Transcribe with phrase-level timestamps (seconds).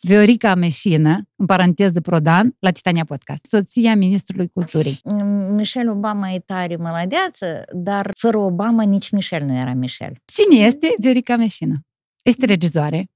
[0.00, 5.00] Viorica Meșină, în paranteză Prodan, la Titania Podcast, soția ministrului culturii.
[5.50, 10.22] Michelle Obama e tare mălădeață, dar fără Obama nici Michelle nu era Michelle.
[10.24, 11.80] Cine este Viorica Meșină?
[12.22, 13.06] Este regizoare,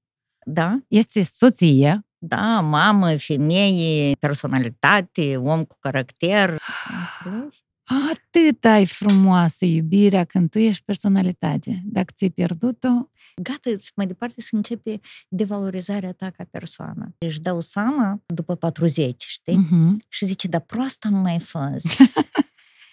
[0.45, 0.77] Da?
[0.87, 6.57] este soție, Da, mamă, femeie, personalitate, om cu caracter.
[7.23, 7.59] Înțelegi?
[8.11, 11.81] Atât ai frumoasă iubirea când tu ești personalitate.
[11.85, 12.87] Dacă ți-ai pierdut-o,
[13.41, 14.99] Gata, mai departe să începe
[15.29, 17.15] devalorizarea ta ca persoană.
[17.17, 19.65] Își dau seama după 40, știi?
[19.65, 20.05] uh-huh.
[20.09, 21.85] Și zice, dar prost am mai fost.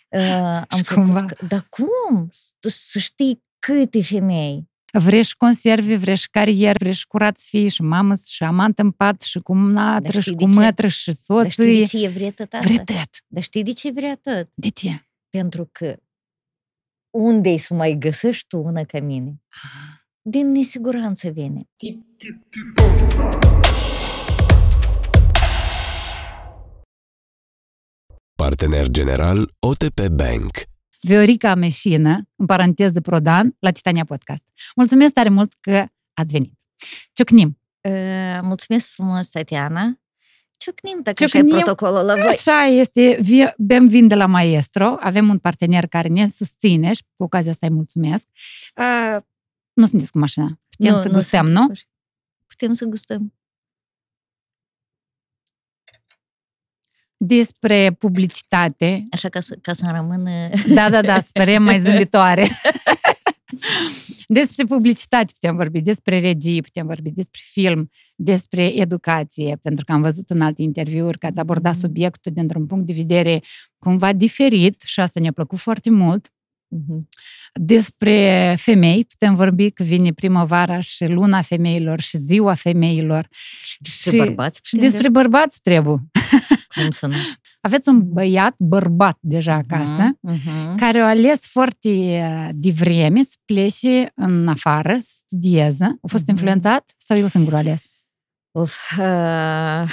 [0.09, 2.28] uh, am Și făcut, cumva- Dar cum?
[2.30, 4.70] S- Să știi câte femei.
[4.93, 8.79] Vrei și conserve, vrei și carieră, vrei și curat să fii și mamă și amant
[8.79, 10.59] în pat și cu natră Dar și știi cu de ce?
[10.61, 11.98] mătră și Dar știi de soții.
[11.98, 12.59] ce e vrea tot asta?
[12.67, 13.09] Vrei tot.
[13.27, 14.51] Dar știi de ce vrea tot?
[14.55, 15.07] De ce?
[15.31, 15.97] Pentru că
[17.11, 19.43] unde să mai găsești tu una ca mine?
[20.23, 21.69] Din nesiguranță vine.
[28.34, 30.70] Partener general OTP Bank.
[31.01, 34.43] Viorica Meșină, în paranteză Prodan, la Titania Podcast.
[34.77, 36.53] Mulțumesc tare mult că ați venit.
[37.12, 37.59] Ciocnim.
[37.81, 40.01] Uh, mulțumesc frumos, Tatiana.
[40.57, 41.47] Ciocnim, dacă Ciocnim.
[41.55, 42.23] așa e protocolul la voi.
[42.25, 47.03] Așa este, vi- bem vin de la Maestro, avem un partener care ne susține și
[47.17, 48.25] cu ocazia asta îi mulțumesc.
[48.77, 49.23] Uh,
[49.73, 50.61] nu sunteți cu mașina.
[50.77, 51.73] Putem să gustăm, sunt- nu?
[52.47, 53.35] Putem să gustăm.
[57.23, 59.03] Despre publicitate.
[59.11, 60.31] Așa ca să, ca să rămână...
[60.75, 62.49] Da, da, da, sperăm mai zâmbitoare.
[64.27, 70.03] Despre publicitate putem vorbi, despre regii putem vorbi, despre film, despre educație, pentru că am
[70.03, 71.81] văzut în alte interviuri că ați abordat Mhm.
[71.81, 73.43] subiectul dintr-un punct de vedere
[73.79, 76.33] cumva diferit și asta ne-a plăcut foarte mult.
[76.69, 77.09] Mhm.
[77.53, 83.29] Despre femei putem vorbi că vine primăvara și luna femeilor și ziua femeilor
[83.63, 85.97] Și despre bărbați și putem despre bărbați trebuie.
[86.75, 87.15] Cum să nu?
[87.61, 90.77] Aveți un băiat bărbat deja acasă Mhm.
[90.77, 95.85] care au ales foarte uh, devreme să plece în afară, să studieze.
[95.85, 96.30] A fost Mhm.
[96.30, 97.85] influențat sau el singur a ales?
[98.51, 99.91] Uf, uh,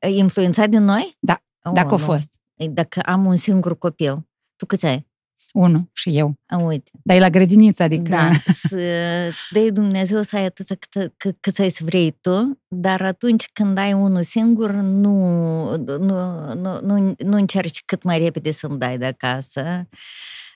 [0.22, 1.16] influențat din noi?
[1.20, 2.04] Da, Oh, Dacă a nu.
[2.04, 2.32] fost.
[2.70, 4.28] Dacă am un singur copil.
[4.56, 5.06] Tu câți ai?
[5.52, 6.34] Unul și eu.
[6.46, 6.90] A, uite.
[7.02, 8.08] Dar e la grădiniță, adică...
[8.08, 8.76] Da, să,
[9.30, 13.44] îți dai Dumnezeu să ai atâția cât, cât, cât ai să vrei tu, dar atunci
[13.52, 18.98] când ai unul singur, nu, nu, nu, nu, nu încerci cât mai repede să-mi dai
[18.98, 19.88] de acasă.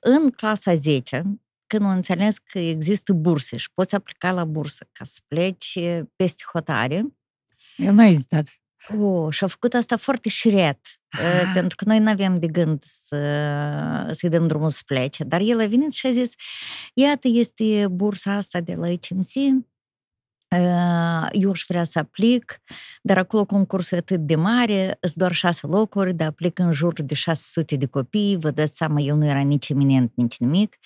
[0.00, 1.22] În clasa 10,
[1.66, 5.78] când am înțeles că există burse și poți aplica la bursă ca să pleci
[6.16, 7.06] peste hotare,
[7.78, 8.46] El nu a ezitat.
[8.98, 10.78] Oh, și a făcut asta foarte șiret,
[11.08, 11.20] Ah.
[11.20, 11.50] ah.
[11.54, 13.18] pentru că noi nu aveam de gând să,
[14.10, 15.24] să-i dăm drumul să plece.
[15.24, 16.32] Dar el a venit și a zis,
[16.94, 19.64] iată, este bursa asta de la HMC,
[21.32, 22.60] eu aș vrea să aplic,
[23.02, 26.92] dar acolo concursul e atât de mare, sunt doar șase locuri, dar aplic în jur
[27.02, 30.76] de 600 de copii, vă dați seama, el nu era nici eminent, nici nimic,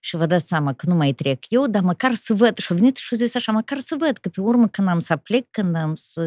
[0.00, 2.58] și vă dați seama că nu mai trec eu, dar măcar să văd.
[2.58, 4.98] Și a venit și a zis așa, măcar să văd, că pe urmă când am
[4.98, 6.22] să aplic, când am să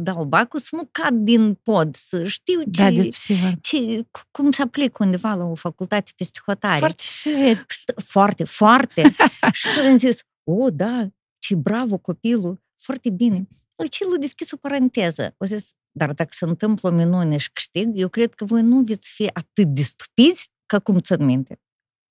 [0.00, 3.60] dau bacul, să nu cad din pod, să știu ce, Da, despre ce vorbi.
[3.60, 6.78] ce, cum să aplic undeva la o facultate peste hotare.
[6.78, 7.64] Foarte șiret.
[8.04, 9.14] Foarte, foarte.
[9.52, 11.06] și am zis, o, da,
[11.42, 13.48] ce bravo copilul, foarte bine.
[13.76, 15.34] Deci el a deschis o paranteză.
[15.38, 18.80] O zis, dar dacă se întâmplă o minune și câștig, eu cred că voi nu
[18.80, 21.60] veți fi atât de stupizi ca cum țin minte.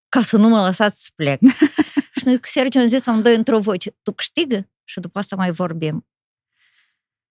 [0.09, 1.39] Ca să nu mă lăsați să plec.
[2.17, 4.69] și noi cu Sergiu am zis amândoi într-o voce, tu câștigă?
[4.83, 6.07] Și după asta mai vorbim.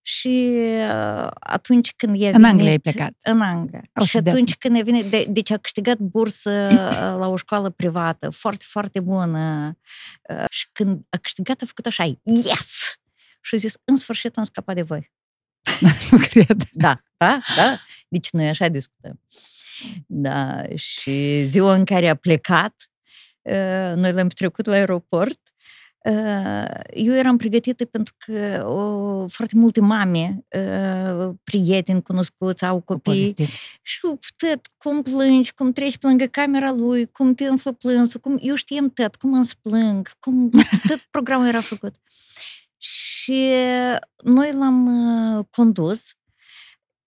[0.02, 0.50] Și
[0.90, 3.12] uh, atunci când e În venit, Anglia ai plecat.
[3.22, 3.82] În Anglia.
[3.94, 7.28] O și să dea- atunci când e venit, de, deci a câștigat bursă uh, la
[7.28, 9.76] o școală privată, foarte, foarte bună.
[10.28, 12.94] Uh, Și când a câștigat, a făcut așa, yes!
[13.40, 15.12] Și a zis, în sfârșit am scăpat de voi.
[16.10, 16.62] nu cred.
[16.72, 17.78] Da, da, da.
[18.08, 19.20] Deci noi așa discutăm.
[20.06, 22.90] Da, și ziua în care a plecat,
[23.42, 25.49] uh, noi l-am petrecut la aeroport, uh,
[26.90, 33.48] eu eram pregătită pentru că o, foarte multe mame, uh, prieteni cunoscuți, au copii Povestit.
[33.82, 34.00] și
[34.36, 38.54] tot cum plângi, cum treci pe lângă camera lui, cum te înflă plânsul, cum, eu
[38.54, 40.50] știam tot, cum îmi plâng, cum
[40.88, 41.94] tot programul era făcut.
[42.78, 43.48] Și
[44.24, 46.14] noi l-am uh, condus.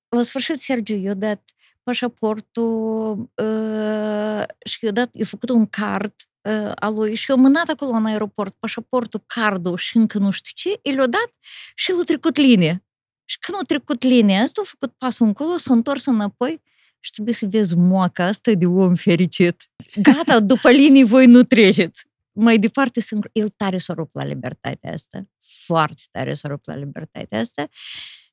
[0.09, 1.44] La sfârșit, Sergiu i-a dat
[1.83, 7.69] pașaportul uh, și i-a dat, i-a făcut un card uh, al lui și i-a mânat
[7.69, 11.31] acolo în aeroport pașaportul, cardul și încă nu știu ce, i l-a dat
[11.75, 12.85] și l-a trecut linie.
[13.25, 16.61] Și când a trecut linia asta, a făcut pasul încolo, s-a întors înapoi
[16.99, 19.69] și trebuie să vezi moaca asta de om fericit.
[20.01, 22.05] Gata, după linii voi nu treceți.
[22.31, 25.27] mai departe sunt, el tare s-a rupt la libertatea asta,
[25.65, 27.67] foarte tare s-a rupt la libertatea asta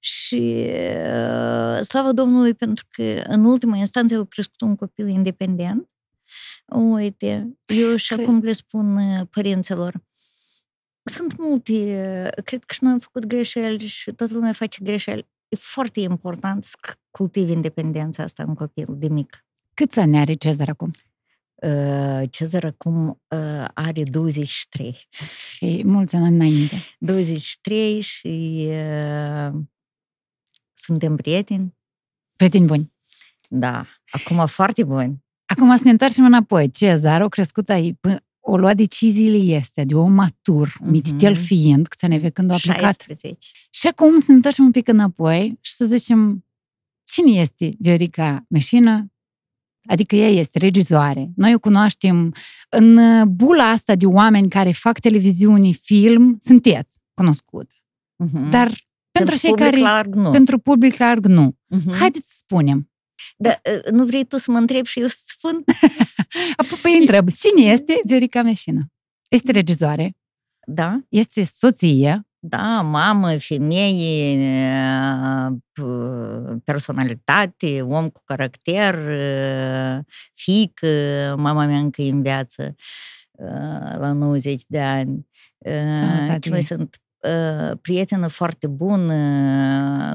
[0.01, 5.89] și uh, slavă Domnului pentru că în ultima instanță el a crescut un copil independent.
[6.67, 8.27] Uite, eu și Cred.
[8.27, 10.05] acum le spun uh, părinților,
[11.03, 15.29] sunt multe, uh, cred că și noi am făcut greșeli și toată lumea face greșeli.
[15.49, 16.77] E foarte important să
[17.11, 19.45] cultivi independența asta în copil de mic.
[19.75, 20.91] Câți ani are Cezar acum?
[21.55, 25.09] Uh, Cezar acum uh, are 23.
[25.57, 26.77] Și mulți ani înainte.
[26.99, 29.53] 23 și uh,
[30.73, 31.77] suntem prieteni.
[32.37, 32.93] Prieteni buni.
[33.49, 35.25] Da, acum foarte buni.
[35.57, 36.71] Acum să ne întoarcem înapoi.
[36.71, 37.97] Cezar a crescut aici,
[38.41, 40.91] o lua deciziile este de om matur, mm-hmm.
[40.91, 42.83] mititel fiind, că ne când a aplicat.
[42.83, 43.39] 16.
[43.71, 46.45] Și acum să ne întoarcem un pic înapoi și să zicem
[47.05, 49.11] cine este Viorica Meșină,
[49.87, 51.31] Adică ea este regizoare.
[51.37, 52.35] Noi o cunoaștem
[52.69, 52.99] în
[53.29, 57.73] bula asta de oameni care fac televiziune, film, sunteți cunoscut.
[57.73, 58.51] Uh-huh.
[58.51, 59.79] Dar pentru, pentru cei care...
[59.79, 60.31] Larg, nu.
[60.31, 61.57] Pentru public larg, nu.
[61.77, 61.99] Uh-huh.
[61.99, 62.90] Haideți să spunem.
[63.43, 63.61] Da,
[63.91, 65.65] nu vrei tu să mă întrebi și eu să spun?
[66.83, 68.87] Păi întreb, cine este Viorica Meșină?
[69.29, 70.17] Este regizoare.
[70.67, 70.99] Da.
[71.09, 72.25] Este soție.
[72.39, 74.39] Da, mamă, femeie,
[76.65, 78.99] personalitate, om cu caracter,
[80.33, 82.75] fică, mama mea încă în viață
[83.97, 85.29] la 90 de ani.
[85.97, 86.39] Sănătate.
[86.39, 87.01] Ce mai sunt
[87.83, 89.15] prietenă foarte bună.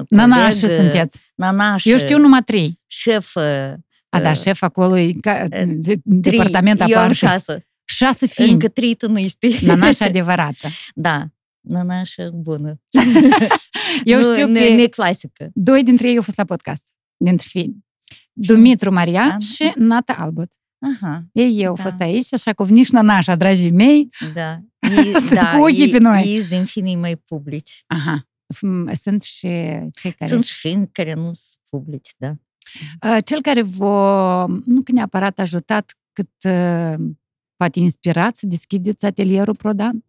[0.08, 1.20] Nanașă sunteți.
[1.34, 1.88] Nanașă.
[1.88, 2.80] Eu știu numai trei.
[2.86, 3.76] Șefă.
[4.08, 6.98] A, da, șef acolo e ca, de, departament aparte.
[6.98, 7.66] Eu am șase.
[7.84, 8.52] Șase fiind.
[8.52, 9.58] Încă trei tu nu știi.
[9.60, 10.68] Nanașa adevărată.
[10.94, 11.26] Da,
[11.60, 12.80] nanașa bună.
[14.04, 14.52] Eu nu, știu că...
[14.52, 15.50] Ne clasică.
[15.54, 16.92] Doi dintre ei au fost la podcast.
[17.16, 17.84] Dintre fii.
[18.32, 20.52] Dumitru Maria și Nata Albot.
[20.78, 21.24] Aha.
[21.32, 21.82] Ei eu au da.
[21.82, 24.08] fost aici, așa că veniți la nașa, dragii mei.
[24.34, 24.60] Da.
[24.78, 26.22] Ei, da cu ochii pe noi.
[26.26, 27.84] Ei din finii mai publici.
[27.86, 28.28] Aha.
[28.94, 29.48] Sunt și
[29.92, 30.30] cei care...
[30.30, 32.34] Sunt și fini care nu sunt publici, da.
[33.20, 36.30] Cel care vă, nu că neapărat ajutat, cât
[37.56, 40.04] poate inspirat să deschideți atelierul Prodan?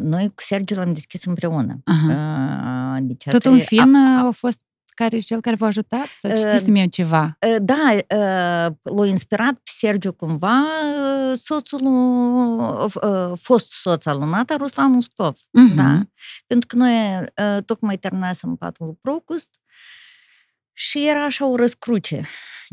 [0.00, 1.80] Noi cu Sergiu l-am deschis împreună.
[1.84, 2.98] Aha.
[3.02, 4.60] Deci Tot un fin a, a fost
[4.98, 7.38] care cel care v-a ajutat să citiți uh, eu ceva?
[7.60, 10.64] Da, uh, l-a inspirat pe Sergiu cumva
[11.34, 15.34] soțul, uh, fost soț al lui Nata, Ruslan Uscov.
[15.34, 15.74] Uh-huh.
[15.76, 16.02] Da?
[16.46, 19.50] Pentru că noi uh, tocmai terminasem patul Procust
[20.72, 22.24] și era așa o răscruce.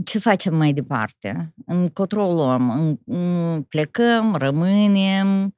[0.05, 1.53] Ce facem mai departe?
[1.65, 2.99] Încotro luăm?
[3.67, 5.55] Plecăm, rămânem,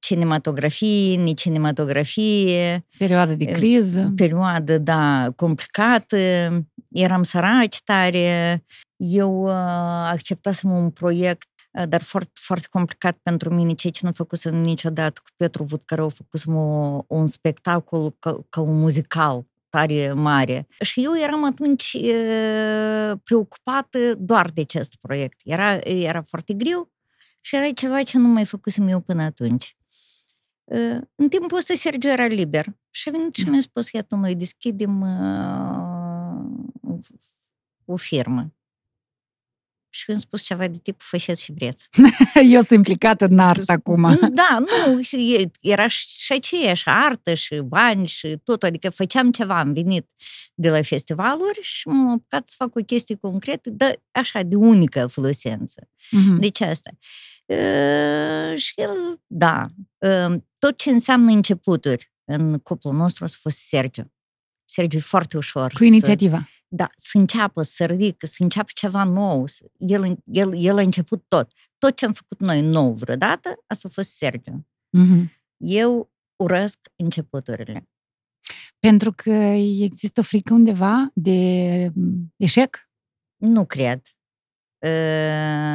[0.00, 2.86] cinematografie, nici cinematografie.
[2.98, 4.12] Perioada de criză.
[4.16, 6.16] Perioadă, da, complicată.
[6.88, 8.64] Eram săraci tare.
[8.96, 9.52] Eu uh,
[10.10, 11.48] acceptasem un proiect
[11.88, 16.56] dar foarte, foarte complicat pentru mine, ceea ce nu făcusem niciodată cu Petru Vudcărău, făcusem
[16.56, 20.66] o, un spectacol ca, ca un muzical tare mare.
[20.80, 22.14] Și eu eram atunci e,
[23.24, 25.40] preocupată doar de acest proiect.
[25.44, 26.92] Era, era foarte greu
[27.40, 29.76] și era ceva ce nu mai făcusem eu până atunci.
[31.14, 35.00] În timpul ăsta Sergiu era liber și a venit și mi-a spus, iată, noi deschidem
[35.00, 35.20] uh,
[37.84, 38.52] o firmă.
[39.92, 41.88] Și mi-a spus ceva de tipul fășeți și vreți.
[42.54, 44.18] Eu sunt implicată în artă acum.
[44.32, 45.00] Da, nu,
[45.60, 50.06] era și aceeași artă și bani și tot, adică făceam ceva, am venit
[50.54, 55.06] de la festivaluri și m-am apucat să fac o chestie concretă, dar așa, de unică
[55.06, 55.88] folosință.
[55.88, 56.38] Mm-hmm.
[56.38, 56.90] Deci asta.
[57.44, 64.12] Uh, și el, da, uh, tot ce înseamnă începuturi în cuplul nostru a fost Sergiu.
[64.64, 65.72] Sergiu e foarte ușor.
[65.72, 66.36] Cu inițiativa.
[66.36, 69.44] Să, da, să înceapă, să ridică, să înceapă ceva nou.
[69.76, 71.52] El, el, el a început tot.
[71.78, 74.68] Tot ce am făcut noi nou vreodată, asta a fost Sergiu.
[74.98, 75.24] Mm-hmm.
[75.56, 76.12] Eu
[76.42, 77.88] urăsc începuturile.
[78.78, 81.92] Pentru că există o frică undeva de
[82.36, 82.90] eșec?
[83.36, 84.02] Nu cred.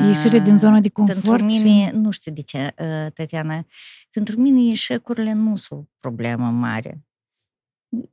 [0.07, 1.21] Ieșire din zona de confort?
[1.21, 1.95] Pentru mine, și...
[1.95, 2.73] nu știu de ce,
[3.13, 3.65] Tatiana,
[4.09, 7.05] pentru mine eșecurile nu sunt o problemă mare.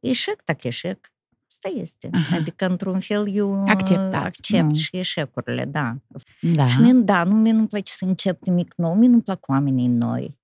[0.01, 1.13] Eșec, tak eșec.
[1.53, 2.09] Asta este.
[2.13, 2.37] Aha.
[2.37, 4.75] Adică, într-un fel, eu Acceptați, accept nu.
[4.75, 5.97] și eșecurile, da.
[6.41, 6.69] Da.
[6.69, 9.89] Și mie, da, nu, mie nu-mi place să încep nimic nou, mie nu-mi plac oamenii
[9.89, 10.39] noi.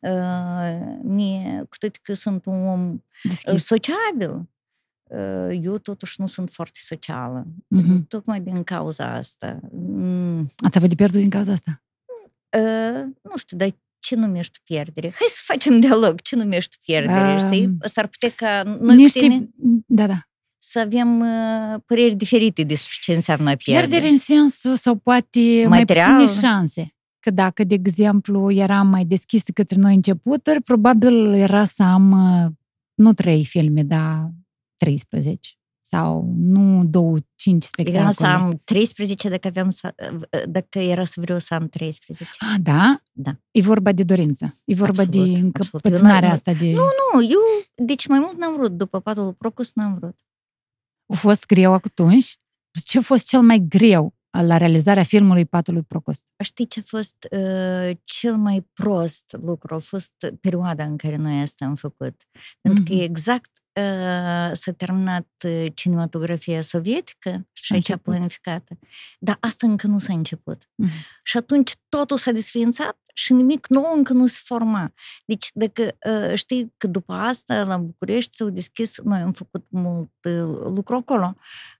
[0.00, 3.64] Uh, mie, cu toate că sunt un om Deschis.
[3.64, 4.48] sociabil,
[5.62, 7.46] eu totuși nu sunt foarte socială.
[7.46, 8.06] Mm-hmm.
[8.08, 9.60] Tocmai din cauza asta.
[9.72, 10.50] Mm.
[10.56, 11.82] Ați avut de pierdut din cauza asta?
[12.58, 13.68] Uh, nu știu, dar
[13.98, 15.06] ce numești pierdere?
[15.06, 16.20] Hai să facem dialog.
[16.20, 17.76] Ce numești pierdere, uh, știi?
[17.80, 19.18] S-ar putea ca noi niște...
[19.18, 19.48] tine
[19.86, 20.26] da, da.
[20.64, 23.86] Să avem uh, păreri diferite despre ce înseamnă pierdere.
[23.86, 26.12] Pierdere în sensul sau poate Material.
[26.12, 26.94] mai puține șanse.
[27.20, 32.50] că dacă, de exemplu, eram mai deschis către noi începuturi, probabil era să am uh,
[32.94, 34.30] nu trei filme, dar
[34.76, 35.50] 13
[35.80, 38.02] sau nu două, cinci spectacole.
[38.02, 39.94] Era să am 13 dacă, aveam să,
[40.48, 42.36] dacă era să vreau să am 13.
[42.38, 43.02] Ah, da?
[43.12, 43.30] Da.
[43.50, 44.54] E vorba de dorință.
[44.64, 45.44] E vorba Absolut, de absolut.
[45.44, 46.72] încăpățânarea Eu asta de...
[46.72, 47.38] Nu, nu, eu,
[47.74, 48.72] deci mai mult n-am vrut.
[48.72, 50.18] După patul Procus n-am vrut.
[51.06, 52.34] A fost greu atunci?
[52.84, 56.28] Ce a fost cel mai greu la realizarea filmului Patului Procost?
[56.44, 59.74] Știi ce a fost uh, cel mai prost lucru?
[59.74, 62.14] A fost perioada în care noi asta am făcut.
[62.60, 63.02] Pentru că Mhm.
[63.02, 63.61] exact uh,
[64.52, 68.02] s-a terminat uh, cinematografia sovietică și a aici început.
[68.02, 68.78] planificată.
[69.18, 70.70] Dar asta încă nu s-a început.
[70.74, 70.90] Mhm.
[71.22, 74.92] Și atunci totul s-a desființat și nimic nou încă nu se forma.
[75.26, 80.12] Deci, dacă uh, știi că după asta, la București, s-au deschis, noi am făcut mult
[80.22, 81.34] uh, lucru acolo,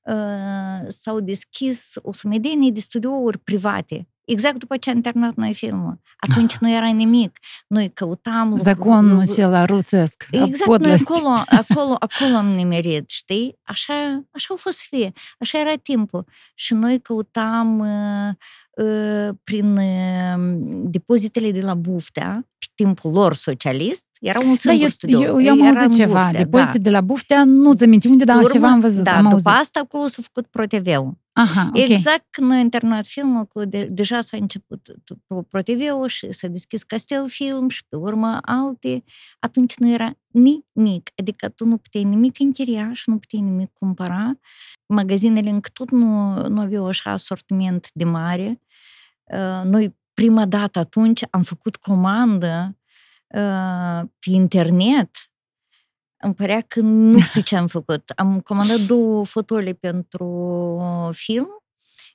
[0.04, 4.06] uh, s-au deschis o sumedenie de studiouri private.
[4.24, 6.00] Exact după ce am terminat noi filmul.
[6.30, 7.38] Atunci nu era nimic.
[7.66, 8.48] Noi căutam...
[8.48, 10.26] lucru- Zaconul lucru- acela rusesc.
[10.32, 11.06] a Exact, noi podlăstii.
[11.14, 13.58] acolo, acolo, acolo am nimerit, știi?
[13.62, 16.24] Așa, așa a fost să fie, așa era timpul.
[16.54, 18.28] Și noi căutam uh,
[18.86, 24.82] uh, prin uh, depozitele de la Buftea, pe timpul lor socialist, era un Da, singur
[24.82, 25.20] eu, studio.
[25.20, 26.22] eu, eu am Era în auzit ceva.
[26.22, 26.82] Buftea, Depozite da.
[26.82, 29.04] de la Buftea, nu-ți aminti unde, dar Pe ceva am văzut.
[29.04, 29.48] Da, am după auzit.
[29.60, 31.20] asta acolo s-a făcut ProTV-ul.
[31.34, 31.88] Aha, ok.
[31.88, 34.88] Exact când noi am terminat filmul, acolo de, deja s-a început
[35.48, 39.04] ProTV-ul și s-a deschis Castel Film și pe urmă alte.
[39.38, 44.38] Atunci nu era nimic, adică tu nu puteai nimic închiria și nu puteai nimic cumpăra.
[44.86, 48.60] Magazinele încă tot nu, nu aveau așa asortiment de mare.
[49.24, 52.78] Uh, Noi prima dată atunci am făcut comandă
[53.26, 55.10] uh, pe internet
[56.22, 58.10] îmi părea că nu știu ce am făcut.
[58.16, 60.30] Am comandat două fotole pentru
[61.12, 61.48] film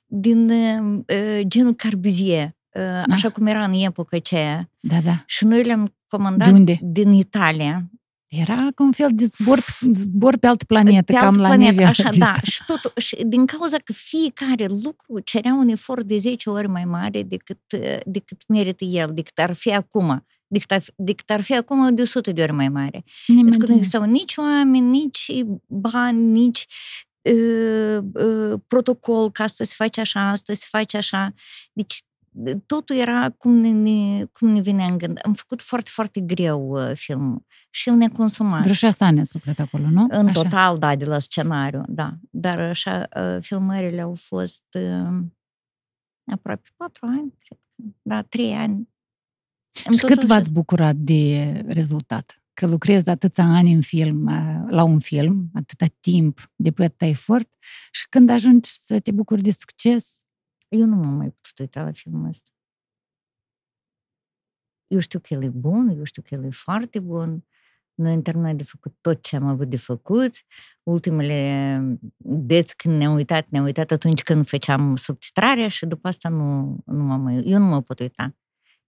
[0.06, 4.70] din uh, genul Carbuzier, uh, așa cum era în epoca aceea.
[4.80, 5.22] Da, da.
[5.26, 6.78] Și noi le-am comandat De unde?
[6.82, 7.90] din Italia.
[8.28, 9.58] Era ca un fel de zbor,
[9.92, 11.86] zbor pe altă planetă, pe cam altă la planetă, nivel.
[11.86, 12.26] așa, de da.
[12.30, 12.40] asta.
[12.50, 16.84] Și, totul, și din cauza că fiecare lucru cerea un efort de 10 ori mai
[16.84, 20.26] mare decât, uh, decât merită el, decât ar fi acum.
[20.48, 23.04] Decât ar, decât ar fi acum de 100 de ori mai mare.
[23.26, 25.32] Nimeni Pentru că nu nu existau nici oameni, nici
[25.66, 26.66] bani, nici
[27.22, 31.34] uh, uh, protocol ca asta se face așa, asta se face așa.
[31.72, 32.02] Deci
[32.66, 35.18] totul era cum ne, ne, cum ne venea în gând.
[35.22, 38.60] Am făcut foarte, foarte greu uh, filmul și el ne-a consumat.
[38.60, 40.06] Vreo șase ani ați lucrat acolo, nu?
[40.10, 40.42] În Așa.
[40.42, 42.14] total, da, de la scenariu, da.
[42.30, 45.18] Dar așa, uh, filmările au fost uh,
[46.32, 47.82] aproape patru ani, cred că.
[48.02, 48.88] Da, trei ani.
[49.84, 50.26] În Și total cât așa.
[50.34, 52.42] v-ați bucurat de rezultat?
[52.52, 57.48] Că lucrezi atâția ani în film, uh, la un film, atâta timp, depui atâta efort
[57.90, 60.22] și când ajungi să te bucuri de succes,
[60.68, 62.50] Eu nu m-am mai putut uita la filmul ăsta.
[64.86, 67.44] Eu știu că el e bun, eu știu că el e foarte bun.
[67.94, 70.32] Noi am terminat de făcut tot ce am avut de făcut.
[70.82, 76.78] Ultimele deți când ne-am uitat, ne-am uitat atunci când făceam subtitrarea și după asta nu,
[76.84, 77.42] nu m-am mai...
[77.44, 78.36] Eu nu mă pot uita.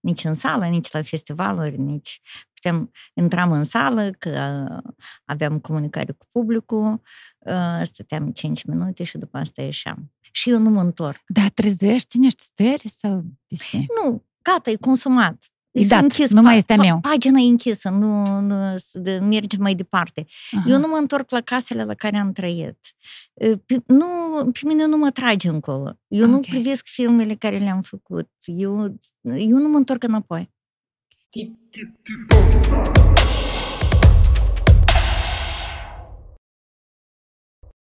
[0.01, 2.21] Nici în sală, nici la festivaluri, nici...
[2.53, 4.93] Puteam, intram în sală, că uh,
[5.25, 7.01] aveam comunicare cu publicul,
[7.39, 10.11] uh, stăteam 5 minute și după asta ieșeam.
[10.31, 11.21] Și eu nu mă întorc.
[11.27, 13.77] da, trezești în ești stări sau de ce?
[13.77, 15.50] Nu, gata, e consumat.
[15.71, 16.99] E S-a dat, închis nu mai este a pa- meu.
[16.99, 20.25] Pagina e închisă, nu, nu s- de, merge mai departe.
[20.51, 20.63] Aha.
[20.69, 22.77] Eu nu mă întorc la casele la care am trăit.
[23.33, 24.05] E, Pe, nu,
[24.53, 25.99] pe mine nu mă trage încolo.
[26.07, 26.45] Eu nu Ok.
[26.45, 28.29] privesc filmele care le-am făcut.
[28.45, 30.49] Eu, eu nu mă întorc înapoi.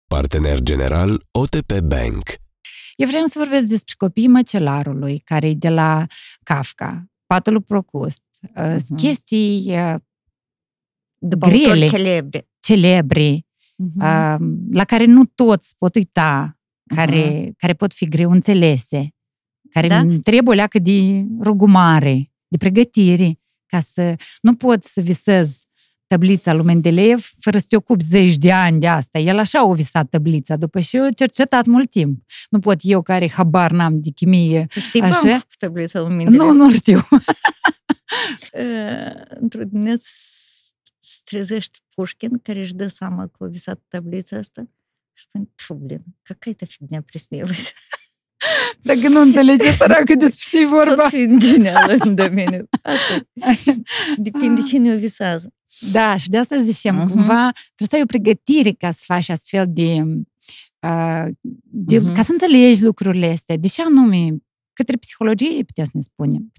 [0.06, 2.22] Partener general OTP Bank.
[2.96, 6.06] Eu vreau să vorbesc despre copiii măcelarului, care e de la
[6.42, 8.22] Kafka, Patul lui Procust,
[8.56, 8.94] uh, Mhm.
[8.96, 9.94] chestii uh,
[11.18, 11.64] După Grele.
[11.70, 12.48] autori celebri.
[12.60, 13.46] celebre,
[13.76, 13.98] Mhm.
[14.00, 14.36] uh,
[14.72, 16.58] la care nu toți pot uita,
[16.94, 19.14] care, care pot fi greu înțelese,
[19.70, 20.02] care Da?
[20.22, 25.66] trebuie o leacă de rugumare, de pregătire, ca să nu poți să visezi
[26.09, 29.19] tablița lui Mendeleev fără să te ocupi zeci de ani de asta.
[29.19, 32.23] El așa a visat tablița, după și eu cercetat mult timp.
[32.49, 35.19] Nu pot eu, care habar n-am de chimie, Tu știi Așa?
[35.19, 36.41] cum am făcut tablița lui Mendeleev?
[36.41, 36.99] nu, nu știu.
[38.53, 44.37] Uh, într-o dimineață s- se trezește Pușkin, care își dă seama că a visat tablița
[44.37, 44.61] asta
[45.13, 47.73] și spune, tu, blin, какая-то фигня приснилась.
[48.82, 50.94] Dacă nu înțelege săracă despre ce e vorba.
[50.94, 52.68] Tot fiind genială în domeniu.
[52.82, 53.74] Asta e.
[54.16, 55.52] Depinde cine o visează.
[55.92, 57.08] Da, și de asta zicem, Mhm.
[57.08, 59.96] cumva trebuie să ai o pregătire ca să faci astfel de,
[60.86, 61.24] uh,
[61.64, 62.14] de Mhm.
[62.14, 63.56] ca să înțelegi lucrurile astea.
[63.56, 64.28] De ce anume
[64.72, 66.52] către psihologie, putea să ne spunem.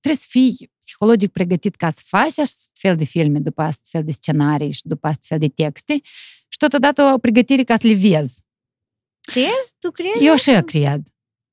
[0.00, 4.72] Trebuie să fii psihologic pregătit ca să faci astfel de filme, după astfel de scenarii
[4.72, 6.00] și după astfel de texte
[6.48, 8.42] și totodată o pregătire ca să le vezi.
[9.22, 9.74] Crezi?
[9.78, 10.24] Tu crezi?
[10.26, 11.02] Eu așa cred.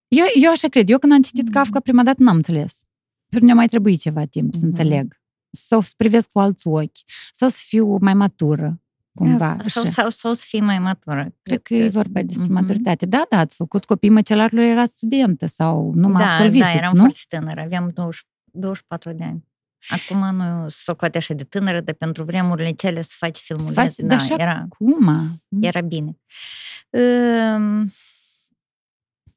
[0.08, 0.90] Eu, eu așa cred.
[0.90, 2.80] Eu când am citit Kafka prima dată n-am înțeles.
[3.30, 4.70] Pentru mine mai trebuie ceva timp să Mhm.
[4.70, 5.18] înțeleg.
[5.50, 6.98] Sau să privesc cu alți ochi.
[7.32, 8.82] Sau să fiu mai matură,
[9.14, 9.58] cumva.
[9.64, 9.92] Sau, așa.
[9.92, 11.36] sau, sau să fii mai matură.
[11.42, 12.54] Cred că e vorba despre Mhm.
[12.54, 13.06] maturitate.
[13.06, 17.00] Da, da, ați făcut copii măcelarului, era studentă sau numai Da, absolviți, da, eram nu?
[17.00, 19.48] foarte tânără, aveam 20, 24 de ani.
[19.88, 24.08] Acum nu socoate așa de tânără, dar pentru vremurile cele să faci filmulețe, faci- da,
[24.08, 25.40] dar așa era, Cum?
[25.62, 26.20] era bine.
[26.90, 27.92] Um,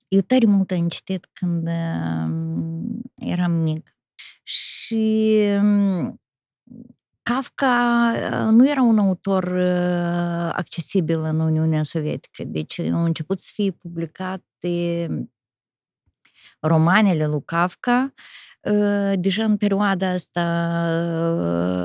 [0.08, 3.96] Eu tare mult am citit când um, eram mic.
[4.42, 6.20] Și um,
[7.22, 12.44] Kafka uh, nu era un autor uh, accesibil în Uniunea Sovietică.
[12.44, 15.06] Deci au început să fie publicate
[16.66, 18.14] romanele lui Kafka
[18.62, 20.40] uh, deja în perioada asta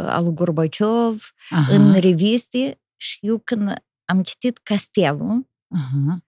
[0.06, 3.74] uh, a lui Gorbaciov, Aha, în reviste și eu când
[4.06, 6.26] am citit Castelul, aha.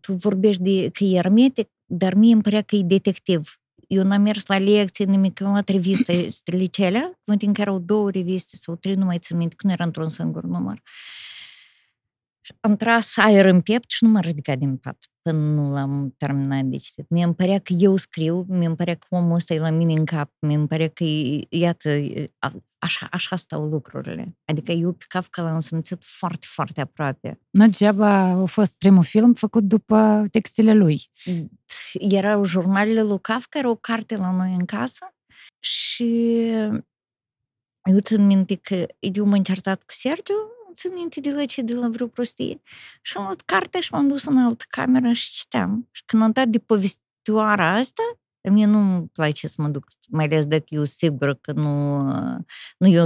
[0.00, 3.60] tu vorbești de că e ermetic, dar mie îmi părea că e detectiv.
[3.86, 8.10] Eu n-am mers la lecție, nimic, am luat revistele celea, mă tin că erau două
[8.10, 10.82] reviste sau trei, nu mai țin minte, că nu era într-un singur număr.
[12.40, 16.14] Și Am tras aer în piept și nu m-am ridicat din pat până nu l-am
[16.18, 17.08] terminat de citit.
[17.08, 19.92] Mie îmi părea că eu scriu, mie îmi părea că omul ăsta e la mine
[19.92, 24.36] în cap, mie îmi părea că, e- iată, e- a- așa, așa stau lucrurile.
[24.44, 27.40] Adică eu pe Kafka l-am simțit foarte, foarte aproape.
[27.50, 31.02] Nu degeaba a fost primul film făcut după textele lui.
[31.92, 35.14] erau jurnalele lui Kafka, era o carte la noi în casă
[35.60, 36.04] și
[37.90, 41.74] eu țin minte că eu m-am certat cu Sergiu, țin minte de la ce, de
[41.74, 42.60] la vreo prostie.
[43.02, 45.88] Și am luat cartea și m-am dus în altă cameră și citeam.
[45.92, 48.02] Și când am dat de povestioara asta,
[48.50, 51.98] mie nu-mi place să mă duc, mai ales dacă eu sigură că nu,
[52.78, 53.04] nu, eu,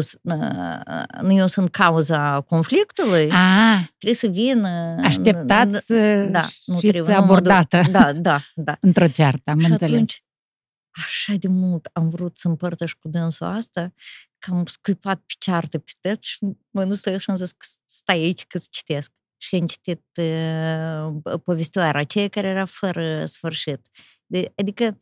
[1.20, 4.64] nu eu sunt cauza conflictului, Ah, trebuie să vin...
[5.04, 7.30] așteptați să da, nu fiți trebuie, nu mă duc.
[7.36, 8.76] abordată Da, da, da.
[8.80, 9.92] într-o ceartă, am și înțeles.
[9.94, 10.24] atunci,
[10.90, 13.92] așa de mult am vrut să împărtăș cu dânsul asta,
[14.40, 16.38] că am scuipat pe ceartă pe tăt și
[16.70, 19.12] mă nu stai și am zis că stai aici că citesc.
[19.36, 23.80] Și am citit uh, povestioara aceea care era fără sfârșit.
[24.26, 25.00] De, adică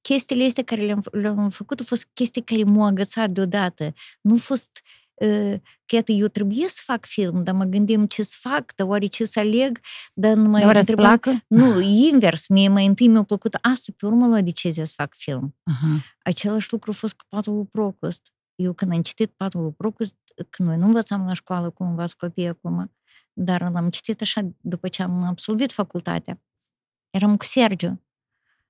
[0.00, 3.92] chestiile astea care le-am, le-am făcut au fost chestii care m-au agățat deodată.
[4.20, 4.80] Nu a fost
[5.14, 5.54] uh,
[5.86, 9.06] că iată, eu trebuie să fac film, dar mă gândim ce să fac, dar oare
[9.06, 9.80] ce să aleg,
[10.14, 11.44] dar nu mai Dar oare îți întrebam- placă?
[11.48, 12.48] nu, invers.
[12.48, 15.56] Mie mai întâi mi-a plăcut asta, pe urmă la decizia să fac film.
[15.62, 16.04] Aha.
[16.22, 18.32] Același lucru a fost cu Patul lui Procost.
[18.54, 20.16] Eu când am citit Patul lui Procost,
[20.50, 22.92] când noi nu învățam la școală cum învață copiii acum,
[23.32, 26.42] dar l-am citit așa după ce am absolvit facultatea.
[27.10, 28.02] Eram cu Sergiu,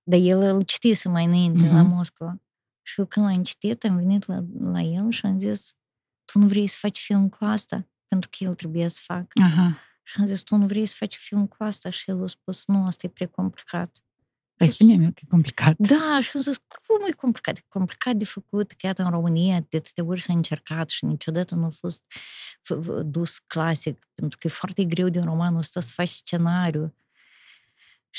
[0.02, 1.90] dar el îl citise mai înainte la Mhm.
[1.90, 2.40] Moscova.
[2.82, 5.74] Și eu când l-am citit, am venit la, la el și am zis,
[6.24, 7.88] tu nu vrei să faci film cu asta?
[8.08, 9.26] Pentru că el trebuie să fac.
[9.42, 9.76] Aha.
[10.02, 11.90] Și am zis, tu nu vrei să faci film cu asta?
[11.90, 13.96] Și el a spus, nu, asta e prea complicat.
[14.56, 15.74] Păi spune-mi eu că e complicat.
[15.78, 17.56] Da, și am zis, cum e complicat?
[17.58, 21.54] E complicat de făcut, că iată în România de atâtea ori s-a încercat și niciodată
[21.54, 25.80] nu a fost f- f- dus clasic, pentru că e foarte greu din romanul ăsta
[25.80, 26.94] să faci scenariu.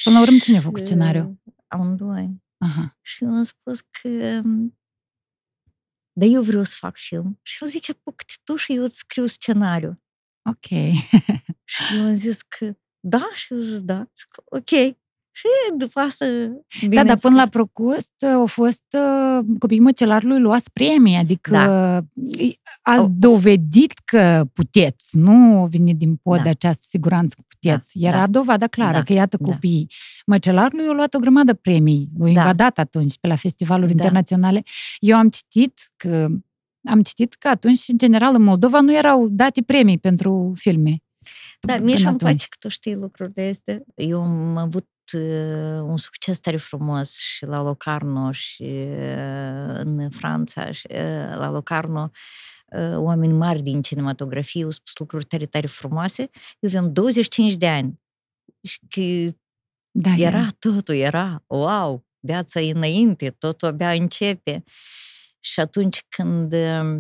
[0.04, 1.42] Până la urmă, cine a făcut Și, scenariu?
[1.68, 2.44] Amândoi.
[2.58, 2.98] Aha.
[3.02, 4.42] Și eu am spus că
[6.18, 7.40] da, eu vreau să fac film.
[7.42, 10.04] Și el zice, apucă-te tu și eu îți scriu scenariu.
[10.50, 10.68] Ok.
[11.64, 14.10] Și eu am zis că da, și eu zis da.
[14.18, 14.98] Zic, ok.
[15.38, 16.26] Și după asta...
[16.90, 21.98] Da, dar până la Procust au fost uh, copiii măcelarului luați premii, adică Da.
[21.98, 26.50] uh, ați Au- dovedit că puteți, nu vine din pod Da.
[26.50, 28.00] această siguranță că puteți.
[28.00, 28.28] Da, Era da.
[28.28, 29.52] dovada clară Da, că iată da.
[29.52, 29.88] copiii
[30.26, 33.94] măcelarului au luat o grămadă premii, au invadat atunci pe la festivaluri Da.
[33.94, 34.64] internaționale.
[35.00, 36.28] Eu am citit că
[36.90, 40.98] am citit că atunci, în general, în Moldova nu erau date premii pentru filme.
[41.62, 42.22] Da, Până mie și-mi atunci.
[42.22, 43.80] place că tu știi lucrurile astea.
[43.96, 44.90] Eu am avut uh,
[45.82, 52.12] un succes tare frumos și la Locarno și uh, în Franța și uh, la Locarno
[52.66, 56.22] uh, oameni mari din cinematografie au spus lucruri tare, tare frumoase.
[56.60, 58.00] Eu aveam 25 de ani
[58.62, 59.36] și că
[59.92, 64.64] Da, era totul, era, wow, viața e înainte, totul abia începe.
[65.40, 67.00] Și atunci când uh,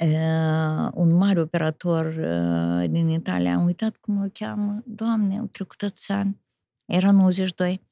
[0.00, 5.82] uh, un mare operator uh, din Italia, am uitat cum îl cheamă, Doamne, au trecut
[5.82, 6.40] atâția ani,
[6.88, 7.86] era 92,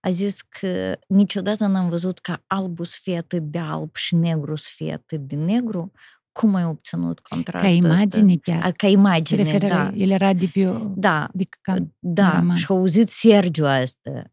[0.00, 4.54] a zis că niciodată n-am văzut ca albul să fie atât de alb și negru
[4.56, 5.92] să fie atât de negru,
[6.32, 8.56] cum ai obținut Ca contrastul imagine chiar.
[8.56, 8.70] Ăsta?
[8.70, 9.82] Ca Se imagine, referă, da.
[9.82, 10.78] la- el era de pe o...
[10.96, 12.56] Da, Adică cam da, roman.
[12.56, 14.32] și a auzit Sergiu asta.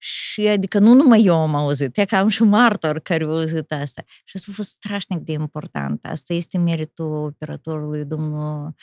[0.00, 3.72] Și adică nu numai eu am auzit, e că am și martor care au auzit
[3.72, 4.02] asta.
[4.24, 6.04] Și asta a fost strașnic de important.
[6.04, 8.74] Asta este meritul operatorului domnul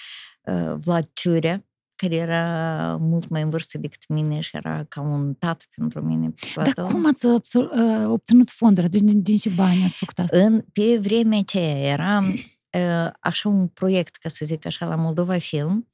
[0.41, 1.65] uh, Vlad Ciurea,
[1.95, 6.33] care era mult mai în vârstă decât mine și era ca un tat pentru mine.
[6.55, 8.89] Dar cum ați absol- uh, obținut fonduri?
[8.89, 10.37] Din, din ce bani ați făcut asta?
[10.37, 12.23] În, pe vremea aceea era
[12.77, 15.87] uh, așa un proiect, ca să zic așa, la Moldova Film,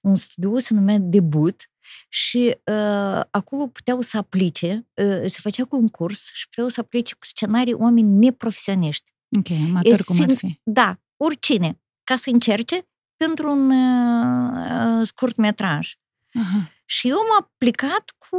[0.00, 1.70] un studiu se numea Debut
[2.08, 7.24] și uh, acolo puteau să aplice, uh, se făcea concurs și puteau să aplice cu
[7.24, 9.12] scenarii oameni neprofesioniști.
[9.38, 10.60] Ok, amator cum ar fi.
[10.62, 12.89] Da, oricine, ca să încerce
[13.26, 15.94] pentru un uh, scurt metraj.
[16.34, 16.70] Aha.
[16.84, 18.38] Și eu am aplicat cu,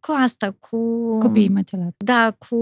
[0.00, 0.78] cu asta, cu...
[1.18, 1.94] Copiii măcelari.
[1.96, 2.56] Da, cu,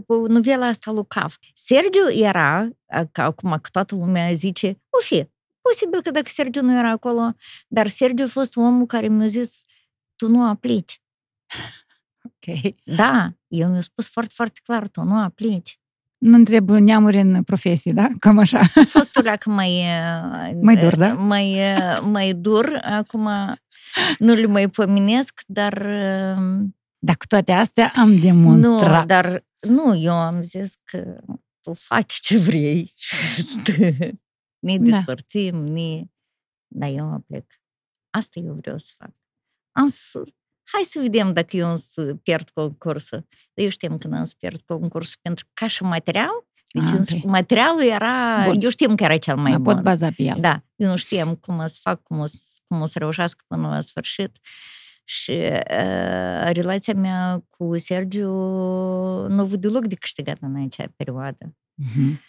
[0.00, 1.36] cu novela asta lui Caf.
[1.54, 2.68] Sergiu era,
[3.12, 5.28] ca acum că toată lumea zice, o fi,
[5.60, 7.32] posibil că dacă Sergiu nu era acolo,
[7.68, 9.62] dar Sergiu a fost omul care mi-a zis,
[10.16, 11.00] tu nu aplici.
[12.24, 12.74] Ok.
[12.84, 15.80] Da, el mi-a spus foarte, foarte clar, tu nu aplici.
[16.22, 18.08] Nu întreb neamuri în profesie, da?
[18.18, 18.58] Cam așa.
[18.58, 19.84] A fost o leacă mai...
[20.60, 21.12] Mai dur, da?
[21.12, 21.58] Mai,
[22.02, 22.80] mai dur.
[22.82, 23.28] Acum
[24.18, 25.86] nu le mai pomenesc, dar...
[26.98, 29.00] Dar cu toate astea am demonstrat.
[29.00, 31.20] Nu, dar nu, eu am zis că
[31.60, 32.92] tu faci ce vrei.
[34.66, 35.72] ne despărțim, da.
[35.72, 36.02] ne...
[36.68, 37.46] Dar eu mă plec.
[38.10, 39.10] Asta eu vreau să fac.
[39.72, 40.22] Am să...
[40.72, 43.26] Hai să vedem dacă eu să pierd concursul.
[43.28, 47.00] Dar eu știam că n-am să pierd concursul pentru că ca și material, deci ah,
[47.00, 47.22] okay.
[47.26, 48.44] materialul era...
[48.44, 48.60] Bun.
[48.60, 49.74] Eu știam că era cel mai mă bun.
[49.74, 50.36] pot baza pe el.
[50.40, 53.44] Da, eu nu știam cum o să fac, cum o să, cum o să reușească
[53.48, 54.38] până la sfârșit.
[55.04, 58.28] Și uh, relația mea cu Sergiu
[59.28, 61.56] nu a avut deloc de câștigat în acea perioadă.
[61.82, 62.20] Uh-huh.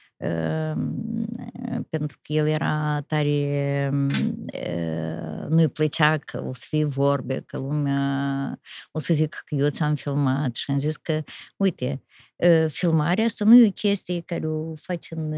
[1.90, 3.90] Pentru că el era tare,
[5.50, 8.60] nu-i plăcea că o să fie vorbe, că lumea
[8.92, 11.24] o să zică că eu ți-am filmat și am zis că,
[11.58, 12.04] uite,
[12.68, 15.34] filmarea asta nu e o chestie care o faci în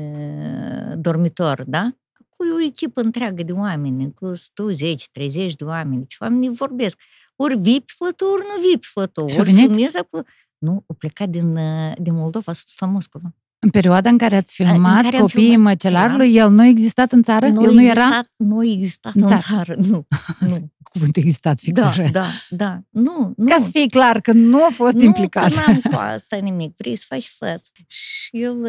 [1.02, 1.96] dormitor, da?
[2.30, 7.00] Cu o echipă întreagă de oameni, inclus 20, 30 de oameni, deci oamenii vorbesc.
[7.36, 10.24] Ori vii pe plătou, ori nu vii pe plătou, ori filmezi acolo.
[10.58, 11.60] Nu, o plecat din,
[11.98, 13.36] din Moldova, a sus la Moscova.
[13.66, 17.24] În perioada în care ați filmat care copiii filmat, măcelarului, el nu a existat în
[17.24, 17.48] țară?
[17.48, 18.24] Nu el nu era?
[18.36, 19.76] Nu a existat în țară, țară.
[19.78, 20.08] nu.
[20.40, 20.72] nu.
[20.92, 22.08] Cuvântul existat fix da, așa.
[22.12, 23.48] Da, da, nu, nu.
[23.48, 25.50] Ca să fie clar că nu a fost nu, implicat.
[25.50, 26.74] Nu, n-am cu asta nimic.
[26.78, 27.70] Vrei să faci față.
[27.88, 28.66] Și el,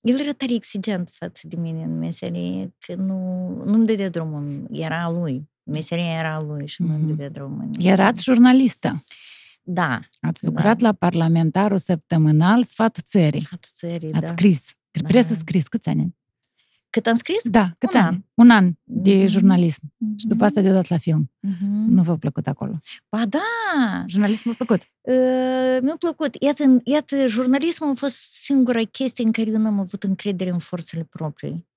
[0.00, 3.16] el era tare exigent față de mine în meserie, că nu,
[3.64, 4.66] nu-mi dădea drumul.
[4.70, 5.48] Era a lui.
[5.62, 6.86] Meseria era a lui și mm-hmm.
[6.86, 7.70] nu-mi dădea drumul.
[7.78, 9.02] Erați jurnalistă.
[9.72, 9.98] Da.
[10.20, 10.86] Ați lucrat da.
[10.86, 13.40] la parlamentarul săptămânal Sfatul Țării.
[13.40, 14.28] Sfatul Țării, Ați da.
[14.28, 14.64] scris.
[14.90, 15.08] Cred Da.
[15.08, 15.68] presă scris.
[15.68, 16.18] Câți ani?
[16.90, 17.48] Cât am scris?
[17.48, 18.14] Da, câți Un ani?
[18.14, 18.22] an.
[18.34, 19.26] Un an de Mhm.
[19.26, 19.80] jurnalism.
[20.18, 21.30] Și după asta de dat la film.
[21.40, 21.64] Mhm.
[21.88, 22.72] Nu v-a plăcut acolo.
[23.08, 24.04] Ba da!
[24.06, 24.82] Jurnalismul a plăcut.
[25.00, 26.34] Uh, mi-a plăcut.
[26.42, 31.04] Iată, iată, jurnalismul a fost singura chestie în care eu n-am avut încredere în forțele
[31.10, 31.68] proprii.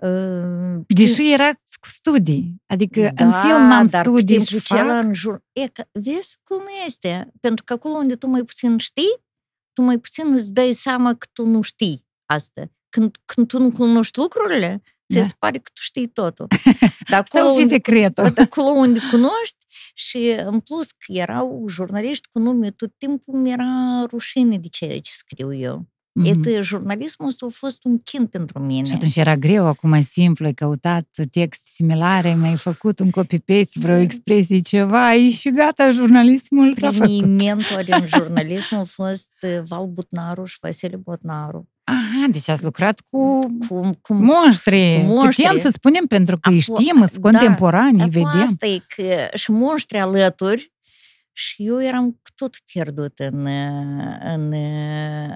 [0.00, 2.62] Uh, Deși era cu studii.
[2.66, 4.78] Adică da, în film n-am dar studii timpul și fac...
[4.78, 5.44] acela în jur...
[5.52, 7.32] E, că, vezi cum este?
[7.40, 9.22] Pentru că acolo unde tu mai puțin știi,
[9.72, 12.70] tu mai puțin îți dai seama că tu nu știi asta.
[12.88, 15.26] Când, când tu nu cunoști lucrurile, ți Da.
[15.26, 16.46] se pare că tu știi totul.
[17.10, 18.30] Dar Să acolo fi unde, secretul.
[18.30, 19.56] de acolo unde cunoști
[19.94, 25.00] și în plus că erau jurnaliști cu nume, tot timpul mi era rușine de ceea
[25.00, 25.86] ce scriu eu.
[26.14, 26.26] Mhm.
[26.26, 28.86] Iată, jurnalismul ăsta a fost un chin pentru mine.
[28.86, 33.78] Și atunci era greu, acum e simplu, ai căutat texte similare, mi-ai făcut un copy-paste,
[33.80, 37.40] vreo expresie, ceva, ai și gata, jurnalismul s-a Primii făcut.
[37.40, 41.68] mentori în jurnalism au fost uh, Val Butnaru și Vasile Botnaru.
[41.84, 44.98] Aha, deci ați lucrat cu Cu, cu monștri.
[45.00, 45.42] Cu monștri.
[45.46, 48.42] Putem să spunem pentru că îi Apo- știm, sunt contemporani, îi Acum vedem.
[48.42, 50.72] Asta e că și monștri alături
[51.32, 53.46] și eu eram cu tot pierdut în,
[54.24, 54.52] în,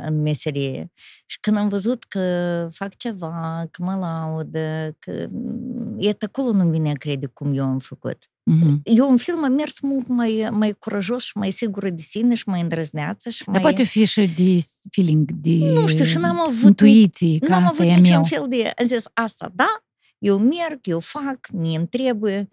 [0.06, 0.92] în meserie.
[1.26, 5.26] Și când am văzut că fac ceva, că mă laudă, că
[5.98, 8.18] e acolo nu vine a crede cum eu am făcut.
[8.42, 8.80] Mhm.
[8.82, 12.48] Eu în film am mers mult mai, mai curajos și mai sigură de sine și
[12.48, 13.62] mai îndrăzneață și Dar mai...
[13.62, 17.82] poate fi și de feeling, de Nu știu, și n-am avut intuiții, ca N-am asta
[17.82, 18.24] avut e niciun meu.
[18.24, 18.72] fel de...
[18.78, 19.84] Am zis, asta da,
[20.18, 22.48] eu merg, eu fac, mie îmi trebuie.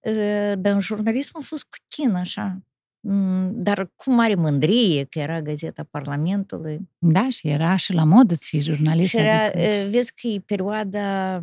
[0.00, 2.62] Uh, Dar în jurnalism a fost cu chin, așa.
[3.06, 6.88] Mm, Dar cu mare mândrie, că era Gazeta Parlamentului.
[6.98, 9.08] Da, și era și la modă să fii jurnalist.
[9.08, 11.34] Și era, adică, uh, vezi că e perioada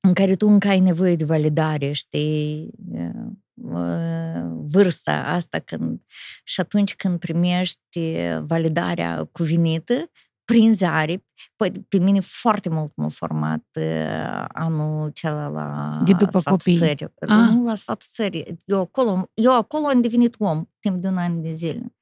[0.00, 2.70] în care tu încă ai nevoie de validare, știi?
[2.92, 6.00] Uh, uh, Vârsta asta când...
[6.44, 10.10] Și atunci când primești validarea cuvenită,
[10.50, 11.24] prinzi aripi.
[11.56, 16.76] Păi, pe mine foarte mult m-a format uh, anul cel la De după sfatul copii.
[16.76, 17.06] țării.
[17.20, 17.48] Ah.
[17.52, 18.56] Nu la sfatul țării.
[18.64, 21.94] Eu acolo, eu acolo am devenit om timp de un an de zile.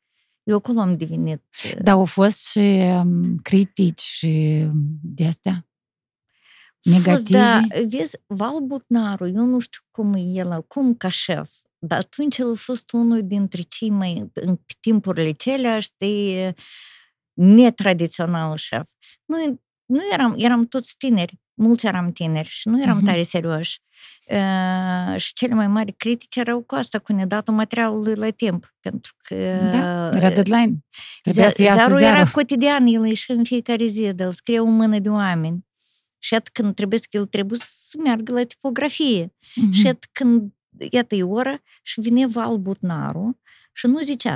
[0.43, 1.43] Eu acolo am devenit...
[1.65, 2.59] uh, Dar au fost și
[3.05, 5.67] um, critici și um, de astea?
[6.81, 7.33] Fost, Negativi?
[7.33, 12.39] da, vezi, Val Butnaru, eu nu știu cum e el, cum ca șef, dar atunci
[12.39, 16.55] el a fost unul dintre cei mai, în pe timpurile celea, știi,
[17.39, 18.89] netradițional șef.
[19.25, 23.05] Noi nu eram, eram toți tineri, mulți eram tineri și nu eram Mhm.
[23.07, 23.81] tare serioși.
[24.31, 29.15] Uh, și cele mai mari critici erau cu asta, cu nedatul materialului la timp, pentru
[29.19, 29.35] că...
[29.71, 30.79] Da, era deadline.
[31.23, 32.19] Trebuia să iasă Zarul ziarul.
[32.21, 35.67] era cotidian, el ieșea în fiecare zi, dar îl scrie o mână de oameni.
[36.19, 39.35] Și iată când trebuie să el trebuie să meargă la tipografie.
[39.55, 39.73] Mhm.
[39.73, 40.53] Și iată când,
[40.91, 43.41] iată e oră și vine Val Butnaru
[43.73, 44.33] și nu zicea,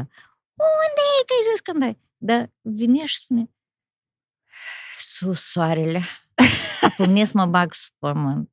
[0.55, 1.99] unde e că ai zis când ai?
[2.25, 3.51] Dar vine și spune,
[4.99, 6.03] sus soarele,
[6.81, 8.51] acum să mă bag sub pământ.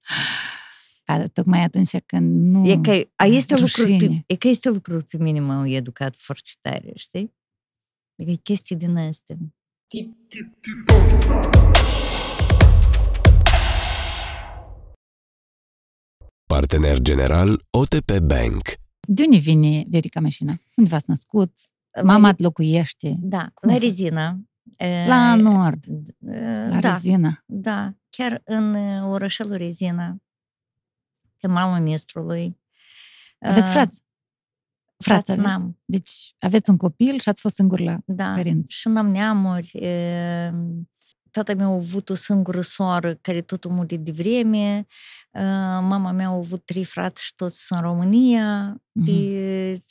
[1.05, 2.69] Da, tocmai atunci când nu...
[2.69, 4.23] E că a este lucruri, pe, rușine.
[4.27, 7.33] e că este lucruri pe mine m-au educat foarte tare, știi?
[8.15, 9.37] E chestii din astea.
[16.45, 18.61] Partener general OTP Bank.
[19.07, 20.61] De unde vine Verica Meșina?
[20.75, 21.51] Unde v-ați născut?
[22.03, 23.15] Mama locuiește?
[23.19, 23.83] Da, Cum a la fost?
[23.83, 24.39] rezina.
[25.07, 27.43] La E, nord, e, la da, Rezina.
[27.45, 30.17] da, chiar în e, orășelul Rezina,
[31.37, 32.59] pe malul Mistrului.
[33.39, 34.01] Aveți E, frați?
[34.97, 35.47] Frați aveți?
[35.47, 38.33] n-am, Deci aveți un copil și ați fost singur la da.
[38.33, 38.73] părinți.
[38.73, 39.69] Și n-am neamuri.
[39.73, 40.51] E,
[41.31, 44.87] tata meu a avut o singură soră care tot a murit de vreme.
[45.31, 45.41] E,
[45.81, 48.75] Mama mea a avut trei frați și toți sunt în România.
[49.05, 49.81] Pe e,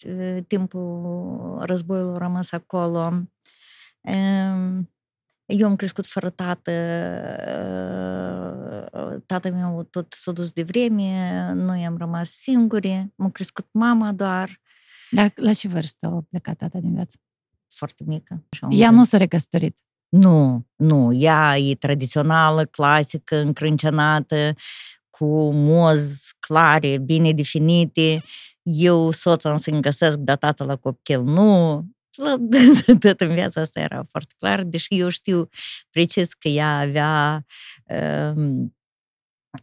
[0.47, 3.13] timpul războiului au rămas acolo.
[4.03, 4.15] E,
[5.47, 6.77] Eu am crescut fără tată, e,
[9.27, 14.61] tata meu tot s-a dus de vreme, noi am rămas singuri, m-a crescut mama doar,
[15.11, 17.17] Dar la ce vârstă a plecat tata din viață?
[17.71, 18.45] foarte mică.
[18.49, 18.97] Așa, un Ea pic.
[18.99, 19.79] nu s-a recăsătorit.
[20.09, 24.55] Nu, nu, ea e tradițională, clasică, încrâncenată,
[25.11, 28.23] cu moz clare, bine definite.
[28.63, 31.85] Eu, soța, să-mi găsesc, dar tată la copil nu.
[33.01, 35.49] Tot în viața asta era foarte clar, deși eu știu
[35.91, 37.45] precis că ea avea
[38.37, 38.75] um,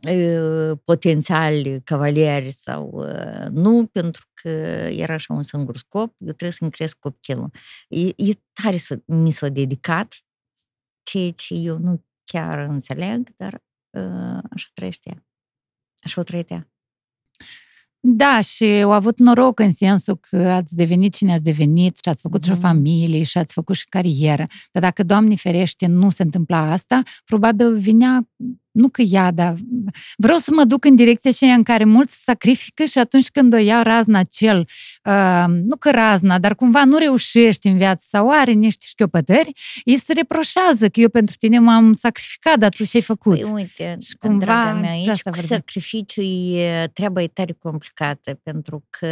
[0.07, 4.49] uh, potențial cavalieri sau uh, nu, pentru că
[4.91, 7.49] era așa un singur scop, eu trebuie să-mi cresc copilul.
[7.89, 10.15] E, e tare s- mi s-a dedicat,
[11.19, 13.53] ceea ce eu nu chiar înțeleg, dar
[13.89, 15.25] uh, așa trăiește ea.
[16.03, 16.69] Așa o trăit ea.
[17.99, 22.21] Da, și au avut noroc în sensul că ați devenit cine ați devenit și ați
[22.21, 22.61] făcut și o Mhm.
[22.61, 24.45] familie și ați făcut și carieră.
[24.71, 28.29] Dar dacă, Doamne ferește, nu se întâmpla asta, probabil vinea,
[28.75, 29.55] nu că ea, dar
[30.17, 33.57] vreau să mă duc în direcția aceea în care mulți sacrifică și atunci când o
[33.57, 34.67] ia razna cel,
[35.03, 39.51] uh, nu că razna, dar cumva nu reușești în viață sau are niște șchiopătări,
[39.83, 43.39] ei se reproșează că eu pentru tine m-am sacrificat, dar tu ce ai făcut?
[43.39, 45.55] Păi, uite, Și cumva draga mea, despre aici asta cu vorbim.
[45.57, 49.07] sacrificiul e, treaba e tare complicată, pentru că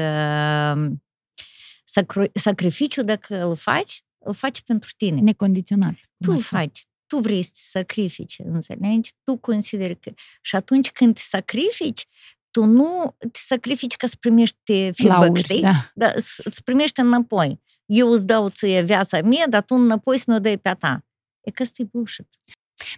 [1.84, 5.20] sacru- sacrificiul, dacă îl faci, îl faci pentru tine.
[5.20, 5.94] Necondiționat.
[5.94, 6.48] tu Cum îl ar fi.
[6.56, 6.82] faci,
[7.14, 9.10] tu vrei să te sacrifici, înțelegi?
[9.24, 10.12] Tu consideri că...
[10.42, 12.06] Și atunci când te sacrifici,
[12.52, 14.56] tu nu te sacrifici ca să primești
[14.92, 15.62] feedback, Lauri, știi?
[15.62, 15.92] da.
[15.96, 17.62] Dar să- îți primești înapoi.
[17.86, 21.06] Eu îți dau ție viața mea, dar tu înapoi să mi-o dai pe a ta.
[21.42, 22.28] E că ăsta e bullshit.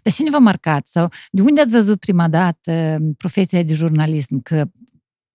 [0.03, 0.87] Dar cine v-a marcat?
[0.87, 4.41] Sau de unde ați văzut prima dată profesia de jurnalism?
[4.41, 4.65] Că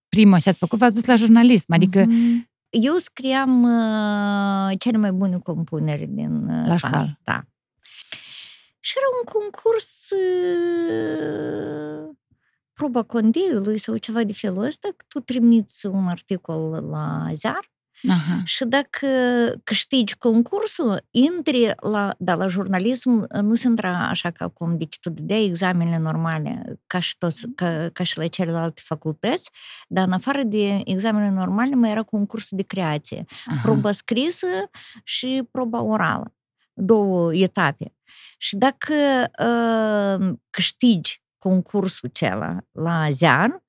[0.09, 1.73] prima ce ați făcut v-ați dus la jurnalism.
[1.73, 2.49] Adică Mhm.
[2.69, 7.19] Eu scriam uh, cele mai bune compuneri din uh, La clas, școală.
[7.23, 7.43] Da.
[8.83, 11.21] Și era un concurs uh,
[12.73, 17.71] proba condeiului sau ceva de felul ăsta, că tu trimiți un articol la ziar
[18.09, 19.07] aha, și dacă
[19.63, 25.09] câștigi concursul, intri la, da, la jurnalism, nu se intra așa ca acum, deci tu
[25.09, 29.49] dădeai examenele normale ca și, toți, ca, ca și la celelalte facultăți,
[29.87, 33.61] dar în afară de examenele normale mai era concursul de creație, aha.
[33.61, 34.47] proba scrisă
[35.03, 36.35] și proba orală,
[36.73, 37.93] două etape.
[38.37, 38.93] Și dacă
[39.39, 43.63] uh, câștigi concursul acela la ziar,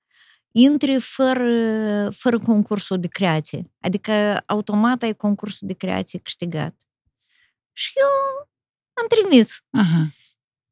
[0.50, 3.70] intri fără, fără concursul de creație.
[3.80, 6.74] Adică automat ai concursul de creație câștigat.
[7.72, 8.48] Și eu
[8.92, 9.58] am trimis.
[9.70, 10.06] aha.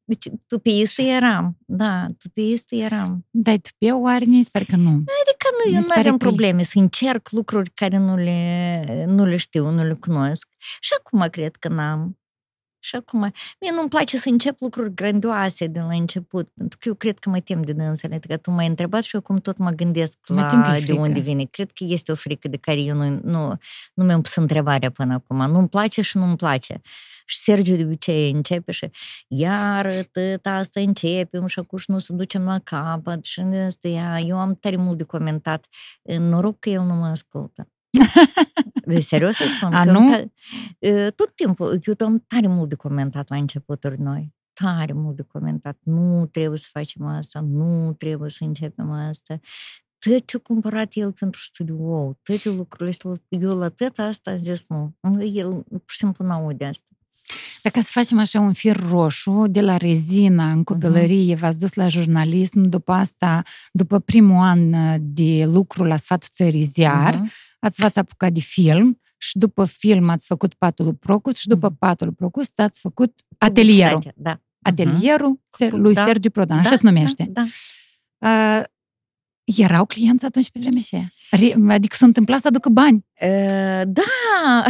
[0.03, 1.57] Deci tupeistă eram.
[1.65, 3.27] Da, tupeistă eram.
[3.29, 4.25] Dai tu pe oare?
[4.25, 4.89] Mi Sper că nu.
[4.89, 7.97] Adică nu, Mi eu se nu pare aveam că e- probleme să încerc lucruri care
[7.97, 10.47] nu le, nu le știu, nu le cunosc.
[10.57, 12.19] Și acum cred că n-am.
[12.83, 13.19] Și acum,
[13.59, 17.29] mie nu-mi place să încep lucruri grandioase de la început, pentru că eu cred că
[17.29, 20.41] mă tem de dânsele, că tu m-ai întrebat și eu acum tot mă gândesc Mă
[20.41, 20.99] la tem că e de frică.
[21.01, 21.43] unde vine.
[21.43, 23.53] Cred că este o frică de care eu nu, nu,
[23.93, 25.51] nu mi-am pus întrebarea până acum.
[25.51, 26.81] Nu-mi place și nu-mi place.
[27.25, 28.89] Și Sergiu de obicei începe și
[29.27, 34.19] iar tot asta începem și acum și nu să ducem la capăt și asta, ia.
[34.19, 35.65] eu am tare mult de comentat.
[36.03, 37.67] Noroc că el nu mă ascultă.
[38.93, 39.73] De serios să spun.
[39.73, 40.15] A, că nu?
[40.15, 40.31] ta-
[40.79, 44.33] e, tot timpul, eu am tare mult de comentat la începuturi noi.
[44.53, 45.77] Tare mult de comentat.
[45.83, 49.39] Nu trebuie să facem asta, nu trebuie să începem asta.
[49.99, 54.37] Tot ce a cumpărat el pentru studio, toate lucrurile astea, eu la tot asta am
[54.37, 54.95] zis nu.
[55.19, 56.91] El pur și simplu n-aude asta.
[57.61, 61.87] Dacă să facem așa un fir roșu, de la rezina în copilărie, v-ați dus la
[61.87, 63.41] jurnalism, după asta,
[63.71, 67.31] după primul an uh, de lucru la Sfatul Țării Ziar, Mhm.
[67.59, 71.69] ați v-ați apucat de film și după film ați făcut Patul lui Procus și după
[71.69, 73.91] Patul lui Procus ați făcut atelierul.
[73.99, 74.41] Publicitate, Da.
[74.69, 76.05] Atelierul Ser- lui Da.
[76.05, 77.27] Sergiu Prodan, așa Da, se numește.
[77.31, 77.43] Da,
[78.17, 78.57] da.
[78.59, 78.63] Uh,
[79.43, 81.13] erau clienți atunci pe vremea aceea?
[81.29, 83.05] Re- Adică s-a întâmplat să aducă bani.
[83.21, 84.63] Uh, da,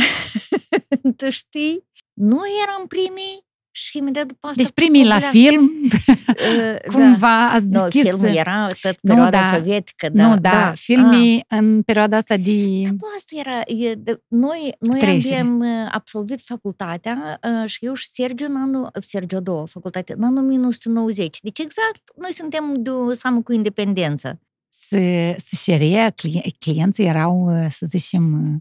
[1.17, 1.83] tu știi,
[2.21, 4.61] nu eram primii și imediat după asta...
[4.61, 5.71] Deci primii la popular- film,
[6.27, 7.79] Uh, cumva ați Da.
[7.79, 8.09] Nu, deschis...
[8.09, 9.57] filmul era tot Nu, perioada da.
[9.57, 10.27] sovietică, da.
[10.27, 10.73] nu, da, da.
[10.75, 12.51] filmii în perioada asta de...
[12.95, 15.39] Bă, asta era, e, de, noi, noi Trecere.
[15.39, 20.13] am uh, absolvit facultatea uh, și eu și Sergiu în anul, Sergiu a doua facultate,
[20.17, 21.39] în anul 1990.
[21.41, 24.39] Deci exact, noi suntem de seamă cu independență.
[24.69, 24.97] să,
[25.37, 28.55] să șerea, cli- clienții erau, uh, să zicem, uh, uh,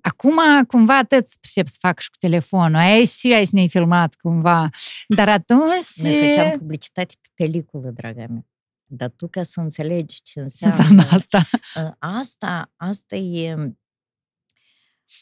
[0.00, 4.68] acum cumva atât pricep să fac și cu telefonul, ai și aici ne-ai filmat cumva,
[5.08, 5.86] dar atunci...
[6.02, 8.46] Noi făceam publicitate pe peliculă, draga mea.
[8.84, 10.76] Dar tu ca să înțelegi ce Ce înseamnă...
[10.78, 11.40] înseamnă asta?
[11.84, 13.54] uh, Asta, asta e...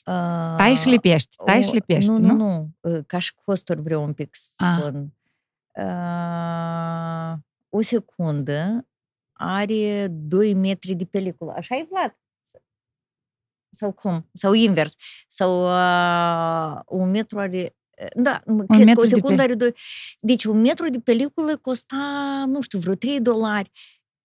[0.06, 2.18] Uh, Tai și lipești, tai și o- lipești, nu?
[2.18, 2.26] nu?
[2.26, 4.76] Nu, nu, uh, ca și costuri vreau un pic să Ah.
[4.78, 5.12] spun.
[5.74, 7.32] Uh,
[7.68, 8.86] o secundă
[9.32, 11.52] are 2 metri de peliculă.
[11.56, 12.16] Așa e, Vlad?
[13.70, 14.28] Sau cum?
[14.32, 14.94] Sau invers.
[15.28, 17.74] Sau uh, un metru are...
[18.14, 19.72] Da, un cred metru că o de secundă pe- are doi...
[20.20, 23.70] Deci un metru de peliculă costa, nu știu, vreo 3 dolari.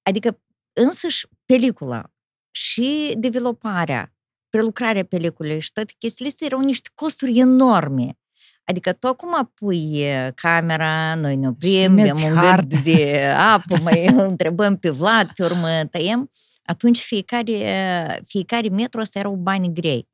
[0.03, 0.39] Adică
[0.73, 2.13] însăși pelicula
[2.51, 4.13] și developarea,
[4.49, 8.17] prelucrarea peliculei și toate chestiile astea erau niște costuri enorme.
[8.63, 12.69] Adică tu acum pui e, camera, noi ne oprim, mergi bem un hard.
[12.69, 16.31] gât de apă, mai întrebăm pe Vlad, pe urmă tăiem.
[16.65, 20.07] Atunci fiecare, fiecare metru ăsta erau bani grei.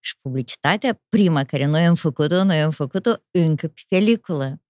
[0.00, 4.62] Și publicitatea, prima care noi am făcut-o, noi am făcut-o încă pe peliculă.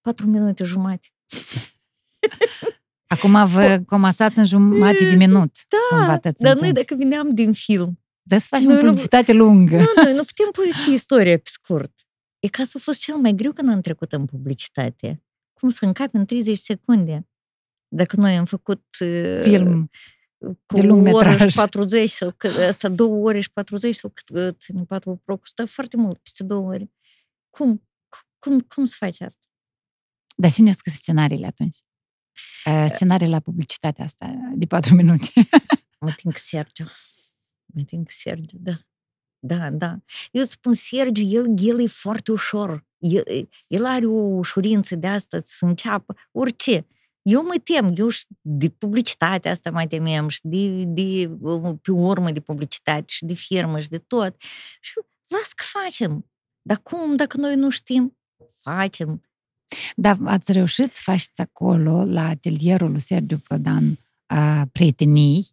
[0.00, 1.06] Patru minute jumate.
[3.06, 5.56] Acum vă comasați în jumătate de minut.
[5.68, 6.88] Da, cumva tăți dar în noi timp.
[6.88, 9.76] dacă veneam din film, Dar să facem Noi o nu- publicitate lungă.
[9.76, 11.92] nu, noi nu putem povesti istoria pe scurt.
[12.38, 15.22] E ca să a fost cel mai greu când am trecut în publicitate.
[15.52, 17.28] Cum să încapi în 30 secunde.
[17.88, 19.90] Dacă noi am făcut uh, Film.
[20.66, 21.50] Cu de lung o oră metraj.
[21.50, 25.36] și 40 sau că, asta două ore și 40 sau cât uh, ține patul pro,
[25.36, 26.90] costă foarte mult, peste două ore.
[27.50, 27.88] Cum?
[28.38, 29.46] Cum, cum să faci asta?
[30.36, 31.76] Dar cine a scris scenariile atunci?
[32.66, 35.30] Uh, scenarii la publicitatea asta de patru minute.
[36.00, 36.84] Mă tin că Sergiu.
[37.64, 38.78] Mă tin că Sergiu, da.
[39.38, 39.98] Da, da.
[40.30, 42.86] Eu spun Sergiu, el, el e foarte ușor.
[42.98, 46.86] El, el are o ușurință de asta să înceapă orice.
[47.22, 51.30] Eu mă tem, eu și de publicitatea asta mai temem și de, de,
[51.82, 54.34] pe urmă de publicitate și de firmă și de tot.
[54.80, 54.92] Și
[55.26, 56.30] las că facem.
[56.62, 58.16] Dar cum, dacă noi nu știm?
[58.62, 59.22] Facem.
[59.96, 63.84] Dar ați reușit să faceți acolo, la atelierul lui Sergiu Prodan,
[64.34, 65.46] uh, prietenii.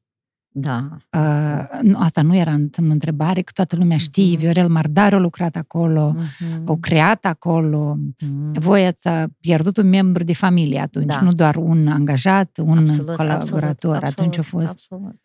[0.62, 0.98] Da.
[1.18, 4.32] Uh, nu, asta nu era însemnul întrebare, că toată lumea știe.
[4.32, 4.38] Mhm.
[4.40, 6.64] Viorel Mardar a lucrat acolo, Mhm.
[6.68, 7.96] au creat acolo.
[8.20, 8.60] Mhm.
[8.60, 11.22] Voi ați uh, pierdut un membru de familie atunci, Da.
[11.22, 13.64] nu doar un angajat, un Absolut, colaborator.
[13.64, 14.68] absolut, atunci a absolut, fost...
[14.72, 15.22] Absolut.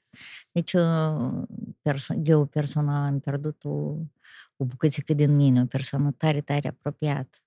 [0.52, 1.42] Deci, uh,
[1.82, 3.70] perso- eu personal am pierdut o,
[4.56, 7.38] o bucățică din mine, o persoană tare, tare apropiată.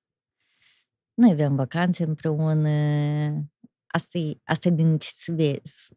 [1.14, 2.70] Noi aveam vacanțe împreună.
[3.88, 5.94] Asta e, asta e din ce se vezi,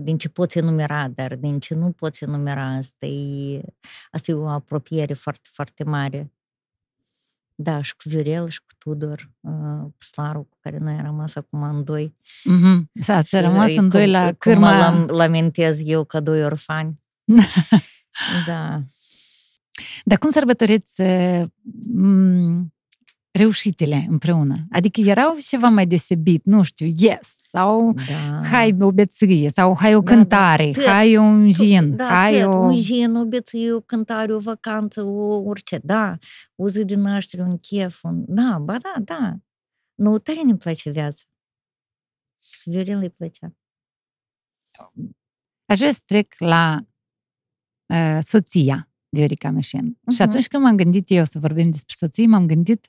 [0.00, 3.60] din ce poți enumera, dar din ce nu poți enumera, asta e,
[4.10, 6.32] asta e o apropiere foarte, foarte mare.
[7.54, 11.62] Da, și cu Viorel și cu Tudor, uh, Slaru, cu care noi am rămas acum
[11.62, 12.14] în doi.
[12.44, 12.90] Mhm.
[13.00, 14.78] S- Ați rămas în doi la Cum mă cârma...
[15.04, 17.00] lam- lamentez eu ca doi orfani.
[18.46, 18.82] da.
[20.04, 21.42] Dar cum sărbătoriți uh,
[21.92, 22.72] m,
[23.30, 24.66] reușitele împreună.
[24.70, 28.48] Adică erau ceva mai deosebit, nu știu, yes, sau Da.
[28.48, 32.52] hai o bețâie, sau hai o Da, cântare, da, hai un gin, Da, hai tot,
[32.52, 32.56] o...
[32.56, 36.18] un gin, o beție, o cântare, o vacanță, o orice, da.
[36.54, 38.24] O zi de naștere, un chef, un...
[38.26, 39.36] Da, ba da, da.
[39.94, 41.22] Nu, tare ne place viața.
[42.50, 43.56] Și Viorel îi plăcea.
[45.66, 46.86] Aș vrea să trec la
[47.86, 49.80] uh, soția Viorica Meșin.
[49.96, 50.12] Uh-huh.
[50.12, 50.22] Și Mhm.
[50.22, 52.86] atunci când m-am gândit eu să vorbim despre soții, m-am gândit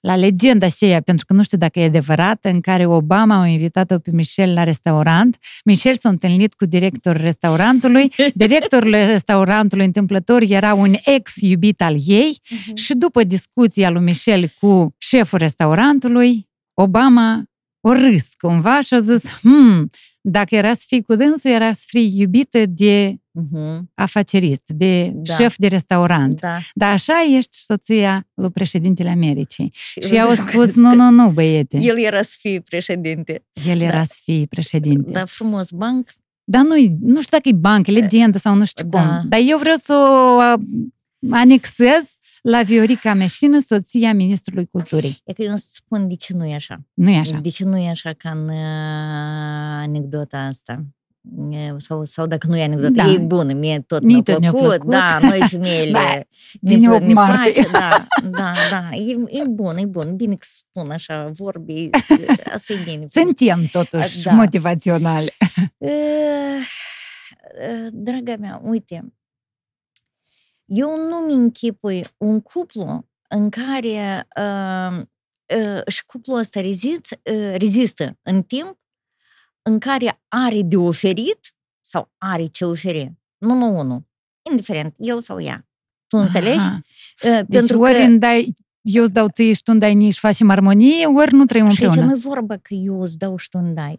[0.00, 3.98] la legenda aceea, pentru că nu știu dacă e adevărată, în care Obama a invitat-o
[3.98, 5.36] pe Michelle la restaurant.
[5.64, 8.12] Michelle s-a întâlnit cu directorul restaurantului.
[8.34, 12.74] Directorul restaurantului întâmplător era un ex-iubit al ei Mhm.
[12.76, 17.44] și după discuția lui Michelle cu șeful restaurantului, Obama
[17.80, 19.90] o râs cumva și a zis, hmm,
[20.20, 23.90] dacă era să fii cu dânsul, era să fii iubită de Mhm.
[23.94, 25.34] afacerist, de Da.
[25.34, 26.40] șef de restaurant.
[26.40, 26.56] Da.
[26.74, 29.70] Dar așa ești soția lui președintele Americii.
[29.74, 31.78] Și eu eu au zic spus, că nu, nu, nu, băiete.
[31.78, 33.44] El era să fie președinte.
[33.66, 34.04] El era da.
[34.04, 35.10] să fie președinte.
[35.12, 36.10] Dar frumos banc.
[36.44, 39.00] Dar nu, nu știu dacă e bancă, legendă sau nu știu Da.
[39.02, 39.28] cum.
[39.28, 40.56] Dar eu vreau să o a,
[41.30, 42.02] anexez
[42.42, 45.18] la Viorica Meșină, soția ministrului culturii.
[45.24, 46.80] E că eu îți spun de ce nu e așa.
[46.94, 47.36] Nu e așa?
[47.42, 48.54] De ce nu e așa ca în uh,
[49.82, 50.84] anecdota asta?
[51.50, 53.10] E, Sau, sau dacă nu e anecdotă, Da.
[53.10, 54.90] e bună, mie tot Mie mi-a tot mi-a plăcut, plăcut.
[54.90, 56.24] da, noi femeile Da, ne,
[56.60, 57.52] vine plă- 8 ne martie.
[57.52, 61.88] place, da, da, da, e, e bun, e bun, bine că spun așa, vorbi,
[62.54, 63.04] asta e bine.
[63.10, 64.32] Suntem totuși Da.
[64.32, 65.32] motivaționali.
[65.78, 65.90] Uh,
[67.68, 69.12] uh, Draga mea, uite,
[70.64, 74.96] eu nu-mi închipui un cuplu în care uh,
[75.56, 78.78] uh, și cuplul ăsta rezist, uh, rezistă în timp
[79.62, 83.12] în care are de oferit sau are ce oferi.
[83.38, 84.08] Numai unul,
[84.50, 85.68] indiferent, el sau ea.
[86.06, 86.58] Tu înțelegi?
[86.58, 86.80] Aha.
[87.24, 88.00] Uh, Deci ori că...
[88.00, 91.32] îmi dai, eu îți dau ție și tu îmi dai mie și facem armonie, ori
[91.34, 92.10] nu trăim Și aici împreună.
[92.10, 93.98] nu e vorba că eu îți dau și tu îmi dai.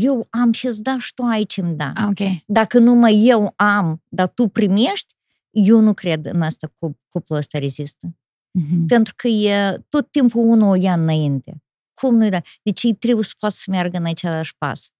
[0.00, 1.92] Eu am și-ți da și tu ai ce-mi da.
[1.94, 2.28] Ah, ok.
[2.46, 5.14] dacă numai eu am, dar tu primești,
[5.50, 8.16] eu nu cred în asta cu cuplul ăsta rezistă.
[8.50, 8.86] Mhm.
[8.86, 11.62] Pentru că e tot timpul unul o ia înainte.
[12.02, 12.40] Cum nu da?
[12.62, 14.90] Deci ei trebuie să poată să meargă în același pas.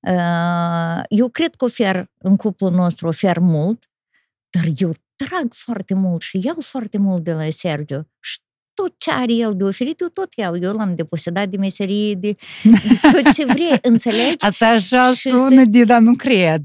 [0.00, 3.84] Uh, Eu cred că ofer în cuplul nostru, ofer mult,
[4.50, 8.06] dar eu trag foarte mult și iau foarte mult de la Sergio.
[8.20, 8.38] Și
[8.74, 10.56] tot ce are el de oferit, eu tot iau.
[10.56, 14.44] Eu l-am deposedat de meserie, de, de tot ce vrei, înțelegi?
[14.44, 16.62] Asta așa Și sună de, dar nu cred.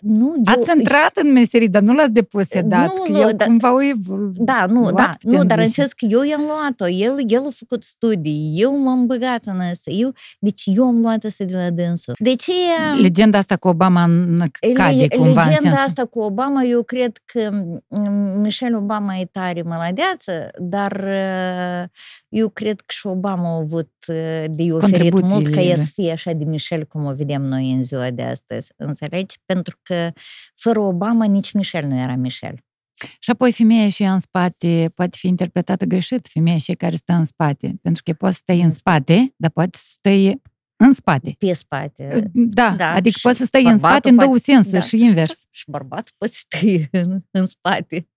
[0.00, 3.44] Nu, eu, Ați intrat în meserie, dar nu l-ați deposedat, Nu, că nu, el da-
[3.44, 5.80] cumva o evolu- Da, nu, luat, da, putem nu, dar în zice.
[5.80, 9.90] sens că eu i-am luat-o, el, el a făcut studii, eu m-am băgat în asta,
[9.90, 12.14] eu, deci eu am luat asta de la dânsul.
[12.18, 12.52] De ce
[13.00, 15.84] Legenda asta cu Obama n- cade cumva în legenda sensul.
[15.86, 17.48] asta cu Obama, eu cred că
[17.88, 21.88] m, Michelle Obama e tare măladeață, dar uh,
[22.28, 24.72] eu cred că și Obama a avut uh, de oferit
[25.12, 25.62] mult ca Contribuțiile.
[25.62, 29.36] el să fie așa de Michelle cum o vedem noi în ziua de astăzi, înțelegi?
[29.46, 30.12] Pentru că
[30.54, 32.60] fără Obama nici Michelle nu era Michelle.
[33.18, 37.24] Și apoi femeia și în spate poate fi interpretată greșit, femeia și care stă în
[37.24, 37.78] spate.
[37.82, 40.40] Pentru că poți să stai în spate, dar poți să stai
[40.76, 41.34] în spate.
[41.38, 42.30] Pe spate.
[42.32, 44.86] Da, Da, adică și poți să stai în bărbatul spate în două poate- sensuri da.
[44.86, 45.42] și invers.
[45.58, 48.08] și bărbatul poate să stai în, în spate.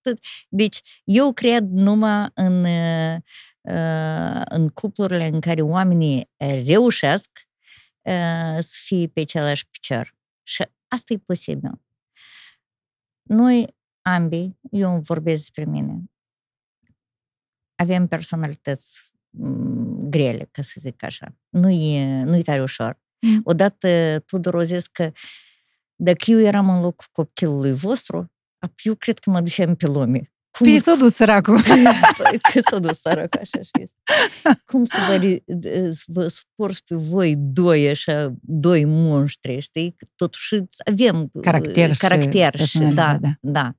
[0.00, 0.18] Tot.
[0.48, 6.30] Deci, eu cred numai în, uh, în cuplurile în care oamenii
[6.64, 7.30] reușesc
[8.02, 10.16] uh, să fie pe același picior.
[10.42, 11.80] Și asta e posibil.
[13.22, 16.10] Noi, ambii, eu vorbesc despre mine,
[17.74, 21.36] avem personalități mm, grele, ca să zic așa.
[21.48, 23.00] Nu e, nu e tare ușor.
[23.20, 23.40] Mm.
[23.44, 25.12] Odată Tudor a zis că
[25.94, 28.32] dacă eu eram în locul copilului vostru,
[28.66, 30.32] ap- eu cred că mă duceam pe lume.
[30.58, 31.60] Cum Păi s-a dus săracul.
[32.52, 33.94] că s-a dus sărac, așa și este.
[34.66, 39.96] Cum să vă, ri- d- să vă suport pe voi doi, așa, doi monștri, știi?
[40.16, 40.54] Totuși
[40.84, 43.74] avem uh, Caracter și caracter și, da, personalitate, da.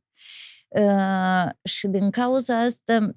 [0.68, 3.10] Uh, și din cauza asta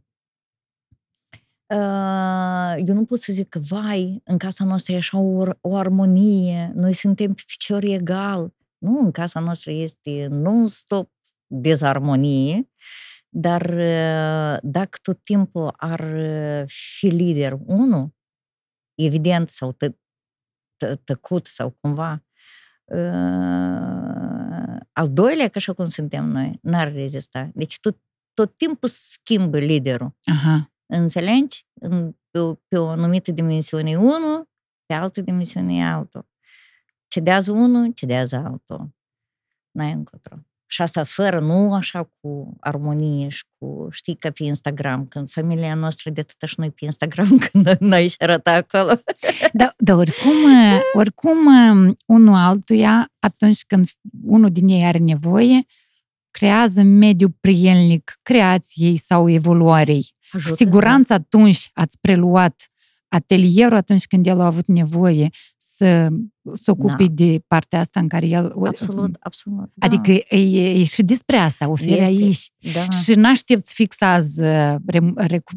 [1.75, 5.77] uh, eu nu pot să zic că, vai, în casa noastră e așa o, o
[5.77, 8.55] armonie, noi suntem pe picior egal.
[8.79, 11.11] Nu, în casa noastră este non-stop
[11.47, 12.69] dezarmonie,
[13.35, 18.15] dar uh, dacă tot timpul ar uh, fi lider unul,
[18.95, 19.99] evident, sau tă,
[20.77, 22.25] tă, tăcut sau cumva,
[22.85, 27.51] uh, al doilea, ca așa cum suntem noi, n-ar rezista.
[27.55, 28.01] Deci tot,
[28.35, 30.17] tot timpul schimbă liderul.
[30.25, 30.73] Aha.
[30.87, 31.67] Înțelegi?
[31.81, 34.51] În, pe, o, pe o anumită dimensiune e unul,
[34.87, 36.29] pe altă dimensiune e altul.
[37.09, 38.95] Cedează unul, cedează altul.
[39.71, 40.37] N-ai încotro.
[40.73, 45.75] Și asta fără, nu așa cu armonie și cu, știi, ca pe Instagram, când familia
[45.75, 49.03] noastră de atâta și noi pe Instagram, când noi și arăta acolo.
[49.53, 50.33] Dar da, oricum,
[51.01, 51.37] oricum,
[52.07, 53.89] unul altuia, atunci când
[54.25, 55.65] unul din ei are nevoie,
[56.31, 60.15] creează mediu prielnic creației sau evoluării.
[60.33, 62.71] Ajută, Cu siguranță atunci ați preluat
[63.09, 65.29] atelierul atunci când el a avut nevoie
[65.83, 66.09] să
[66.53, 67.13] se ocupe da.
[67.13, 68.53] de partea asta în care el...
[68.67, 69.71] Absolut, absolut.
[69.75, 69.87] Da.
[69.87, 72.51] Adică e, e și despre asta, oferi aici.
[72.73, 72.89] Da.
[72.91, 74.83] Și n-aștepți fixează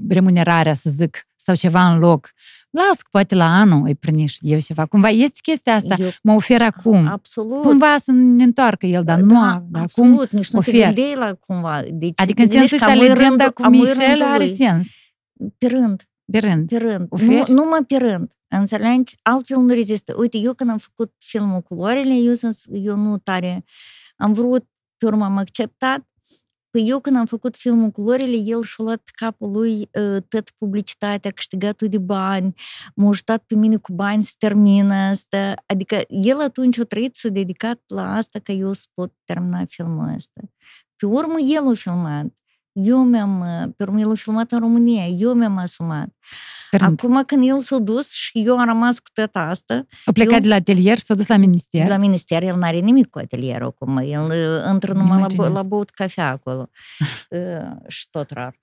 [0.07, 2.31] remunerarea, să zic, sau ceva în loc.
[2.69, 4.85] Las, poate la anul îi priniști eu ceva.
[4.85, 7.07] Cumva este chestia asta, eu, mă ofer acum.
[7.07, 7.61] Absolut.
[7.61, 9.39] Cumva să ne întoarcă el, dar da, nu,
[9.71, 10.93] absolut, acum nici nu ofer.
[10.93, 11.81] te la cumva.
[11.91, 14.87] Deci, adică în sensul ăsta legenda cu Michel are sens.
[15.57, 16.03] Pe rând.
[16.31, 16.67] Pe rând.
[16.69, 17.07] Pe rând.
[17.09, 18.31] Nu, numai pe rând.
[18.47, 19.15] Înțelegi?
[19.21, 20.13] Altfel nu rezistă.
[20.17, 23.63] Uite, eu când am făcut filmul Culorile, eu, sunt, eu nu tare...
[24.17, 24.67] Am vrut,
[24.97, 26.07] pe urmă am acceptat.
[26.69, 30.49] Păi eu când am făcut filmul Culorile, el și-a luat pe capul lui uh, tot
[30.57, 32.53] publicitatea, a câștigat de bani,
[32.95, 35.53] m-a ajutat pe mine cu bani să termină asta.
[35.65, 40.13] Adică el atunci a trăit, s-a dedicat la asta ca eu să pot termina filmul
[40.15, 40.41] ăsta.
[40.95, 42.33] Pe urmă, el a filmat.
[42.77, 43.43] Eu mi-am,
[43.77, 46.07] pe urmă, el a filmat în România, eu mi-am asumat.
[46.69, 46.81] Când?
[46.81, 49.85] Acum când el s-a dus și eu am rămas cu tata asta...
[50.05, 51.87] A plecat eu, de la atelier, s-a dus la minister?
[51.87, 54.31] La minister, el n-are nimic cu atelierul acum, el
[54.71, 56.69] intră numai la, la băut cafea acolo.
[57.87, 58.55] și tot rar.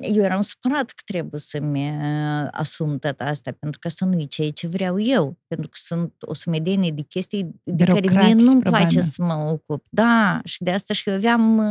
[0.00, 1.98] Eu eram supărat că trebuie să-mi
[2.50, 6.14] asum tot asta, pentru că asta nu e ceea ce vreau eu, pentru că sunt
[6.20, 9.86] o sumedenie de chestii de care mie nu-mi place să mă ocup.
[9.90, 11.62] Da, și de asta și eu aveam,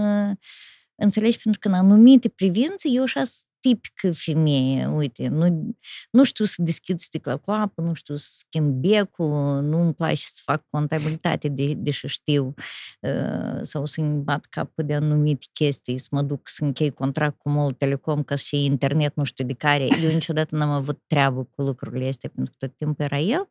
[0.96, 3.24] înțelegi, pentru că în anumite privințe eu așa
[3.60, 5.76] tipică femeie, uite, nu,
[6.12, 10.22] nu știu să deschid sticla cu apă, nu știu să schimb becul, nu îmi place
[10.22, 12.54] să fac contabilitate, de, deși știu,
[13.02, 17.50] uh, sau să-mi bat capul de anumite chestii, să mă duc să închei contract cu
[17.50, 19.88] mult telecom, ca și internet, nu știu de care.
[20.04, 23.50] Eu niciodată n-am avut treabă cu lucrurile astea, pentru că tot timpul era el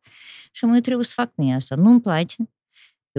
[0.51, 1.75] și mă trebuie să fac mie asta.
[1.75, 2.35] Nu-mi place.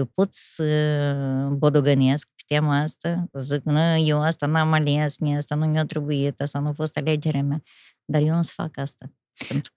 [0.01, 5.65] Eu pot să bodogănesc tema asta, zic, nu, eu asta n-am ales, mie asta nu
[5.65, 7.63] mi-a trebuit, asta nu a fost alegerea mea,
[8.05, 9.13] dar eu am să fac asta.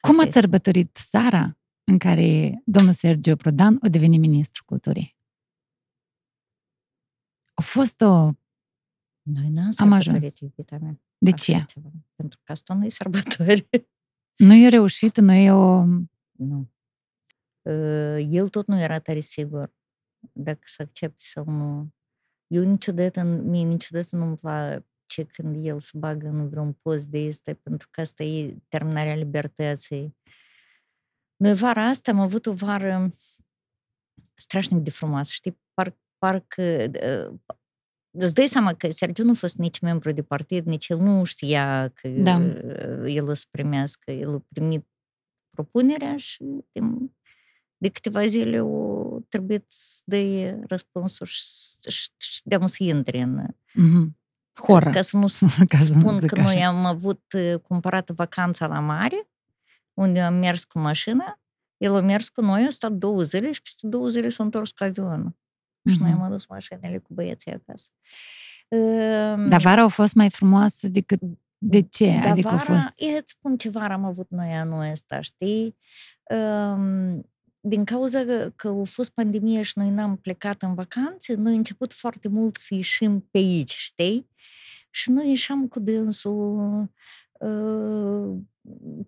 [0.00, 5.16] Cum ați sărbătorit Sara în care domnul Sergio Prodan a devenit ministru culturii?
[7.54, 8.30] A fost o...
[9.22, 11.00] Noi n-am sărbătorit, iubita mea.
[11.18, 11.64] De ce?
[11.66, 11.90] Ceva.
[12.14, 13.68] Pentru că asta nu e sărbători.
[14.36, 15.84] Nu e reușit, nu e o...
[16.32, 16.72] Nu.
[18.30, 19.72] El tot nu era tare sigur
[20.32, 21.92] dacă să accepte sau nu.
[22.46, 27.54] Eu niciodată, mie niciodată nu-mi place când el se bagă în vreun post de este,
[27.54, 30.16] pentru că asta e terminarea libertății.
[31.36, 33.08] Noi vara asta am avut o vară
[34.34, 35.60] strașnic de frumoasă, știi?
[35.74, 36.90] Par, parcă
[38.18, 41.24] îți dai seama că Sergiu nu a fost nici membru de partid, nici el nu
[41.24, 42.40] știa că da.
[43.06, 44.10] el o să primească.
[44.10, 44.86] El a primit
[45.50, 46.64] propunerea și
[47.76, 51.42] de câteva zile o trebuie să dai răspunsul și,
[51.88, 53.46] și, și de să intre în...
[53.46, 54.22] Mm-hmm.
[54.60, 54.90] Horă.
[54.90, 55.26] Ca să nu
[55.68, 56.42] Ca să spun că așa.
[56.42, 57.22] noi am avut
[57.62, 59.28] cumpărat vacanța la mare,
[59.94, 61.40] unde am mers cu mașina,
[61.76, 64.70] el a mers cu noi, a stat două zile și peste două zile s-a întors
[64.70, 65.30] cu avionul.
[65.30, 65.92] Mm-hmm.
[65.92, 67.90] Și noi am adus mașinile cu băieții acasă.
[69.48, 71.20] Dar vara a fost mai frumoasă decât
[71.58, 72.18] de ce?
[72.22, 73.02] Dar adică vara, a fost...
[73.02, 75.76] E, îți spun ce vară am avut noi anul ăsta, știi?
[76.30, 77.34] Um,
[77.66, 81.58] din cauza că, că a fost pandemie și noi n-am plecat în vacanțe, noi am
[81.58, 84.28] început foarte mult să ieșim pe aici, știi?
[84.90, 86.88] Și noi ieșeam cu dânsul
[87.38, 88.38] uh,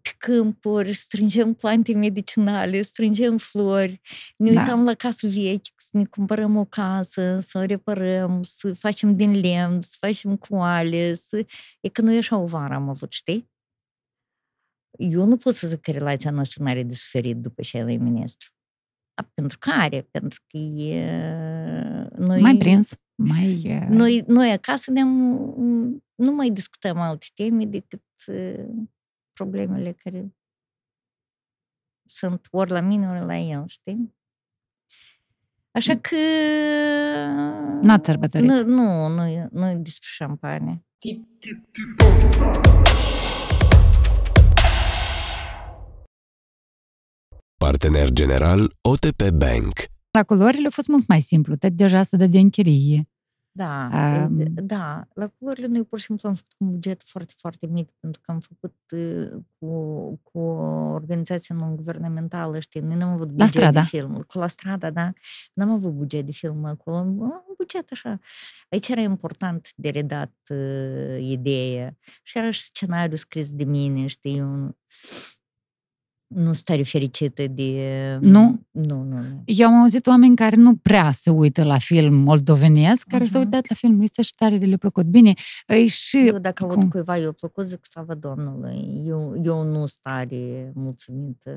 [0.03, 4.01] pe câmpuri, strângem plante medicinale, strângem flori,
[4.37, 4.61] ne da.
[4.61, 9.41] uitam la casă vechi, să ne cumpărăm o casă, să o reparăm, să facem din
[9.41, 11.47] lemn, să facem coale, să...
[11.81, 13.51] E că noi așa o vară am avut, știi?
[14.99, 17.89] Eu nu pot să zic că relația noastră nu are de suferit după ce el
[17.89, 18.51] e ministru.
[19.35, 20.09] Pentru care?
[20.11, 21.11] Pentru că e...
[22.17, 23.87] Noi, mai prins, mai...
[23.89, 25.03] Noi, noi acasă ne
[26.15, 28.03] nu mai discutăm alte teme decât
[29.33, 30.37] problemele care
[32.05, 34.15] sunt ori la mine, ori la el, știi?
[35.71, 36.17] Așa că...
[37.83, 38.49] N-ați sărbătorit.
[38.49, 40.85] Nu, nu, nu, nu despre șampanie.
[47.67, 49.73] Partener general OTP Bank.
[50.11, 53.09] La culorile a fost mult mai simplu, tot deja să dă de închirie.
[53.51, 57.35] Da, Um, um, da, la culorile noi pur și simplu am făcut un buget foarte,
[57.37, 59.67] foarte mic, pentru că am făcut uh, cu,
[60.23, 63.81] cu o organizație non-guvernamentală, știi, noi n-am avut buget Strada.
[63.81, 64.25] de film.
[64.27, 65.13] Cu la strada, da,
[65.55, 68.19] n-am avut buget de film acolo, un buget așa.
[68.69, 74.39] Aici era important de redat uh, ideea și era și scenariu scris de mine, știi,
[74.39, 74.77] eu
[76.27, 78.19] nu stare fericită de...
[78.21, 78.61] Nu?
[78.71, 79.43] Nu, nu, nu.
[79.45, 83.33] Eu am auzit oameni care nu prea se uită la film moldovenesc, care Mhm.
[83.33, 85.07] s-au uitat la film, uite și tare de le plăcut.
[85.07, 85.33] Bine,
[85.67, 86.19] e și...
[86.27, 86.89] Eu dacă aud cum?
[86.89, 89.03] cuiva i-a plăcut, zic slavă Domnului.
[89.07, 91.51] Eu, eu nu stare mulțumită.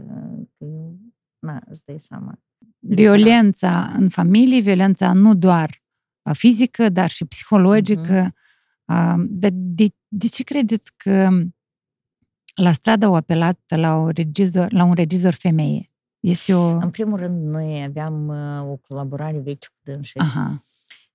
[0.58, 0.98] Că eu,
[1.40, 2.40] na, îți dai seama.
[2.80, 5.82] violența în familie, violența nu doar
[6.30, 8.34] uh, fizică, dar și psihologică.
[8.86, 11.30] Uh, De, de, de ce credeți că
[12.60, 15.92] la stradă au apelat la, o regizor, la un regizor femeie?
[16.20, 16.68] Este o...
[16.68, 20.20] În primul rând, noi aveam uh, o colaborare veche cu dânsii.
[20.20, 20.64] Aha.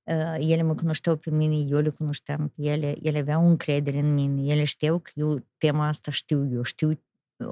[0.03, 4.15] Uh, ele mă cunoșteau pe mine, eu le cunoșteam pe ele, ele aveau încredere în
[4.15, 7.01] mine, ele știau că eu tema asta știu, eu știu,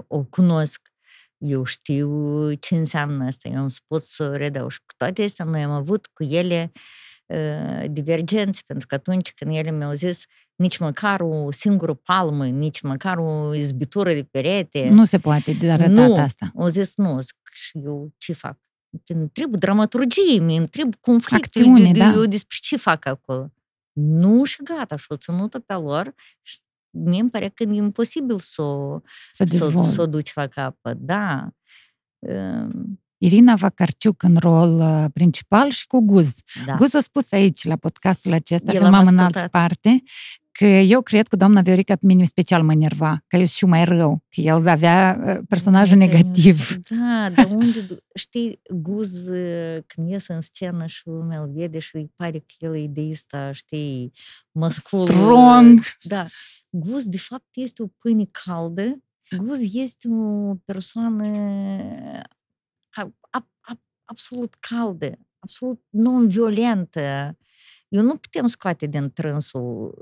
[0.06, 0.92] o cunosc,
[1.38, 5.62] eu știu ce înseamnă asta, eu am pot să redauș și cu toate astea noi
[5.62, 6.72] am avut cu ele
[7.26, 10.24] uh, divergențe, pentru că atunci când ele mi-au zis
[10.56, 15.70] nici măcar o singură palmă, nici măcar o izbitură de perete, Nu se poate de
[15.70, 16.52] arătat nu, asta.
[16.58, 18.58] au zis nu, zic, și eu ce fac?
[19.06, 21.44] Îmi trebuie dramaturgie, mi îmi trebuie conflict.
[21.44, 22.10] Acțiune, de, de, da.
[22.12, 23.52] Eu despre ce fac acolo?
[23.92, 26.58] Nu și gata, și-o ținut-o pe lor și
[26.90, 29.00] mie îmi pare că e imposibil să o,
[29.32, 29.92] Să să, o- dezvolți.
[29.94, 30.96] să o duci la capăt.
[30.98, 31.48] Da.
[32.18, 36.34] Um, Irina Vacarciuc în rol uh, principal și cu Guz.
[36.66, 36.74] Da.
[36.74, 39.50] Guz a spus aici, la podcastul acesta, El filmam am în altă ascultat.
[39.50, 40.02] parte,
[40.52, 43.84] că eu cred că doamna Viorica pe mine special mă enerva, că eu și mai
[43.84, 46.76] rău, că el avea uh, personajul Da, da, negativ.
[46.90, 51.78] Da, dar unde, du- știi, Guz, uh, când iese în scenă și lumea îl vede
[51.78, 54.12] și îi pare că el e de ăsta, știi,
[54.50, 55.04] mascul.
[55.06, 55.80] Strong.
[56.02, 56.26] Da.
[56.70, 59.02] Guz, de fapt, este o pâine caldă.
[59.36, 61.26] Guz este o persoană
[62.90, 67.36] a- a- a- absolut caldă, absolut non-violentă.
[67.92, 69.94] Eu nu putem scoate din trânsul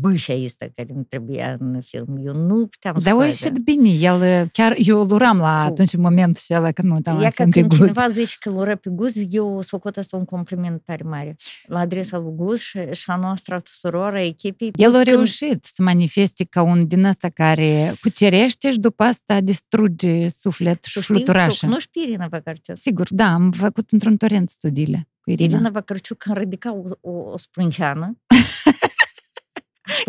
[0.00, 2.20] bâșa asta care îmi trebuia în film.
[2.24, 3.18] Eu nu puteam Dar scoate.
[3.18, 6.72] o ieșit bine, el uh, chiar, eu îl uram la Cu- atunci în momentul acela
[6.72, 7.78] când mă uitam la Ea că film pe când Guz.
[7.78, 11.36] cineva zice că îl ură pe Guz, eu o socot asta un compliment tare mare.
[11.66, 14.70] La adresa lui Guz și, și a noastră a tuturor, a echipei.
[14.74, 19.02] El Guz a când- reușit să manifeste ca un din ăsta care cucerește și după
[19.02, 21.66] asta distruge suflet și Tu știi, tu fluturașă.
[21.66, 22.76] cunoști pe Irina Vacarciuc?
[22.76, 25.54] Sigur, da, am făcut într-un torent studiile cu Irina.
[25.54, 28.18] Irina Vacarciuc când ridica o, o, o sprânceană.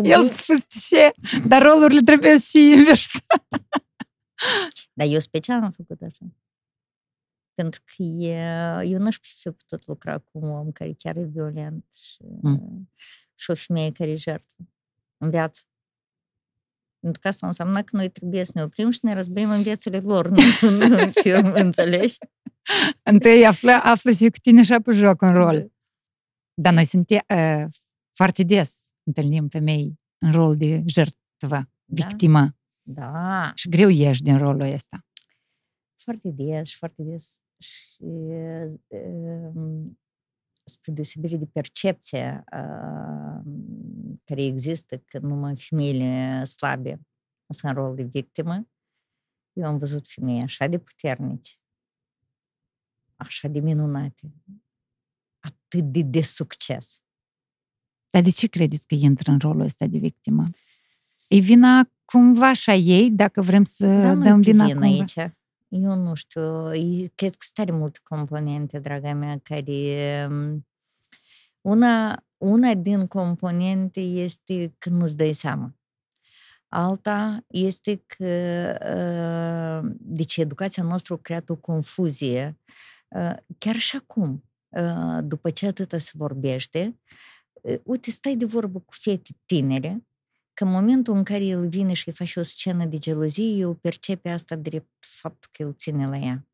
[0.02, 0.30] El
[0.88, 1.12] ce,
[1.48, 3.10] dar rolurile trebuie și invers.
[4.92, 6.24] Dar eu special am făcut așa.
[7.54, 11.84] Pentru că e- eu n-aș fi putut lucra cu un om care chiar e violent
[12.00, 12.90] și, Mm.
[13.34, 14.54] și o femeie care e jertfă
[15.16, 15.62] în viață.
[17.02, 19.98] Pentru că asta înseamnă că noi trebuie să ne oprim și ne răzbim în viețile
[19.98, 22.16] lor, nu în, în film, înțelegi?
[23.02, 25.72] Întâi află, află și cu tine și apă joc în rol.
[26.54, 27.64] Dar noi suntem uh,
[28.12, 32.56] foarte des întâlnim femei în rol de jertvă, victimă.
[32.82, 35.06] Da, Și greu ieși din rolul ăsta.
[35.96, 38.04] foarte des și foarte des și
[39.54, 39.98] um,
[40.64, 43.40] spre deosebire de percepția uh,
[44.34, 47.00] care există că numai femeile slabe
[47.48, 48.68] sunt în rol de victimă,
[49.52, 51.60] eu am văzut femei așa de puternici,
[53.16, 54.32] așa de minunate,
[55.40, 57.02] atât de de succes.
[58.10, 60.48] Dar de ce credeți că intră în rolul ăsta de victimă?
[61.26, 64.80] E vina cumva și a ei, dacă vrem să Dar nu dăm e vina vina
[64.86, 64.86] cumva?
[64.86, 65.16] aici.
[65.68, 70.26] Eu nu știu, e- cred că sunt tare multe componente, draga mea, care...
[70.30, 70.66] um,
[71.60, 75.74] Una, una din componente este că nu-ți dai seama.
[76.68, 78.24] Alta este că,
[79.82, 82.58] uh, deci educația noastră a creat o confuzie,
[83.08, 87.00] uh, chiar și acum, uh, după ce atâta se vorbește,
[87.62, 90.06] uh, uite, stai de vorbă cu fete tinere,
[90.54, 93.74] că în momentul în care el vine și îi face o scenă de gelozie, eu
[93.74, 96.46] percepe asta drept faptul că el ține la ea.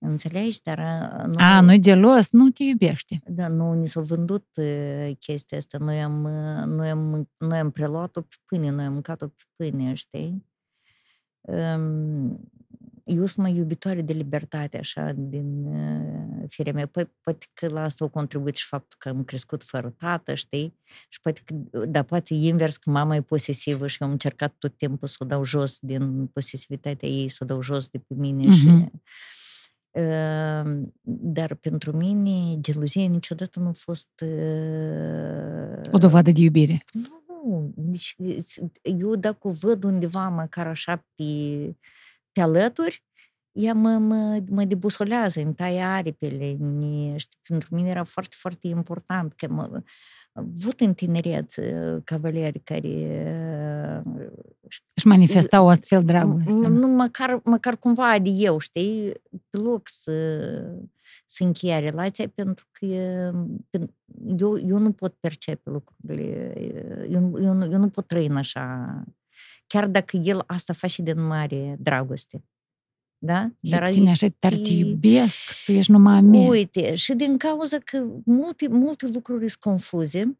[0.00, 0.60] Înțelegi?
[0.62, 3.20] Dar uh, nu, A, nu-i gelos, nu te iubește.
[3.26, 5.78] da, nu ni s-a vândut uh, chestia asta.
[5.78, 9.94] Noi am, uh, noi am, noi am preluat-o pe pâine, noi am mâncat-o pe pâine,
[9.94, 10.46] știi?
[11.40, 12.50] Um,
[13.04, 16.86] eu sunt mai iubitoare de libertate, așa, din uh, firea mea.
[16.86, 20.78] Poate, poate că la asta a contribuit și faptul că am crescut fără tată, știi?
[21.08, 21.54] Și poate că,
[21.86, 25.24] dar poate invers, că mama e posesivă și eu am încercat tot timpul să o
[25.24, 28.54] dau jos din posesivitatea ei, să o dau jos de pe mine Mhm.
[28.54, 28.90] și...
[29.90, 34.10] Uh, dar pentru mine, geluzia niciodată nu a fost...
[34.22, 36.84] Uh, O dovadă de iubire.
[36.92, 38.16] Nu, deci
[38.82, 41.24] eu dacă o văd undeva măcar așa pe,
[42.32, 43.04] pe alături,
[43.52, 46.56] ea mă, mă, mă debusolează, îmi taie aripile.
[46.58, 49.82] Ne, știi, pentru mine era foarte, foarte important că mă,
[50.32, 54.04] avut în tinerețe cavaleri care
[54.94, 56.52] Își manifestau astfel dragoste.
[56.52, 59.12] nu, măcar, măcar cumva de eu, știi,
[59.50, 60.12] pe loc să,
[61.26, 62.86] să încheia relația pentru că
[64.36, 66.52] eu, eu nu pot percepe lucrurile,
[67.10, 69.04] eu, eu, nu, eu nu pot trăi în așa,
[69.66, 72.44] chiar dacă el asta face din mare dragoste.
[73.18, 73.50] Da?
[73.60, 76.40] Dar tine așa tare te iubesc, tu ești numai a mea.
[76.40, 80.38] Uite, și din cauza că multe, multe lucruri sunt confuze,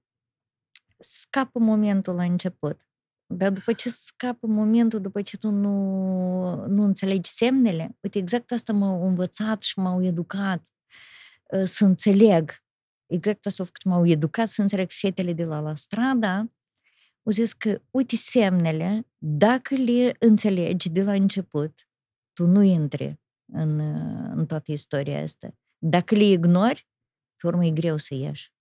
[0.98, 2.87] scapă momentul la început.
[3.30, 8.72] Dar după ce scapă momentul, după ce tu nu, nu înțelegi semnele, uite, exact asta
[8.72, 10.66] m-au învățat și m-au educat
[11.50, 12.62] uh, să înțeleg.
[13.06, 16.36] Exact asta că m-au educat să înțeleg fetele de la la strada,
[17.22, 21.88] au zis că, uite, semnele, dacă le înțelegi de la început,
[22.32, 23.20] tu nu intri
[23.52, 23.80] în,
[24.36, 25.54] în toată istoria asta.
[25.78, 26.88] Dacă le ignori,
[27.36, 28.52] pe urmă e greu să ieși.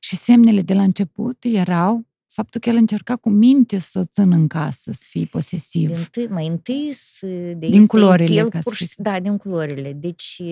[0.00, 2.06] Și semnele de la început erau
[2.36, 6.10] faptul că el încerca cu minte să o țină în casă, să fie posesiv.
[6.10, 8.34] Din t- mai întâi de din culorile.
[8.34, 9.92] El pur și, da, din culorile.
[9.92, 10.42] Deci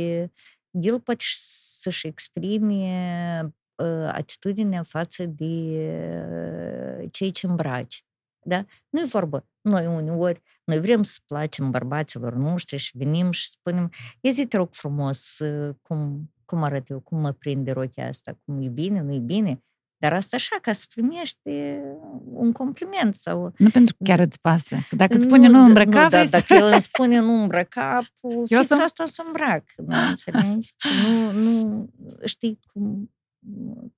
[0.70, 1.24] el poate
[1.80, 2.84] să-și exprime
[3.74, 5.44] uh, atitudinea față de
[7.00, 8.04] uh, cei ce îmbraci.
[8.46, 8.64] Da?
[8.88, 9.48] Nu e vorbă.
[9.60, 14.56] Noi uneori, noi vrem să placem bărbaților noștri și venim și spunem, ia zi, te
[14.56, 15.40] rog frumos,
[15.82, 19.62] cum, cum arăt eu, cum mă prinde rochia asta, cum e bine, nu e bine.
[20.04, 21.50] Dar asta așa, ca să primești
[22.24, 23.52] un compliment sau...
[23.56, 24.76] Nu pentru că chiar îți pasă.
[24.88, 28.10] Că dacă îți spune nu, nu îmbrăca, nu, dar dacă el îmi spune nu îmbrăca,
[28.46, 28.74] fix să...
[28.84, 29.64] asta să îmbrac.
[29.76, 30.74] Nu înțelegi?
[31.02, 31.88] Nu, nu,
[32.24, 33.10] știi cum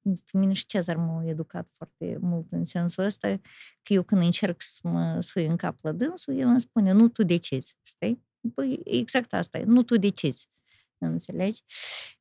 [0.02, 3.28] pe mine și Cezar m-a educat foarte mult în sensul ăsta,
[3.82, 7.08] că eu când încerc să mă sui în cap la dânsul, el îmi spune, nu
[7.08, 8.24] tu decizi, știi?
[8.54, 10.48] Păi exact asta e, nu tu decizi.
[10.98, 11.62] Înțelegi?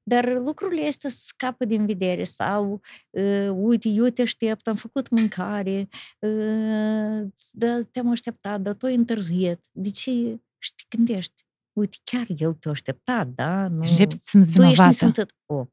[0.04, 5.88] Dar lucrurile astea scapă din vedere sau, uh, uite, eu te aștept, am făcut mâncare,
[6.20, 9.66] uh, da, te-am așteptat, dar tu ai întârziet.
[9.72, 10.12] De ce?
[10.58, 13.68] Și te gândești, uite, chiar el te-a așteptat, da?
[13.68, 13.84] Nu...
[13.84, 14.82] Și începi să simți vinovată.
[14.82, 15.36] Tu ești nesimțit.
[15.46, 15.66] O,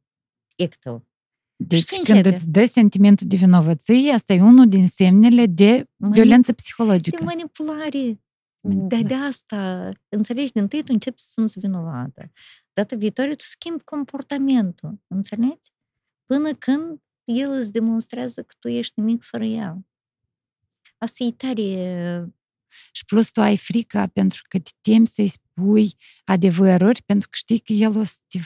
[0.57, 1.07] e tău.
[1.57, 6.53] Deci când îți dă sentimentul de vinovăție, asta e unul din semnele de Manip- violență
[6.53, 7.17] psihologică.
[7.17, 8.21] De manipulare.
[8.65, 12.31] De, de asta, înțelegi, din tâi tu începi să simți vinovată.
[12.73, 15.73] Data viitoare tu schimbi comportamentul, înțelegi?
[16.27, 19.87] Până când el îți demonstrează că tu ești nimic fără el.
[20.99, 22.33] Asta e tare...
[22.93, 27.59] Și plus tu ai frică pentru că te temi să-i spui adevăruri pentru că știi
[27.59, 28.39] că el o să te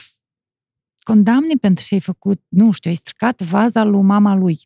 [1.03, 4.59] condamne pentru ce ai făcut, nu știu, ai stricat vaza lui mama lui.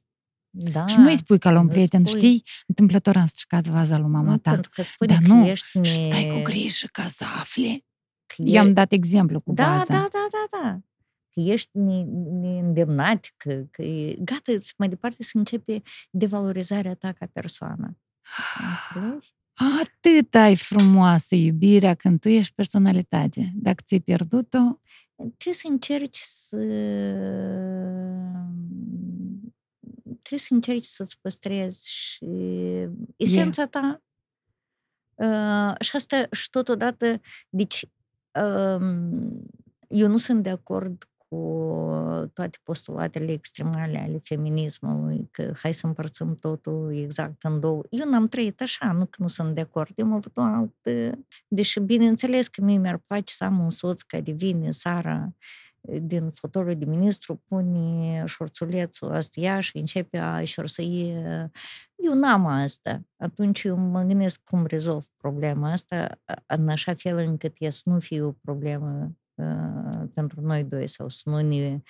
[0.49, 2.19] Da, și nu îi spui ca la un prieten, spui.
[2.19, 4.51] știi, întâmplător am stricat vaza lui mama nu, ta.
[4.51, 5.83] Pentru că spune Dar că nu, ești ne...
[5.83, 7.85] și stai cu grijă ca să afli.
[8.35, 8.71] Că I-am e...
[8.71, 9.93] dat exemplu cu da, baza.
[9.93, 10.79] Da, da, da, da.
[11.33, 11.69] Că ești
[12.41, 17.97] neîndemnat, că, că e, gata, mai departe să începe devalorizarea ta ca persoană.
[18.93, 19.33] Înțelegi?
[19.81, 23.51] Atât ai frumoasă iubirea când tu ești personalitate.
[23.55, 24.79] Dacă ți-ai pierdut-o,
[25.15, 26.57] trebuie să încerci să
[30.21, 32.25] trebuie să încerci să-ți păstrezi și
[33.15, 34.01] esența ta
[35.15, 37.89] uh, și asta și totodată deci uh,
[39.87, 41.37] eu nu sunt de acord cu
[42.33, 47.83] toate postulatele extremale ale feminismului, că hai să împărțim totul exact în două.
[47.89, 49.91] Eu n-am trăit așa, nu că nu sunt de acord.
[49.95, 51.19] Eu am avut o altă...
[51.47, 55.35] Deși, bineînțeles că mie mi-ar place să am un soț care vine seara
[55.81, 61.51] din fotolul de ministru, pune șorțulețul ăsta și începe a șorsăie.
[61.95, 63.01] Eu n-am asta.
[63.17, 67.99] Atunci eu mă gândesc cum rezolv problema asta în așa fel încât ea să nu
[67.99, 69.15] fie o problemă
[70.13, 71.81] pentru noi doi sau să nu, ne,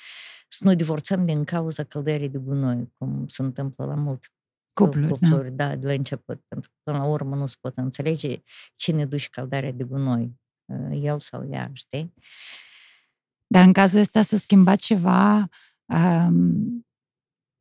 [0.48, 4.28] să nu divorțăm din cauza căldării de gunoi, cum se întâmplă la multe
[4.74, 5.68] cupluri, cupluri da.
[5.68, 6.42] da, de la început.
[6.48, 8.42] Pentru că până la urmă nu se pot înțelege
[8.76, 10.40] cine duce căldarea de gunoi,
[10.92, 12.14] el sau ea, știi?
[13.52, 15.50] Dar în cazul ăsta s-a schimbat ceva,
[15.86, 16.86] um,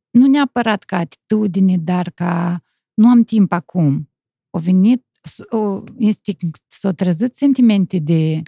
[0.09, 2.63] nu neapărat ca atitudine, dar ca
[2.93, 4.11] nu am timp acum.
[4.49, 5.05] O venit,
[5.49, 8.41] o instinct, s-au trezit sentimente de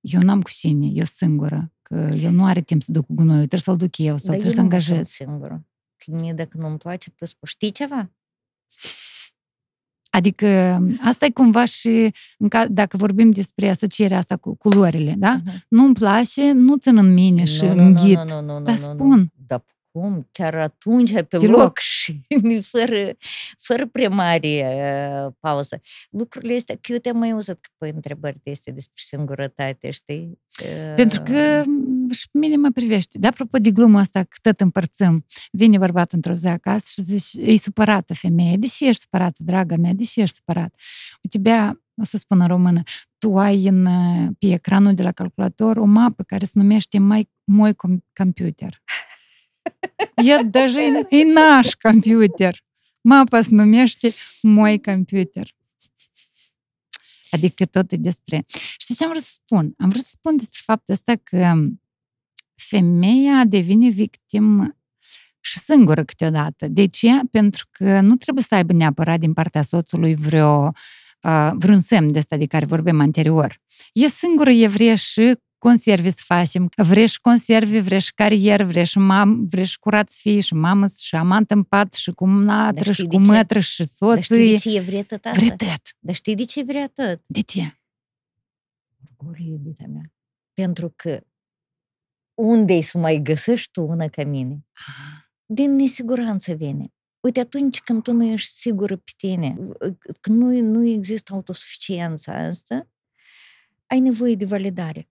[0.00, 3.60] eu n-am cu cine, eu singură, că el nu are timp să duc gunoiul, trebuie
[3.60, 5.08] să-l duc eu sau Dar trebuie să angajez.
[5.08, 5.66] singură.
[5.96, 8.10] Că mie dacă nu-mi place, pe spus, știi ceva?
[10.10, 10.46] Adică
[11.00, 15.40] asta e cumva și, în ca, dacă vorbim despre asocierea asta cu culorile, da?
[15.44, 15.64] Mhm.
[15.68, 18.16] Nu-mi place, nu țin în mine și Nu, nu, înghit.
[18.16, 18.92] Nu, nu, nu, nu, dar nu, nu.
[18.92, 19.32] spun.
[19.46, 20.28] Dar cum?
[20.32, 21.78] Chiar atunci, pe Pe loc, loc.
[21.92, 22.22] și
[22.60, 23.10] fără,
[23.58, 24.66] fără prea mare
[25.26, 25.80] uh, pauză.
[26.10, 30.38] Lucrurile astea, că eu te-am mai auzit că pe întrebări de este despre singurătate, știi?
[30.62, 33.17] Uh, Pentru că m, și pe mine mă privește.
[33.17, 37.41] De apropo de gluma asta, că tot împărțăm, vine bărbat într-o zi acasă și zice,
[37.41, 40.75] e supărată femeie, deși ești supărată, draga mea, deși ești supărat.
[41.23, 42.81] Uite, bea, o să spun în română,
[43.17, 47.29] tu ai în, uh, pe ecranul de la calculator o mapă care se numește mai
[47.43, 48.81] Moi com- Computer.
[50.15, 52.63] E даже e, e naș computer.
[53.01, 55.55] Mapa se numește Moi Computer.
[57.31, 58.45] Adică tot e despre...
[58.77, 59.73] Știi ce am vrut să spun?
[59.77, 61.53] Am vrut să spun despre faptul ăsta că
[62.68, 64.76] femeia devine victimă
[65.40, 66.68] și singură câteodată.
[66.68, 67.10] De ce?
[67.30, 70.72] Pentru că nu trebuie să aibă neapărat din partea soțului vreo,
[71.22, 73.60] uh, vreun semn de ăsta de care vorbim anterior.
[73.92, 78.84] E singură, e vrea și conserve să facem, vrei și conserve, vrei și carieră, vrei
[78.84, 82.26] și, mam, vrei și curat să fii, și mamă, și amant în pat, și cu
[82.26, 83.30] natră, Dar și știi cu de ce?
[83.32, 84.70] mătră, și Dar știi de soție.
[84.70, 85.38] ce e vrea tot asta?
[85.38, 85.82] Vrei tot.
[85.98, 87.20] Dar știi de ce vrea tot?
[87.26, 87.78] De ce?
[89.18, 90.12] Orgoliu, iubita mea.
[90.54, 91.20] Pentru că
[92.38, 94.66] unde să mai găsești tu una ca mine?
[95.46, 96.92] Din nesiguranță vine.
[97.20, 99.56] Uite, atunci când tu nu ești sigură pe tine,
[100.20, 102.88] când nu, nu există autosuficiența asta,
[103.86, 105.08] ai nevoie de validare.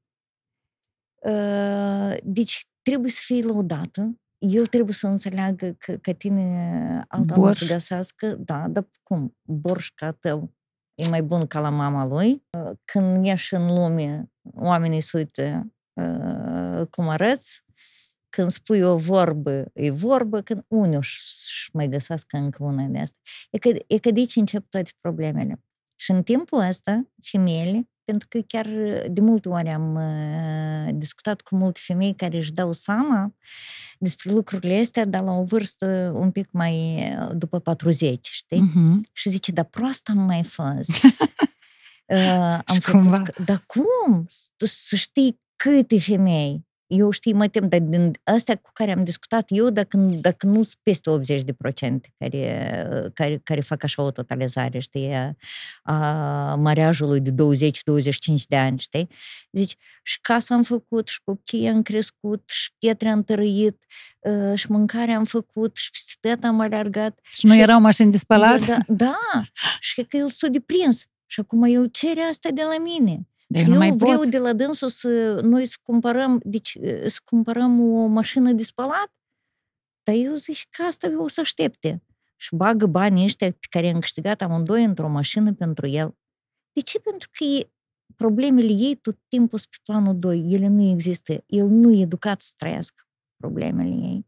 [1.16, 7.42] Uh, Deci trebuie să fii laudată, el trebuie să înțeleagă că, că tine alta nu
[7.42, 7.58] o Borș.
[7.58, 8.36] să găsească.
[8.40, 9.38] Da, dar cum?
[9.42, 10.54] Borș ca tău
[10.96, 12.44] e mai bun ca la mama lui.
[12.50, 15.72] Uh, Când ieși în lume, oamenii se uită uh,
[16.90, 17.62] cum arăți.
[18.30, 20.42] Când spui o vorbă, e vorbă.
[20.42, 23.18] Când unii își mai găsească încă una de asta.
[23.52, 25.62] E că, e că de aici încep toate problemele.
[25.96, 28.66] Și în timpul ăsta, femeile, pentru că chiar
[29.10, 33.36] de multe ori am uh, discutat cu multe femei care își dau seama
[34.00, 38.60] despre lucrurile astea, dar la o vârstă un pic mai uh, după 40, știi?
[38.60, 39.08] Mhm.
[39.12, 40.90] Și zice, dar prost am mai fost.
[42.06, 43.22] uh, am Și făcut, cumva.
[43.22, 44.26] că- Dar cum?
[44.28, 46.66] S- Să știi câte femei.
[46.88, 50.54] Eu știi, mă tem, dar din astea cu care am discutat eu, dacă, dacă nu
[50.54, 55.36] sunt peste 80 de procente care, care, care fac așa o totalizare, știi, a,
[55.84, 57.34] a mariajului de 20-25
[58.48, 59.08] de ani, știi?
[59.52, 63.84] Zici, și casa am făcut, și copiii am crescut, și pietre am tărâit,
[64.20, 67.20] uh, și mâncare am făcut, și peste tot am alergat.
[67.24, 68.66] Și nu erau mașini de spălat?
[68.66, 69.18] Da, da,
[69.80, 71.06] și că el s-a deprins.
[71.26, 73.28] Și acum el cere asta de la mine.
[73.48, 74.30] Dar Și eu nu eu mai vreau pot.
[74.30, 79.14] de la dânsul să noi să cumpărăm, deci să cumpărăm o mașină de spălat,
[80.04, 82.04] dar eu zic că asta o să aștepte.
[82.36, 86.18] Și bagă banii ăștia pe care am câștigat amândoi într-o mașină pentru el.
[86.72, 87.00] De ce?
[87.00, 87.72] Pentru că e,
[88.16, 90.46] problemele ei tot timpul sunt pe planul 2.
[90.54, 91.44] Ele nu există.
[91.46, 93.04] El nu e educat să trăiască
[93.38, 94.28] problemele ei.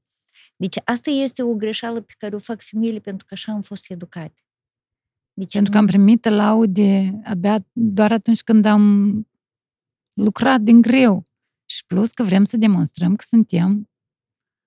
[0.55, 3.89] Deci asta este o greșeală pe care o fac femeile pentru că așa am fost
[3.91, 4.43] educate.
[5.39, 8.83] Deci Pentru că nu- am primit laude abia doar atunci când am
[10.13, 11.27] lucrat din greu.
[11.65, 13.89] Și plus că vrem să demonstrăm că suntem,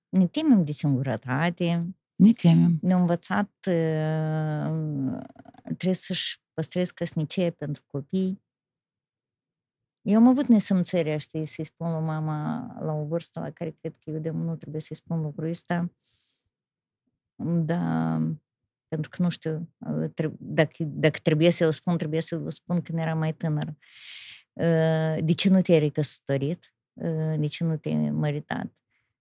[0.08, 2.78] ne temem de singurătate, ne temem.
[2.82, 5.18] ne-au învățat uh,
[5.62, 8.42] trebuie să-și păstrezi căsnicie pentru copii.
[10.02, 13.92] Eu am avut nesămțăria, știi, să-i spun la mama la o vârstă la care cred
[13.98, 15.92] că eu de nu trebuie să-i spun lucrul ăsta.
[17.64, 18.20] Dar
[18.92, 22.98] pentru că nu știu, uh, treb- dacă, dacă trebuie să-l spun, trebuie să-l spun când
[22.98, 23.68] era mai tânăr.
[24.52, 26.74] Uh, De ce nu te-ai recăsătorit?
[26.92, 28.72] Uh, De ce nu te-ai măritat?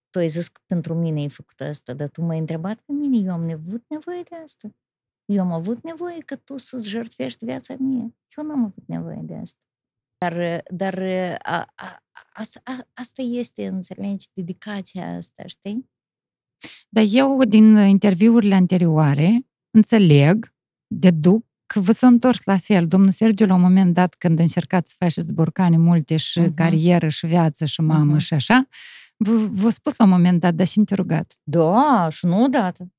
[0.10, 3.18] tu ai zis că pentru mine ai făcut asta, dar tu m-ai întrebat pe mine,
[3.18, 4.76] eu am avut nevoie de asta.
[5.26, 8.16] Eu am avut nevoie că tu să-ți jertfești viața mie.
[8.38, 9.60] Eu nu am avut nevoie de asta.
[10.18, 11.00] Dar, dar
[11.42, 12.04] a, a,
[12.34, 15.90] a, a, asta este, înțelegi, dedicația asta, știi?
[16.90, 20.54] Dar eu, din interviurile anterioare, înțeleg,
[20.88, 22.88] deduc că vă s-a întors la fel.
[22.88, 26.54] Domnul Sergiu, la un moment dat, când încercați să faceți borcane multe și Mhm.
[26.54, 28.18] carieră și viață și mamă Mhm.
[28.18, 28.68] și așa,
[29.18, 31.38] v- v-a spus la un moment dat, dar și ne rugat.
[31.44, 32.92] Da, și nu odată.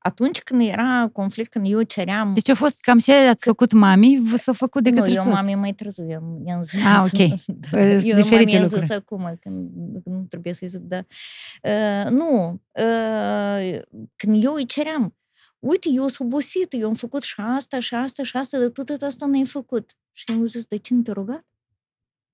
[0.00, 2.34] Atunci când era conflict, când eu ceream...
[2.34, 5.22] Deci a fost cam ce ați făcut mami, vă s-a făcut de nu, către eu
[5.22, 5.32] soț.
[5.32, 6.80] mami mai târziu, i-am, i-am zis.
[6.84, 7.28] Ah, ok.
[7.28, 8.94] da, Sunt eu diferite mami i-am zis lucruri.
[8.94, 9.70] acum, când,
[10.02, 10.98] când nu trebuie să-i zic, da.
[11.62, 13.80] Uh, nu, uh,
[14.16, 15.16] când eu îi ceream,
[15.58, 18.84] uite, eu sunt obosită, eu am făcut și asta, și asta, și asta, dar tu
[18.84, 19.96] tot asta n-ai făcut.
[20.12, 21.46] Și eu am zis, de ce nu te rugat?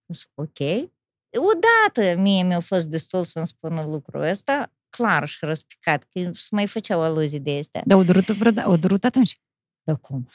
[0.06, 0.90] Am zis, ok.
[1.36, 6.66] Odată mie mi-a fost destul să-mi spună lucrul ăsta, clar și răspicat, că se mai
[6.66, 7.82] făceau aluzii de astea.
[7.86, 9.40] Dar o durut, vreo, o durut atunci.
[9.82, 10.28] Dar cum?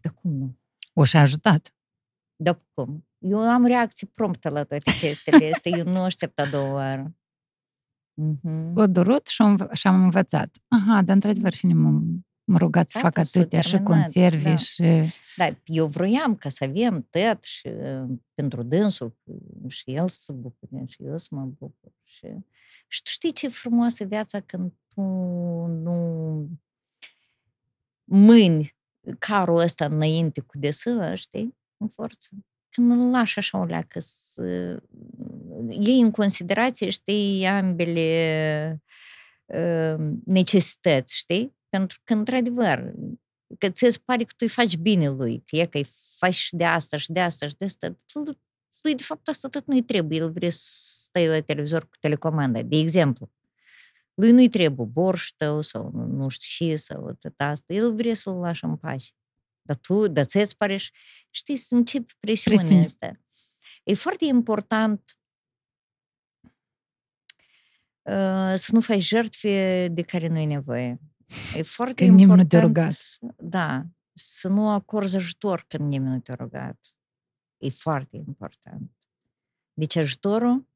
[0.00, 0.58] Dar cum nu?
[0.92, 1.74] O și-a ajutat.
[2.36, 3.06] Dar cum?
[3.18, 5.72] Eu am reacții promptă la toate chestiile astea.
[5.76, 7.16] Eu nu aștept a doua oară.
[8.42, 8.72] Mhm.
[8.76, 10.56] O durut și, am- și am învățat.
[10.68, 12.00] Aha, dar într-adevăr și mă,
[12.44, 14.56] mă rugat să Da, fac că s-o atâtea și terminat, conserve da.
[14.56, 14.82] și...
[15.36, 19.16] Da, eu vroiam ca să avem tăt și uh, pentru dânsul
[19.68, 21.92] și el să se bucure și eu să mă bucur.
[22.02, 22.26] Și,
[22.88, 25.00] și tu știi ce e frumoasă viața când tu
[25.66, 26.48] nu
[28.04, 28.76] mâini
[29.18, 32.28] carul ăsta înainte cu desâlă, știi, în forță.
[32.68, 34.82] Când îl lași așa o leacă să
[35.68, 38.82] iei în considerație, știi, ambele
[39.44, 39.94] uh,
[40.24, 41.56] necesități, știi?
[41.68, 42.92] Pentru că, într-adevăr,
[43.58, 45.86] că ți pare că tu îi faci bine lui, că e că îi
[46.16, 47.98] faci și de asta și de asta și de asta.
[48.12, 48.38] Tu-
[48.82, 50.18] Lui, de fapt, asta tot nu-i trebuie.
[50.18, 53.30] El vrea să stai la televizor cu telecomanda, de exemplu.
[54.14, 57.72] Lui nu-i trebuie borș tău sau nu, nu știu ce sau tot asta.
[57.74, 59.10] El vrea să-l lași în pace.
[59.62, 60.90] Dar tu, dar ți-ți pare și,
[61.30, 62.84] știi, să începi presiunea Presiune.
[62.84, 63.20] asta.
[63.84, 65.21] E foarte important uh,
[68.54, 71.00] să nu faci jertfe de care nu e nevoie.
[71.56, 72.48] E foarte Când nimeni nu important.
[72.48, 72.96] te-a rugat.
[73.36, 76.78] Da, să nu acorzi ajutor când nimeni nu te-a rugat.
[77.58, 78.90] E foarte important.
[79.72, 80.68] Deci ajutorul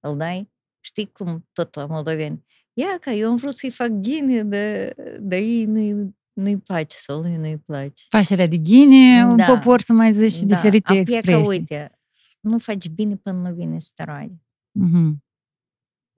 [0.00, 0.50] îl dai,
[0.80, 2.44] știi cum tot la moldoveni.
[2.72, 7.20] Ia că eu am vrut să-i fac ghine, dar, dar ei nu-i, nu-i place sau
[7.20, 8.04] lui nu-i place.
[8.08, 9.44] Facerea de ghine, un Da.
[9.44, 11.46] popor să mai zici și diferite apoi e Că, expresii.
[11.48, 11.98] uite,
[12.40, 14.34] nu faci bine până nu vine să te roage.
[14.70, 15.24] Mhm.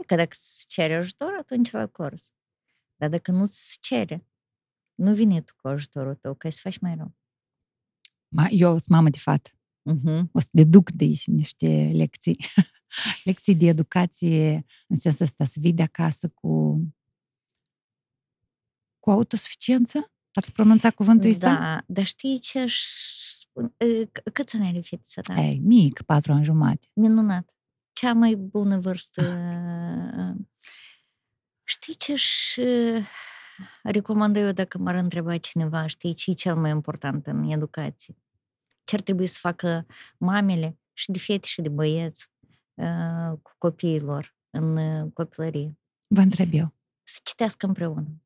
[0.07, 2.33] Că dacă îți cere ajutor, atunci îl acorzi.
[2.97, 4.27] Dar dacă nu ți cere,
[4.95, 7.15] nu vine tu cu ajutorul tău, ca să faci mai rău.
[8.43, 9.51] Ma- Eu sunt mamă de fată.
[9.91, 10.23] Uh-huh.
[10.33, 12.45] O să deduc de aici niște lecții.
[13.25, 16.81] lecții de educație în sensul ăsta, să vii de acasă cu
[18.99, 20.13] cu autosuficiență?
[20.33, 21.55] Ați pronunțat cuvântul ăsta?
[21.55, 22.81] Da, dar știi ce aș
[23.31, 23.75] spune?
[23.77, 25.41] E, c- Câți ani are fetița ta?
[25.41, 26.87] Ei, mic, patru ani jumate.
[26.93, 27.56] Minunat.
[27.97, 29.23] Cea mai bună vârstă.
[31.65, 33.07] Știi ce aș uh,
[33.83, 38.17] recomandă eu dacă m-ar întreba cineva, știi, ce e cel mai important în educație?
[38.85, 39.87] Ce ar trebui să facă
[40.19, 42.29] mamele și de fete și de băieți
[42.75, 45.79] uh, cu copiii lor în uh, copilărie?
[46.07, 46.75] Vă întreb eu.
[47.03, 48.23] Să citească împreună.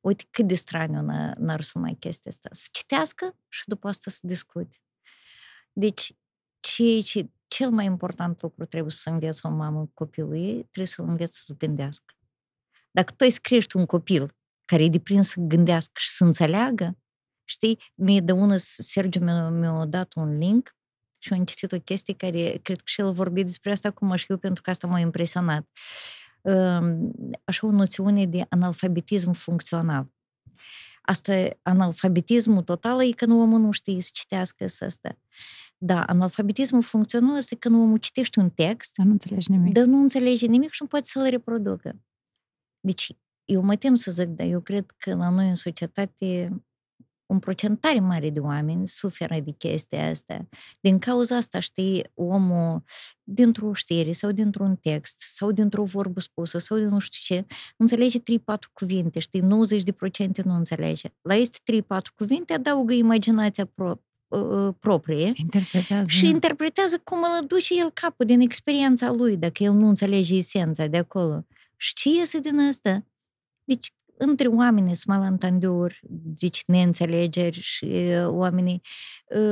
[0.00, 2.48] Uite cât de straniu n- n-ar suna chestia asta.
[2.52, 4.76] Să citească și după asta să discute.
[5.72, 6.12] Deci,
[6.60, 10.86] ce, ce, cel mai important lucru trebuie să înveți o mamă cu copilul ei, trebuie
[10.86, 12.14] să-l înveți să gândească.
[12.90, 16.98] Dacă tu îi scriești un copil care e deprins să gândească și să înțeleagă,
[17.44, 20.76] știi, mie de ună Sergiu mi-a, mi-a dat un link
[21.18, 24.26] și am citit o chestie care, cred că și el vorbit despre asta cum și
[24.28, 25.68] eu, pentru că asta m-a impresionat.
[26.40, 27.12] Um,
[27.44, 30.10] Așa o noțiune de analfabetism funcțional.
[31.02, 35.18] Asta, analfabetismul total e când omul nu știe să citească să asta.
[35.78, 39.72] Da, analfabetismul funcțional este când omul citește un text, Dar nu înțelegi nimic.
[39.72, 42.00] dar nu înțelege nimic și nu poate să-l reproducă.
[42.80, 46.60] Deci, eu mă tem să zic, dar eu cred că la noi în societate
[47.26, 50.48] un procent tare mare de oameni suferă de chestia asta.
[50.80, 52.84] Din cauza asta, știi, omul
[53.22, 57.46] dintr-o știre sau dintr-un text sau dintr-o vorbă spusă sau din nu știu ce,
[57.76, 58.22] înțelege 3-4
[58.72, 59.44] cuvinte, știi, 90%
[60.44, 61.08] nu înțelege.
[61.20, 66.10] La este 3-4 cuvinte, adaugă imaginația pro, uh, proprie Interpretează.
[66.10, 70.86] și interpretează cum îl duce el capul din experiența lui, dacă el nu înțelege esența
[70.86, 71.46] de acolo.
[71.76, 73.04] Și ce iese din asta?
[73.64, 76.00] Deci, între oameni sunt malentendiuri,
[76.38, 78.80] deci neînțelegeri și uh, oamenii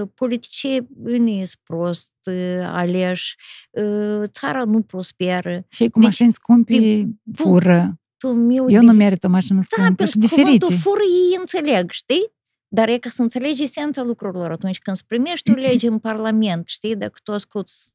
[0.00, 3.34] uh, politicieni sunt prost uh, aleși,
[3.70, 5.64] uh, țara nu prosperă.
[5.68, 7.98] Și cu Deci, mașini scumpi fură.
[8.16, 10.58] Tu, meu, Eu de- nu merit o mașină Da, scumpă pentru și că diferite.
[10.64, 12.32] cuvântul fură ei înțeleg, știi?
[12.74, 16.68] Dar e ca să înțelegi esența lucrurilor atunci când îți primești o lege în Parlament,
[16.68, 17.92] știi, dacă tu asculți,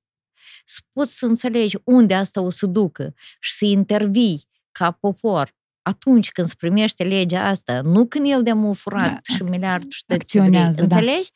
[0.65, 6.31] să poți să înțelegi unde asta o să ducă și să intervii ca popor atunci
[6.31, 10.03] când îți primește legea asta, nu când el de-a mu furat Da, și miliardul și
[10.05, 10.87] tot ce acționează, vrei.
[10.87, 10.95] da.
[10.95, 11.29] Înțelegi?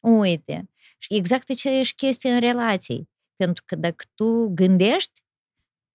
[0.00, 0.70] Uite.
[0.98, 3.08] Și exact aceeași chestie în relații.
[3.36, 5.22] Pentru că dacă tu gândești,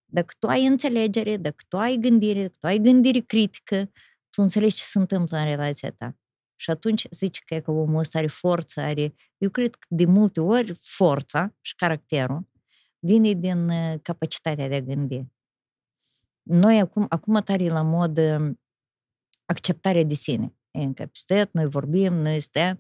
[0.06, 3.92] dacă tu ai înțelegere, dacă tu ai gândire, dacă tu ai gândire critică,
[4.30, 6.18] tu înțelegi ce se întâmplă în relația ta.
[6.64, 9.14] Și atunci zici că, e că omul ăsta are forță, are...
[9.38, 12.50] Eu cred că de multe ori forța și caracterul
[13.00, 15.26] vine din uh, capacitatea de a gândi.
[16.42, 18.56] Noi acum, acum tare e la mod uh,
[19.46, 20.56] acceptarea de sine.
[20.72, 22.80] E în capacitate, noi vorbim, noi stea.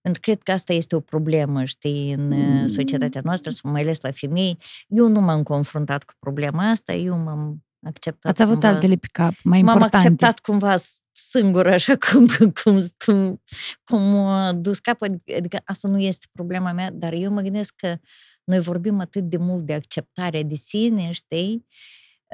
[0.00, 3.80] Pentru că cred că asta este o problemă, știi, în uh, societatea noastră, sau mai
[3.80, 4.58] ales la femei.
[4.88, 9.06] Eu nu m-am confruntat cu problema asta, eu m-am acceptat Ați avut cumva- altele pe
[9.12, 9.96] cap, mai M-am importante.
[9.96, 12.26] acceptat cumva s- singur, așa cum,
[12.62, 13.42] cum, cum,
[13.84, 15.22] cum a dus capul.
[15.36, 17.96] Adică asta nu este problema mea, dar eu mă gândesc că
[18.44, 21.66] noi vorbim atât de mult de acceptare de sine, știi?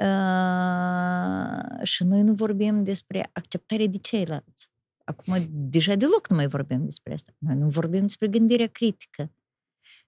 [0.01, 4.71] Uh, și noi nu vorbim despre acceptare de ceilalți.
[5.03, 7.31] Acum, deja deloc nu mai vorbim despre asta.
[7.37, 9.31] Noi nu vorbim despre gândirea critică.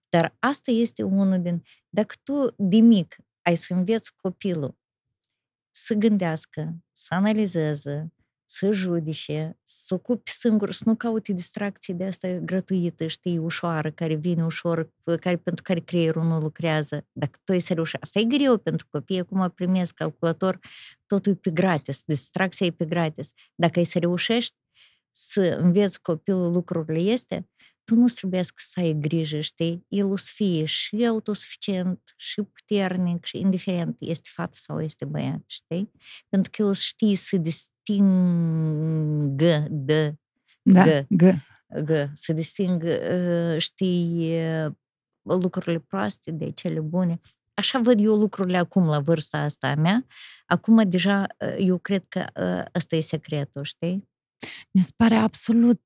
[0.10, 1.64] Dar asta este unul din...
[1.90, 4.76] Dacă tu, de mic, ai să înveți copilul
[5.72, 8.14] să gândească, să analizeze,
[8.46, 14.16] să judice, să ocupi singur, să nu caute distracții de asta gratuită, știi, ușoară, care
[14.16, 17.08] vine ușor, care, pentru care creierul nu lucrează.
[17.12, 20.60] Dacă tu ai să reușești, asta e greu pentru copii, acum primesc calculator,
[21.06, 23.32] totul e pe gratis, distracția e pe gratis.
[23.56, 24.56] Dacă ai să reușești
[25.12, 27.50] să înveți copilul lucrurile este,
[27.92, 29.86] tu nu trebuie să ai grijă, știi?
[29.88, 35.44] El o să fie și autosuficient, și puternic, și indiferent este fată sau este băiat,
[35.46, 35.92] știi?
[36.30, 38.48] Pentru că el știe să distingă
[39.70, 40.16] de
[40.62, 41.06] Da, G.
[41.10, 41.24] G.
[41.84, 43.00] G, să distingă,
[43.58, 44.40] știi,
[45.22, 47.20] lucrurile proaste de cele bune.
[47.54, 50.06] Așa văd eu lucrurile acum la vârsta asta a mea.
[50.46, 51.28] Acum deja
[51.58, 52.26] eu cred că
[52.76, 54.10] ăsta e secretul, știi?
[54.72, 55.82] Mi se pare absolut,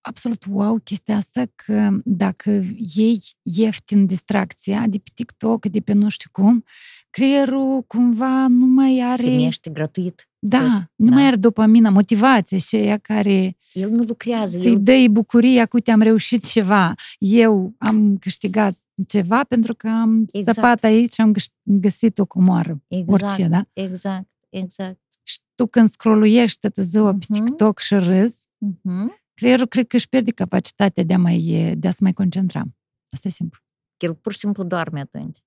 [0.00, 2.50] absolut wow chestia asta că dacă
[2.94, 6.64] iei ieftin distracția de pe TikTok, de pe nu știu cum,
[7.10, 9.22] creierul cumva nu mai are...
[9.22, 10.28] Primește gratuit.
[10.38, 10.90] Da, tot.
[10.96, 11.14] nu Da.
[11.14, 14.58] mai are dopamină, motivație și aia care El nu lucrează.
[14.58, 16.94] să-i El, dă bucuria că uite am reușit ceva.
[17.18, 18.78] Eu am câștigat
[19.08, 20.54] ceva pentru că am Exact.
[20.56, 22.82] săpat aici și am găs- găsit o comoară.
[22.88, 23.64] exact, Orice, da?
[23.72, 24.98] exact, exact.
[25.22, 27.44] Și tu când scrolluiești toată ziua pe Mhm.
[27.44, 29.18] TikTok și râzi, Uh-huh.
[29.40, 32.62] Creierul cred că își pierde capacitatea de a, mai, de a se mai concentra.
[33.10, 33.60] Asta e simplu.
[33.96, 35.38] El pur și simplu doarme atunci.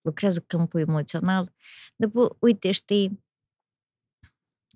[0.00, 1.54] Lucrează câmpul emoțional.
[1.96, 3.24] După, uite, știi,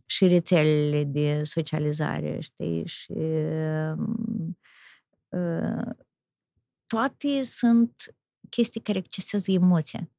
[0.07, 4.59] și rețelele de socializare, știi, și um,
[5.29, 5.95] uh,
[6.87, 8.15] toate sunt
[8.49, 10.11] chestii care accesează emoția.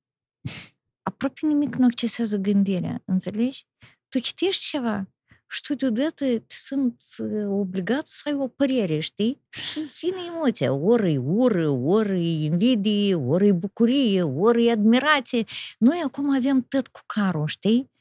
[1.02, 3.66] Aproape nimic nu accesează gândirea, înțelegi?
[4.10, 5.13] Tu citești ceva
[5.54, 9.42] și tu deodată te simți uh, obligat să ai o părere, știi?
[9.50, 15.44] Și vine emoția, ori e ură, ori e invidie, ori e bucurie, ori e admirație.
[15.78, 17.92] Noi acum avem tot cu carul, știi?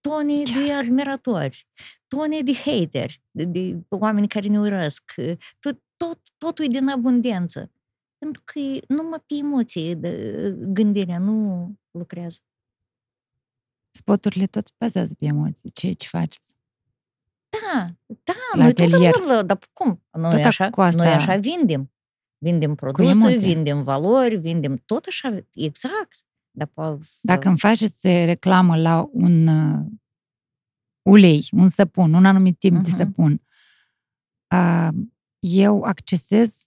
[0.00, 0.82] Tone de Chiar.
[0.82, 1.68] admiratori,
[2.06, 5.14] tone de hateri, de, de oameni care ne urăsc.
[5.58, 7.70] Tot, tot, totul e din abundență.
[8.18, 12.38] Pentru că e numai pe emoție de, gândirea nu lucrează.
[13.90, 15.70] Spoturile tot bazează pe emoții.
[15.70, 16.55] Ce ce faceți?
[17.74, 17.86] Da,
[18.24, 19.14] da, La noi tot atelier.
[19.14, 20.02] avem, la- dar cum?
[20.12, 21.90] Noi Tot așa, cu asta- noi așa vindem.
[22.38, 23.36] Vindem produse, emoție.
[23.36, 26.16] vindem valori, vindem tot așa, exact.
[26.50, 29.84] Dar po- Dacă îmi faceți reclamă la un uh,
[31.02, 32.96] ulei, un săpun, un anumit tip de Mhm.
[32.96, 33.42] săpun,
[34.54, 34.88] uh,
[35.38, 36.64] eu accesez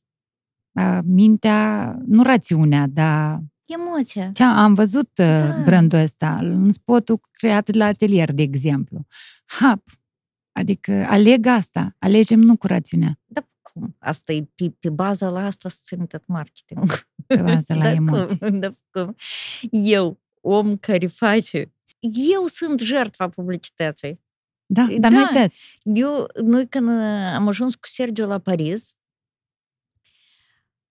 [0.71, 4.31] uh, mintea, nu rațiunea, dar emoția.
[4.33, 5.61] ce am văzut uh, Da.
[5.65, 9.05] brandul ăsta în spotul creat la atelier, de exemplu.
[9.45, 9.83] Hap.
[10.59, 13.95] Adică aleg asta, alegem nu cu rațiunea, Dar cum?
[13.99, 17.07] Asta e pe, pe baza la asta se ține tot marketing.
[17.27, 18.37] pe bază la Da, emoții.
[18.49, 18.59] Cum?
[18.59, 19.15] Da, cum?
[19.71, 21.73] Eu, om care face,
[22.31, 24.21] eu sunt jertfa publicității.
[24.65, 24.97] Da, Da.
[24.99, 25.79] dar nu uitați.
[25.83, 28.93] Eu, noi când uh, am ajuns cu Sergio la Paris,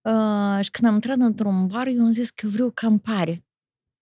[0.02, 3.42] uh, și când am intrat într-un bar, eu am zis că vreau campare.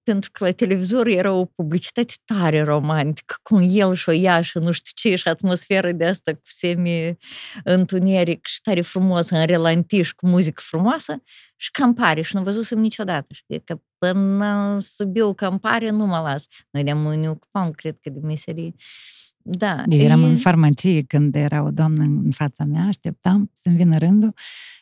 [0.06, 4.58] Pentru că la televizor era o publicitate tare romantică, cu el și o ea și
[4.58, 10.26] nu știu ce, și atmosferă de asta cu semi-întuneric și tare frumos, în relantiș, cu
[10.26, 11.22] muzică frumoasă,
[11.56, 13.34] și campare, și nu văzusem niciodată.
[13.34, 16.46] Și că până să beau campare, nu mă las.
[16.70, 18.74] Noi de ne ocupam, cred că, de meserie.
[19.48, 19.82] Da.
[19.88, 23.98] Eu eram e- în farmacie când era o doamnă în fața mea, așteptam să-mi vină
[23.98, 24.34] rândul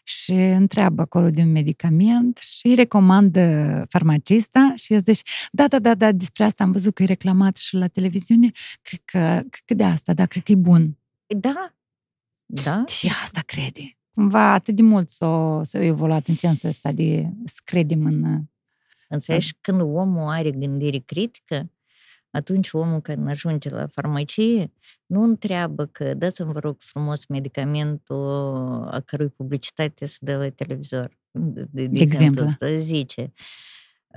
[0.05, 5.79] și întreabă acolo de un medicament și îi recomandă farmacista și el zice, da, da,
[5.79, 8.51] da, da, despre asta am văzut că e reclamat și la televiziune,
[8.83, 9.19] cred că,
[9.51, 10.99] cred că de asta, da, cred că e bun.
[11.27, 11.75] Da.
[12.47, 12.85] Da.
[12.87, 13.97] Și asta crede.
[14.15, 18.43] Cumva atât de mult s-a, s-a evoluat în sensul ăsta de să credem în...
[19.09, 19.55] Înțelegi?
[19.61, 21.71] Când omul are gândire critică,
[22.35, 24.73] atunci omul când ajunge la farmacie
[25.07, 31.19] nu întreabă că dați-mi, vă rog, frumos medicamentul a cărui publicitate se dă la televizor.
[31.31, 32.47] De, de, De exemplu.
[32.79, 33.33] Zice,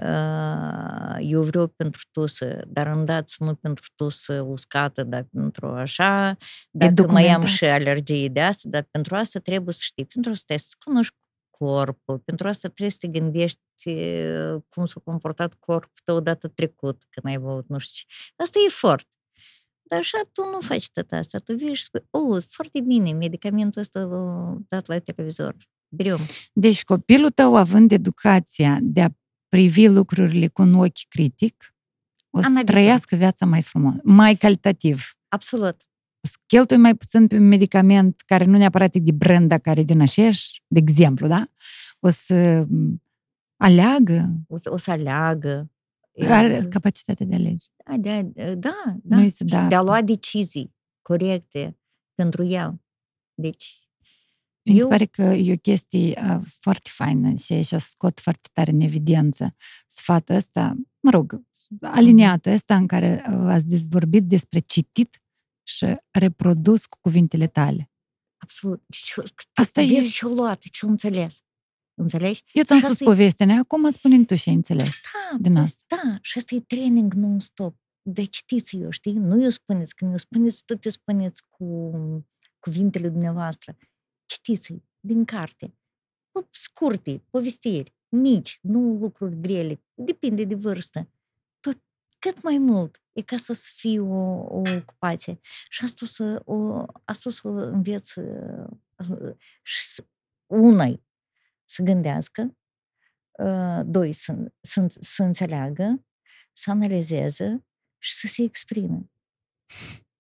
[0.04, 6.38] "Uh, eu vreau pentru tusă, dar îmi dați nu pentru tusă uscată, dar pentru așa,
[6.72, 7.48] dacă mai am documentat.
[7.48, 11.16] și alergie de asta, dar pentru asta trebuie să știi, pentru asta trebuie să cunoști
[11.58, 17.04] corpul, pentru asta trebuie să te gândești uh, cum s-a comportat corpul tău dată trecut
[17.10, 18.34] când ai băut, nu știu ce.
[18.36, 19.08] Asta e efort.
[19.90, 21.38] Dar așa tu nu faci tot asta.
[21.38, 25.56] Tu vii și spui, oh, foarte bine, medicamentul ăsta l-a dat la televizor.
[25.88, 26.20] Brium.
[26.54, 29.10] Deci copilul tău, având educația de a
[29.50, 31.76] privi lucrurile cu un ochi critic,
[32.30, 32.66] o să Am abizat.
[32.76, 35.12] trăiască viața mai frumos, mai calitativ.
[35.28, 35.76] Absolut.
[36.28, 39.60] O să cheltui mai puțin pe un medicament care nu neapărat e de brand, dar
[39.60, 41.48] care e din aceeași, de exemplu, da?
[42.00, 43.02] O să m,
[43.58, 45.72] aleagă, O să, o să aleagă.
[46.30, 47.66] are capacitatea de a alege.
[47.86, 48.74] Da, de, a- da,
[49.04, 49.16] da.
[49.16, 49.68] Nu este Și da.
[49.68, 51.80] De a lua decizii corecte
[52.16, 52.82] pentru el.
[53.34, 53.82] Deci,
[54.64, 58.50] Mi se Eu- pare că e o chestie uh, foarte faină și și-o scot foarte
[58.54, 59.56] tare în evidență
[59.88, 61.42] sfatul ăsta, mă rog,
[61.82, 65.22] aliniatul ăsta în care uh, ați vorbit despre citit
[65.68, 67.92] și reprodus cu cuvintele tale.
[68.38, 68.84] absolut.
[68.90, 69.24] Ce,
[69.54, 71.42] Asta vezi e- ce-o luat, ce-o înțeles.
[71.94, 72.44] Înțelegi?
[72.52, 73.58] Eu ți-am Și spus asta e- povestea, ne?
[73.58, 74.90] acum spune tu și ai înțeles.
[75.32, 75.84] Da, din păi, asta.
[76.04, 77.78] Da, și asta e training non-stop.
[78.02, 79.14] De citiți eu, știi?
[79.14, 81.92] Nu eu spuneți, când eu spuneți, tot eu spuneți cu
[82.60, 83.78] cuvintele dumneavoastră.
[84.26, 85.68] Citiți din carte.
[86.40, 89.82] Po- Scurte, povestiri, mici, nu lucruri grele.
[89.94, 91.10] Depinde de vârstă.
[92.20, 93.02] Tot, cât mai mult.
[93.12, 95.40] E ca să fie o, o ocupație.
[95.70, 100.08] Și asta o să, o, asta o să înveți uh, și să-
[100.46, 101.06] unai
[101.66, 102.58] să gândească,
[103.32, 106.06] uh, doi, să, să, să înțeleagă,
[106.54, 107.66] să analizeze
[107.98, 109.12] și să se exprime.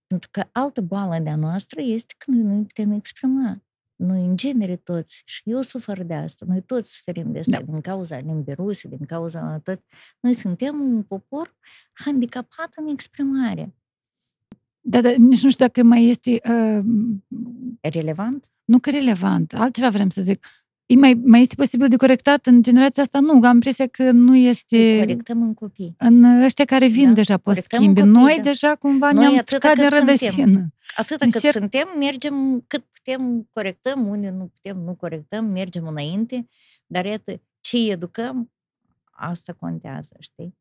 [0.07, 3.66] Pentru că altă boală de-a noastră este că noi nu putem exprima.
[3.97, 7.71] Noi, în genere, toți, și eu sufăr de asta, noi toți suferim de asta Da.
[7.71, 9.83] din cauza limbii ruse, din cauza tot.
[10.19, 11.55] Noi suntem un popor
[11.93, 13.75] handicapat în exprimare.
[14.79, 16.83] Da, dar nici nu știu dacă mai este, uh,
[17.81, 18.51] Relevant?
[18.65, 20.45] nu că relevant, altceva vrem să zic.
[20.89, 23.19] E mai, mai este posibil de corectat în generația asta?
[23.19, 24.97] Nu, am impresia că nu Îi este...
[24.99, 25.95] corectăm în copii.
[25.97, 27.99] În ăștia care vin Da, deja pot corectăm schimbi.
[27.99, 28.41] copii, Noi da.
[28.41, 30.07] deja cumva Noi ne-am atâta stricat de cât suntem.
[30.15, 30.73] rădășină.
[30.95, 36.47] Atâta cât Încerc- suntem, mergem cât putem, corectăm, unii nu putem, nu corectăm, mergem înainte,
[36.85, 38.51] dar iată, ce educăm,
[39.11, 40.57] asta contează, știi?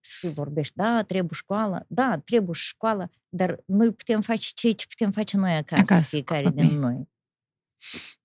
[0.00, 4.86] Să vorbești, da, trebuie școală, da, trebuie și școală, dar noi putem face ceea ce
[4.88, 6.68] putem face noi acasă, Acasă, fiecare copii.
[6.68, 7.08] din noi.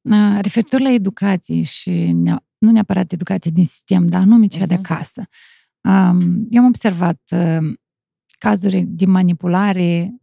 [0.02, 1.92] Uh, Referitor la educație și
[2.26, 4.86] nea- nu neapărat educație din sistem, dar anume cea de Mhm.
[4.92, 5.24] acasă.
[5.84, 7.74] Um, Eu am observat uh,
[8.40, 10.14] cazuri de manipulare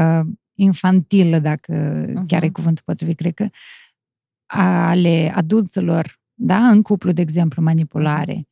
[0.00, 1.72] uh, infantilă, dacă
[2.26, 2.54] chiar e Mhm.
[2.54, 3.48] cuvântul potrivit, cred că,
[4.46, 8.48] ale adulților, da, în cuplu, de exemplu, manipulare.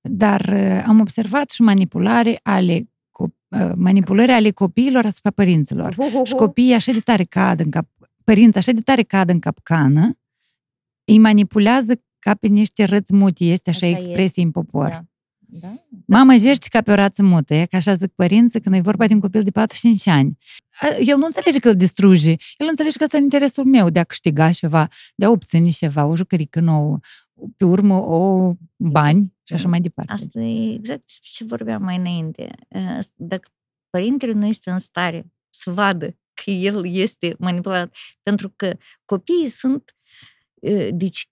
[0.00, 5.96] Dar uh, am observat și manipulare ale co- uh, manipulări ale copiilor asupra părinților.
[6.24, 7.88] Și copiii așa de tare cad în cap,
[8.24, 10.18] părinții așa de tare cad în capcană,
[11.04, 14.40] îi manipulează ca pe niște răți muti, este așa, Așa expresie este.
[14.40, 14.88] în popor.
[14.88, 15.04] Da.
[15.60, 15.74] Da?
[16.06, 19.06] Mama jești ca pe o rață mută, e ca așa zic părinții când e vorba
[19.06, 19.54] de un copil de 4-5
[20.04, 20.38] ani.
[20.80, 23.98] A, El nu înțelege că îl distruge, el înțelege că asta în interesul meu de
[23.98, 26.98] a câștiga ceva, de a obține ceva, o jucărică nouă,
[27.56, 30.12] pe urmă o bani și așa mai departe.
[30.12, 32.50] Asta e exact despre ce vorbeam mai înainte.
[32.68, 33.48] Uh, Dacă
[33.90, 39.94] părintele nu este în stare să vadă că el este manipulat, pentru că copiii sunt,
[40.54, 41.28] uh, deci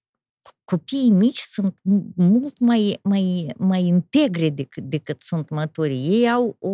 [0.64, 6.06] copiii mici sunt m- mult mai, mai, mai integre decât, decât sunt maturi.
[6.06, 6.70] Ei au o,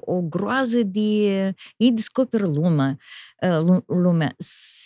[0.00, 1.08] o groază de...
[1.76, 2.96] Ei descoperă lumea,
[3.42, 4.34] uh, lu- lumea.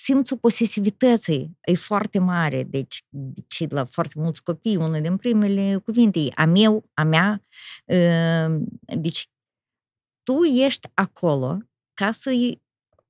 [0.02, 2.62] Simțul posesivității e foarte mare.
[2.62, 7.42] Deci, deci la foarte mulți copii, unul din primele cuvinte e a meu, a mea.
[7.84, 8.62] Uh,
[8.98, 9.28] Deci,
[10.22, 11.58] tu ești acolo
[11.94, 12.30] ca să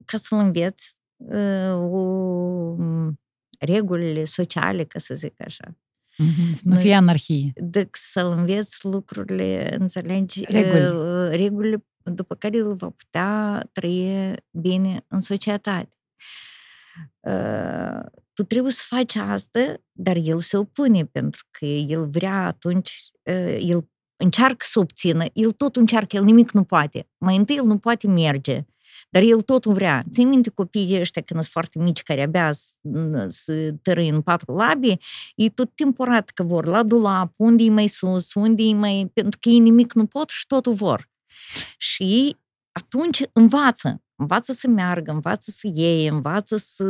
[0.07, 2.77] ca să-l înveți uh, o,
[3.59, 5.77] regulile sociale, ca să zic așa.
[6.19, 7.53] Mhm, Să nu Noi- fie anarhie.
[7.55, 10.87] De să-l înveți lucrurile, înțelegi, Reguli.
[10.87, 15.97] uh, regulile după care el va putea trăi bine în societate.
[17.21, 18.01] Uh,
[18.33, 23.57] Tu trebuie să faci asta, dar el se opune pentru că el vrea atunci, uh,
[23.61, 27.09] el încearcă să obțină, el tot încearcă, el nimic nu poate.
[27.19, 28.65] Mai întâi el nu poate merge,
[29.09, 30.05] dar el tot vrea.
[30.11, 32.79] Ții minte copiii ăștia când sunt foarte mici, care abia s-
[33.29, 35.01] să tărâi în patru labii,
[35.35, 39.11] ei tot timpul arată că vor la dulap, unde e mai sus, unde e mai...
[39.15, 41.09] Pentru că ei nimic nu pot și totul vor.
[41.79, 42.37] Și ei
[42.73, 44.01] atunci învață.
[44.17, 46.85] Învață să meargă, învață să iei, învață să...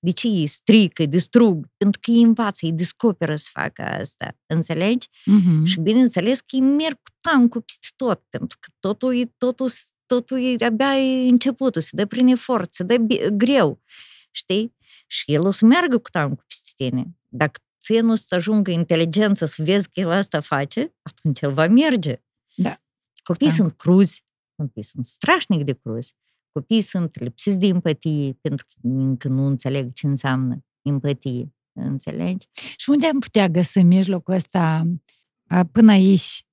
[0.00, 1.66] De ce ei strică, distrug?
[1.76, 4.36] Pentru că ei învață, ei descoperă să facă asta.
[4.46, 5.08] Înțelegi?
[5.24, 5.64] Mhm.
[5.64, 9.68] Și bineînțeles că ei merg cu tancul peste tot, pentru că totul e, totul,
[10.06, 13.82] totul e abia e începutul, se dă prin efort, se dă bi- greu,
[14.30, 14.74] știi?
[15.06, 17.16] Și el o să meargă cu tancul peste tine.
[17.28, 21.66] Dacă ție nu să ajungă inteligență să vezi că el asta face, atunci el va
[21.68, 22.22] merge.
[22.54, 22.80] Da.
[23.22, 23.56] Copiii Da.
[23.56, 24.24] sunt cruzi,
[24.56, 26.12] Copiii sunt strașnic de cruz.
[26.56, 31.54] Copiii sunt lipsiți de empatie pentru că încă nu înțeleg ce înseamnă empatie.
[31.72, 32.48] Înțelegi?
[32.76, 34.84] Și unde am putea găsi mijlocul ăsta
[35.72, 36.46] până aici?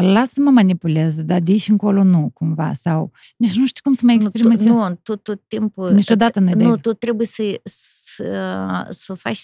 [0.00, 3.12] Lasă-mă manipulez, dar de aici încolo nu, cumva, sau...
[3.36, 4.64] Nici nu știu cum să mai experimentez.
[4.64, 5.92] Nu, tu, tu tot timpul...
[5.92, 9.42] Niciodată nu Nu, tu trebuie să, să, să faci,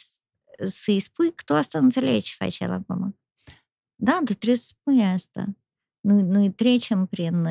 [0.65, 3.19] să-i spui că tu asta înțelegi ce faci el acum.
[3.95, 5.57] Da, tu trebuie să spui asta.
[6.01, 7.49] Noi, noi trecem prin...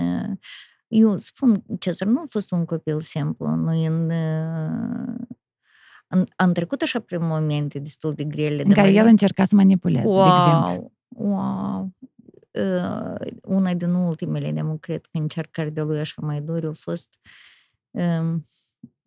[0.93, 3.47] Eu spun, Cezar nu a fost un copil simplu.
[3.47, 4.11] Noi în,
[6.07, 8.63] în, am trecut așa prin momente destul de grele.
[8.65, 10.91] În care el încerca să manipuleze, wow, de exemplu.
[11.07, 11.93] Wow!
[12.51, 17.19] Uh, una din ultimele, de cred că încercări de lui așa mai dure a fost
[17.91, 18.45] um,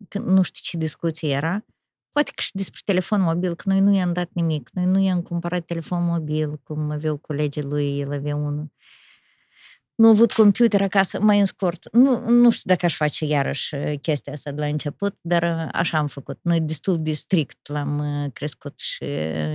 [0.07, 1.65] că nu știu ce discuție era,
[2.11, 5.21] poate că și despre telefon mobil, că noi nu i-am dat nimic, noi nu i-am
[5.21, 8.71] cumpărat telefon mobil, cum aveau colegii lui, el avea unul
[9.97, 11.87] nu avut computer acasă, mai în scurt.
[11.91, 15.69] Nu, nu știu dacă aș face iarăși uh, chestia asta de la început, dar uh,
[15.71, 16.39] așa am făcut.
[16.41, 19.03] Noi destul de strict l-am uh, crescut și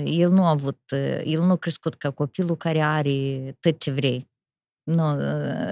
[0.04, 0.80] el nu a avut,
[1.24, 4.30] el nu a crescut ca copilul care are tot ce vrei.
[4.82, 5.14] Nu,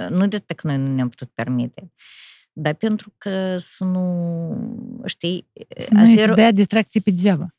[0.09, 1.93] nu de că noi nu ne-am putut permite.
[2.53, 5.51] Dar pentru că să nu, știi...
[5.79, 7.55] Să nu era, dea distracții pe degeaba.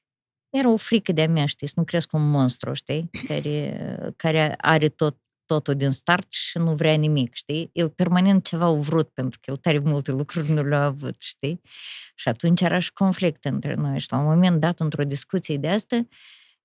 [0.50, 4.90] Era o frică de-a mea, știi, să nu cresc un monstru, știi, care, care are
[4.90, 5.18] tot
[5.54, 7.70] totul din start și nu vrea nimic, știi?
[7.74, 11.62] El permanent ceva a vrut, pentru că el tare multe lucruri nu le-a avut, știi?
[12.16, 14.00] Și atunci era și conflict între noi.
[14.00, 16.08] Și la un moment dat, într-o discuție de asta,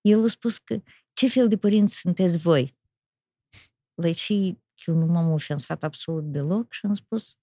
[0.00, 0.82] el a spus că
[1.12, 2.76] ce fel de părinți sunteți voi?
[3.94, 7.36] La și eu nu m-am ofensat absolut deloc și am spus,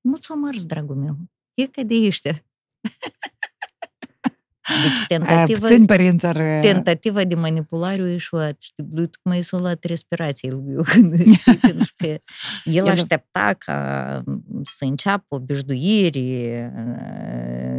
[0.00, 1.16] nu ți-o mărs, dragul meu,
[1.54, 2.44] e ca de ăștia.
[4.68, 6.36] Deci tentativa, Puțin părinți ar...
[6.60, 8.56] tentativa de manipulare a ieșuat.
[8.68, 10.76] Știi, lui tocmai s-a luat respirație lui
[11.60, 12.18] pentru că
[12.64, 14.22] el aștepta ca
[14.62, 16.72] să înceapă o bejduire,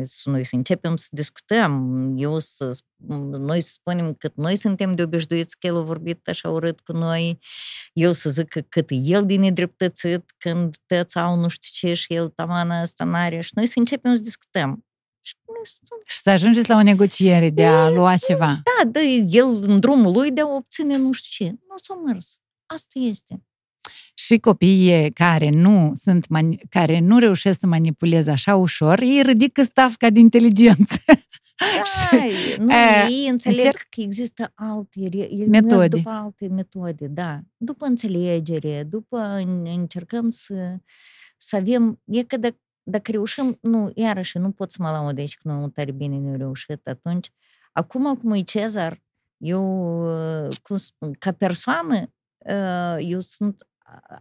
[0.03, 2.71] să noi să începem să discutăm, eu să,
[3.37, 6.91] noi să spunem că noi suntem de obejduiți că el a vorbit așa urât cu
[6.91, 7.39] noi,
[7.93, 12.27] el să zică cât el din nedreptățit când tăți țau nu știu ce și el
[12.29, 14.85] tamană asta n-are și noi să începem să discutăm.
[16.05, 18.61] Și să ajungeți la o negociere de a lua ceva.
[18.63, 21.51] Da, da, el în drumul lui de a obține nu știu ce.
[21.51, 22.39] Nu s-a mers.
[22.65, 23.43] Asta este.
[24.13, 29.63] Și copiii care nu sunt mani- care nu reușesc să manipuleze așa ușor, ei ridică
[29.63, 31.01] stavca de inteligență.
[31.57, 32.17] Da,
[32.63, 33.87] nu, e, ei înțeleg încerc...
[33.89, 35.87] că există alte metode.
[35.87, 37.39] După alte metode, da.
[37.57, 39.17] După înțelegere, după
[39.63, 40.77] încercăm să,
[41.37, 42.55] să avem, e că de
[42.87, 46.35] dacă reușim, nu, iarăși, nu pot să mă laud aici că nu tare bine ne-a
[46.35, 47.31] reușit atunci.
[47.71, 49.01] Acum, cum e Cezar,
[49.37, 49.63] eu,
[50.63, 52.13] cum spun, ca persoană,
[52.99, 53.67] eu sunt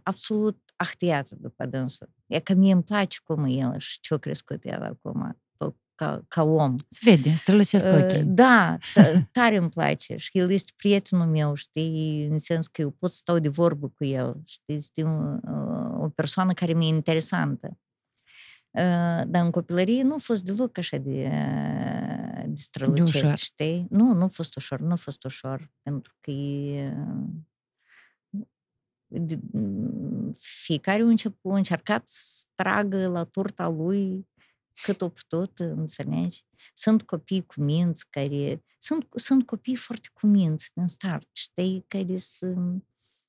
[0.03, 2.09] absolut ahtiată după dânsul.
[2.27, 5.37] E că mie îmi place cum e el și ce-a crescut el acum
[5.95, 6.75] ca, ca om.
[6.89, 8.23] Se vede, strălucesc ochii.
[8.23, 8.77] Da,
[9.31, 13.17] tare îmi place și el este prietenul meu, știi, în sens că eu pot să
[13.17, 15.09] stau de vorbă cu el, știi, este o,
[16.03, 17.77] o persoană care mi-e interesantă.
[19.27, 21.29] Dar în copilărie nu a fost deloc așa de,
[22.47, 23.87] de strălucit, știi?
[23.89, 26.93] Nu, nu a fost ușor, nu a fost ușor, pentru că e,
[29.07, 29.39] de,
[30.37, 34.27] fiecare a, început, a încercat să tragă la turta lui
[34.83, 36.45] cât o putut, înțelegi?
[36.73, 38.63] Sunt copii cu minți care...
[38.79, 41.85] Sunt, sunt copii foarte cu minți din start, știi?
[41.87, 42.85] Care sunt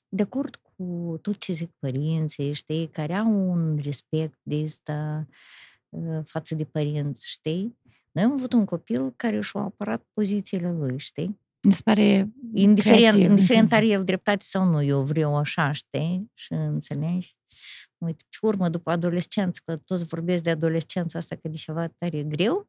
[0.08, 5.26] de acord cu tot ce zic părinții, știi, care au un respect de asta
[6.24, 7.78] față de părinți, știi?
[8.12, 11.40] Noi am avut un copil care și-a apărat pozițiile lui, știi?
[11.62, 16.30] Mi se pare Indiferent, creativ, indiferent are el dreptate sau nu, eu vreau așa, știi?
[16.34, 17.36] Și înțelegi?
[17.98, 22.22] Uite, pe urmă, după adolescență, că toți vorbesc de adolescența asta că de ceva tare
[22.22, 22.68] greu,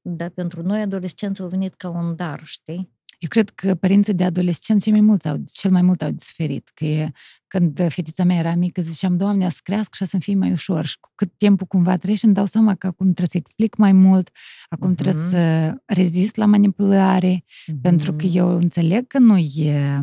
[0.00, 2.97] dar pentru noi adolescența a venit ca un dar, știi?
[3.18, 6.70] Eu cred că părinții de adolescenți cel mai mult au, cel mai mult au suferit.
[6.74, 7.12] Că e,
[7.46, 10.84] când fetița mea era mică, ziceam, Doamne, să crească și să-mi fie mai ușor.
[10.84, 13.92] Și cu cât timpul cumva trece, îmi dau seama că acum trebuie să explic mai
[13.92, 14.30] mult,
[14.68, 14.96] acum uh-huh.
[14.96, 17.80] trebuie să rezist la manipulare, uh-huh.
[17.82, 20.00] pentru că eu înțeleg că nu e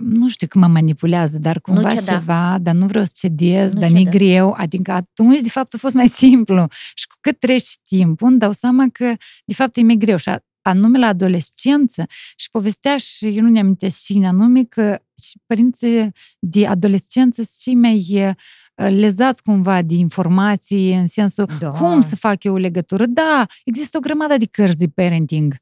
[0.00, 3.80] nu știu cum mă manipulează, dar cumva nu ceva, dar nu vreau să cedez, nu
[3.80, 4.54] dar nu greu.
[4.56, 6.66] Adică atunci, de fapt, a fost mai simplu.
[6.94, 9.14] Și cu cât trece timpul, îmi dau seama că,
[9.44, 10.16] de fapt, e mai greu.
[10.16, 10.28] Și
[10.66, 12.04] anume la adolescență
[12.36, 17.58] și povestea și eu nu ne amintesc cine anume că și părinții de adolescență sunt
[17.60, 18.34] cei mai
[18.74, 21.70] lezați cumva de informații în sensul da.
[21.70, 23.06] cum să fac eu o legătură.
[23.06, 25.56] Da, există o grămadă de cărți de parenting,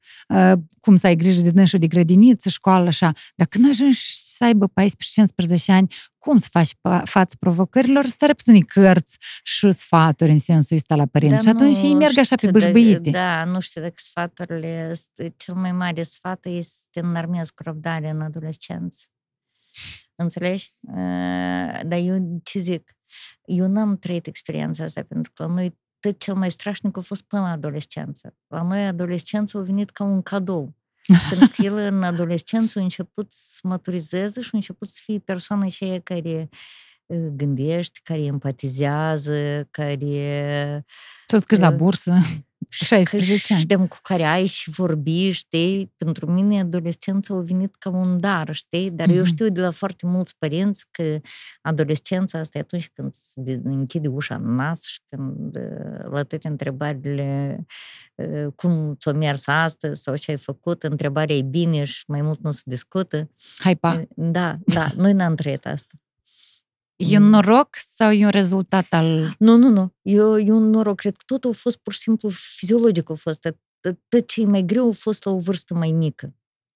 [0.80, 3.98] cum să ai grijă de dânsul de grădiniță, școală, așa, dar când ajungi
[4.42, 4.70] să să aibă
[5.70, 10.76] 14-15 ani, cum să faci pa- față provocărilor, stare puțin cărți și sfaturi în sensul
[10.76, 11.34] ăsta la părinți.
[11.34, 13.10] Dar și atunci nu ei merg așa pe știu dacă- bâșbâite.
[13.10, 17.62] Da, nu știu dacă sfaturile, este- cel mai mare sfat este să te înarmezi cu
[17.62, 19.00] răbdare în adolescență.
[20.14, 20.76] Înțelegi?
[20.80, 20.94] Uh,
[21.84, 22.96] Dar eu ce zic?
[23.44, 27.22] Eu n-am trăit experiența asta pentru că la noi tot cel mai strașnic a fost
[27.22, 28.34] până la adolescență.
[28.46, 30.74] La noi adolescența a venit ca un cadou.
[31.28, 35.64] Pentru că el în adolescență a început să maturizeze și a început să fie persoana
[35.64, 36.48] aceea care
[37.06, 40.84] uh, gândește, care empatizează, care
[41.26, 42.18] Toți câți la Uh, bursă,
[42.72, 43.62] 16 ani.
[43.62, 45.92] știm cu care ai și vorbi, știi?
[45.96, 48.90] Pentru mine adolescența a venit ca un dar, știi?
[48.90, 49.24] Dar eu Mhm.
[49.26, 51.20] știu de la foarte mulți părinți că
[51.62, 56.22] adolescența asta e atunci când se de- închide ușa în nas și când uh, la
[56.22, 57.64] toate întrebările
[58.14, 62.40] uh, cum ți-a mers astăzi sau ce ai făcut, întrebarea e bine și mai mult
[62.42, 63.30] nu se discută.
[63.58, 64.02] Hai, pa.
[64.16, 65.94] Da, da, noi n-am trăit asta.
[67.10, 69.34] E un noroc sau e un rezultat al...
[69.38, 69.94] Nu, nu, nu.
[70.02, 70.96] Eu, eu un noroc.
[70.96, 73.10] Cred că totul a fost pur și simplu fiziologic.
[73.10, 73.40] A fost
[73.80, 76.34] tot, tot ce e mai greu a fost la o vârstă mai mică.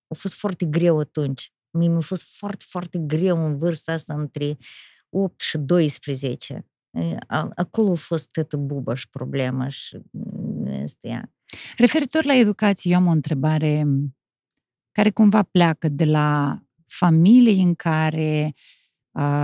[0.08, 1.52] A fost foarte greu atunci.
[1.70, 4.56] Mie mi-a fost foarte, foarte greu în vârsta asta între
[5.08, 6.66] 8 și 12.
[6.90, 11.32] E, a- Acolo a fost toată bubaș și problema și mm, este ea.
[11.76, 13.86] Referitor la educație, eu am o întrebare
[14.92, 18.75] care cumva pleacă de la familii în care uh,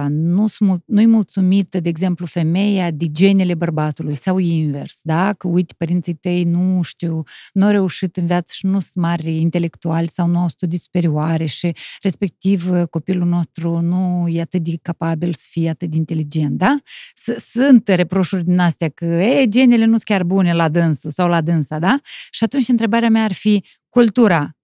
[0.09, 0.47] nu
[0.86, 5.32] nu-i mulțumită, de exemplu, femeia de genele bărbatului sau invers, da?
[5.32, 7.23] Că, uite, părinții tăi nu știu,
[7.53, 11.47] nu au reușit în viață și nu sunt mari intelectuali sau nu au studii superioare
[11.47, 11.73] și,
[12.03, 16.78] respectiv, copilul nostru nu e atât de capabil să fie atât de inteligent, da?
[17.15, 21.28] S- Sunt reproșuri din astea că, e, genele nu sunt chiar bune la dânsul sau
[21.28, 22.01] la dânsa, da?
[22.31, 24.57] Și atunci întrebarea mea ar fi, cultura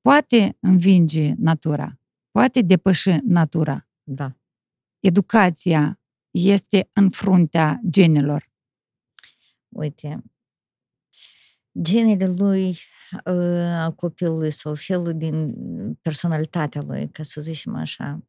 [0.00, 1.98] poate învinge natura,
[2.30, 3.86] poate depăși natura.
[4.02, 4.36] Da.
[5.00, 6.00] Educația
[6.30, 8.50] este în fruntea genelor.
[9.68, 10.22] Uite,
[11.82, 12.68] genele lui,
[13.24, 15.54] uh, a copilului sau felul din
[16.00, 18.22] personalitatea lui, ca să zicem așa,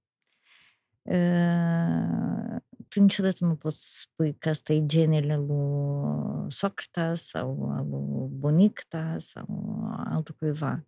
[1.01, 8.22] uh, tu niciodată nu poți spui că asta e genele lui Socrata sau al lui
[8.43, 9.45] bunic ta sau
[10.05, 10.85] altul cuiva.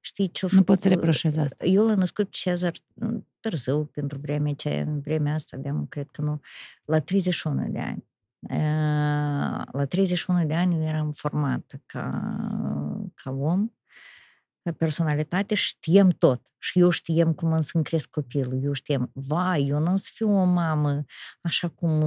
[0.00, 1.64] Știi ce Nu poți să reproșezi asta.
[1.64, 6.22] Eu l-am născut Cezar mm, târziu, pentru vremea aceea, în vremea asta, aveam, cred că
[6.22, 6.40] nu,
[6.84, 8.06] la 31 de ani.
[8.40, 12.10] Uh, La 31 de ani eu eram formată ca,
[13.14, 13.77] ca om, ca
[14.72, 16.42] personalitate și știam tot.
[16.58, 18.64] Și eu știam cum îmi să cresc copilul.
[18.64, 21.04] Eu știam, vai, eu nu să fiu o mamă
[21.40, 22.02] așa cum,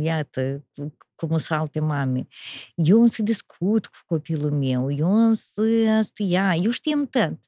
[0.00, 0.66] iată,
[1.14, 2.26] cum sunt alte mame.
[2.74, 5.62] Eu însă discut cu copilul meu, eu însă
[5.98, 7.38] asta ea, eu știam tot.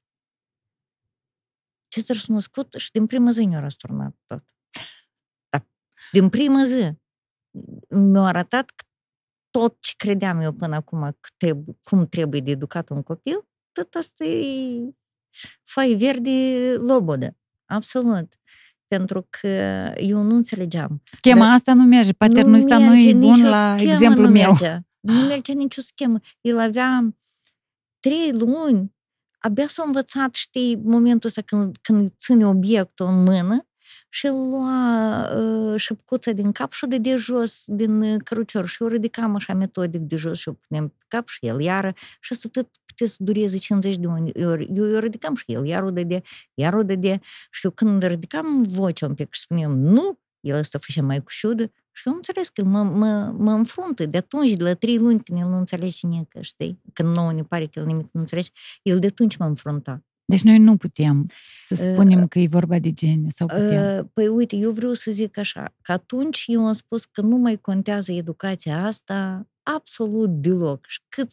[1.89, 4.45] Ce s-a născut și din prima zi ne-a răsturnat tot.
[5.49, 5.67] Da.
[6.13, 6.93] Din prima zi
[7.89, 8.85] mi-a arătat că
[9.51, 13.49] tot ce credeam eu până acum că trebuie, cum trebuie de educat un copil,
[13.79, 14.95] tot asta e
[15.65, 16.31] fai verde
[16.79, 17.37] lobodă.
[17.67, 18.33] Absolut.
[18.87, 19.49] Pentru că
[19.97, 21.03] eu nu înțelegeam.
[21.13, 24.51] Schema Dar asta nu merge, paternul nu e bun nicio la schemă, exemplu nu meu.
[24.51, 24.87] Mergea.
[25.01, 26.21] Nu mergea nicio schemă.
[26.41, 27.17] El avea
[28.01, 28.95] trei luni,
[29.39, 33.69] abia s-a învățat, știi, momentul ăsta când, când ține obiectul în mână
[34.09, 38.83] și îl lua uh, șăpcuța din cap și o dădea jos din uh, cărucior și
[38.83, 42.33] o ridicam așa metodic de jos și o punem pe cap și el iară și
[42.33, 42.49] asta
[42.99, 44.33] tot putea să dureze 50 de ori.
[44.35, 46.23] Eu, eu ridicam și el iar o dădea,
[46.55, 47.21] iar o dădea
[47.51, 51.31] și eu când ridicam vocea un pic și spuneam nu, el ăsta făcea mai cu
[51.31, 54.07] șudă și eu am înțeles că el mă, mă, mă înfruntă.
[54.07, 56.81] De atunci, de la trei luni, când el nu înțelege nimic, știi?
[56.93, 58.51] Când nouă ne pare că el nimic nu înțelege,
[58.83, 60.03] el de atunci mă înfrunta.
[60.25, 61.27] Deci noi nu putem
[61.67, 63.99] să Uh, spunem că e vorba de gene sau putem.
[63.99, 67.37] Uh, Păi uite, eu vreau să zic așa, că atunci eu am spus că nu
[67.37, 70.87] mai contează educația asta absolut deloc.
[70.87, 71.31] Și cât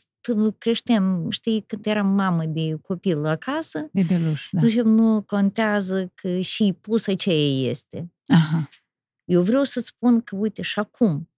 [0.57, 4.61] creșteam, știi, cât eram mamă de copil acasă, Bebeluș, da.
[4.75, 4.81] da.
[4.83, 7.31] nu contează că și pusă ce
[7.69, 8.13] este.
[8.27, 8.69] Aha.
[9.23, 11.29] Eu vreau să spun că, uite, și acum,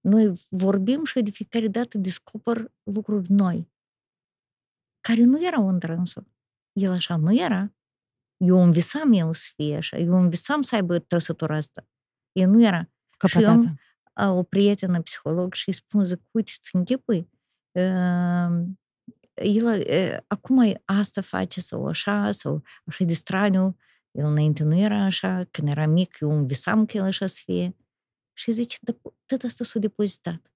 [0.00, 3.72] noi vorbim și de fiecare dată descoper lucruri noi,
[5.00, 6.26] care nu erau în trânsul.
[6.72, 7.72] El așa nu era.
[8.36, 9.96] Eu îmi visam el să fie așa.
[9.96, 11.88] Eu îmi visam să aibă trăsătura asta.
[12.32, 12.80] El nu era.
[12.80, 13.66] Și eu Căpătată.
[13.66, 13.78] am
[14.26, 17.28] o prietenă psiholog și îi spun, zic, uite, ți închipui,
[17.72, 18.64] uh,
[19.34, 23.76] el uh, acum asta face sau așa, sau așa de straniu,
[24.10, 27.40] el înainte nu era așa, când era mic, eu îmi visam că el așa să
[27.44, 27.76] fie.
[28.32, 28.92] Și zice, da,
[29.26, 30.52] tot asta s-a depozitat.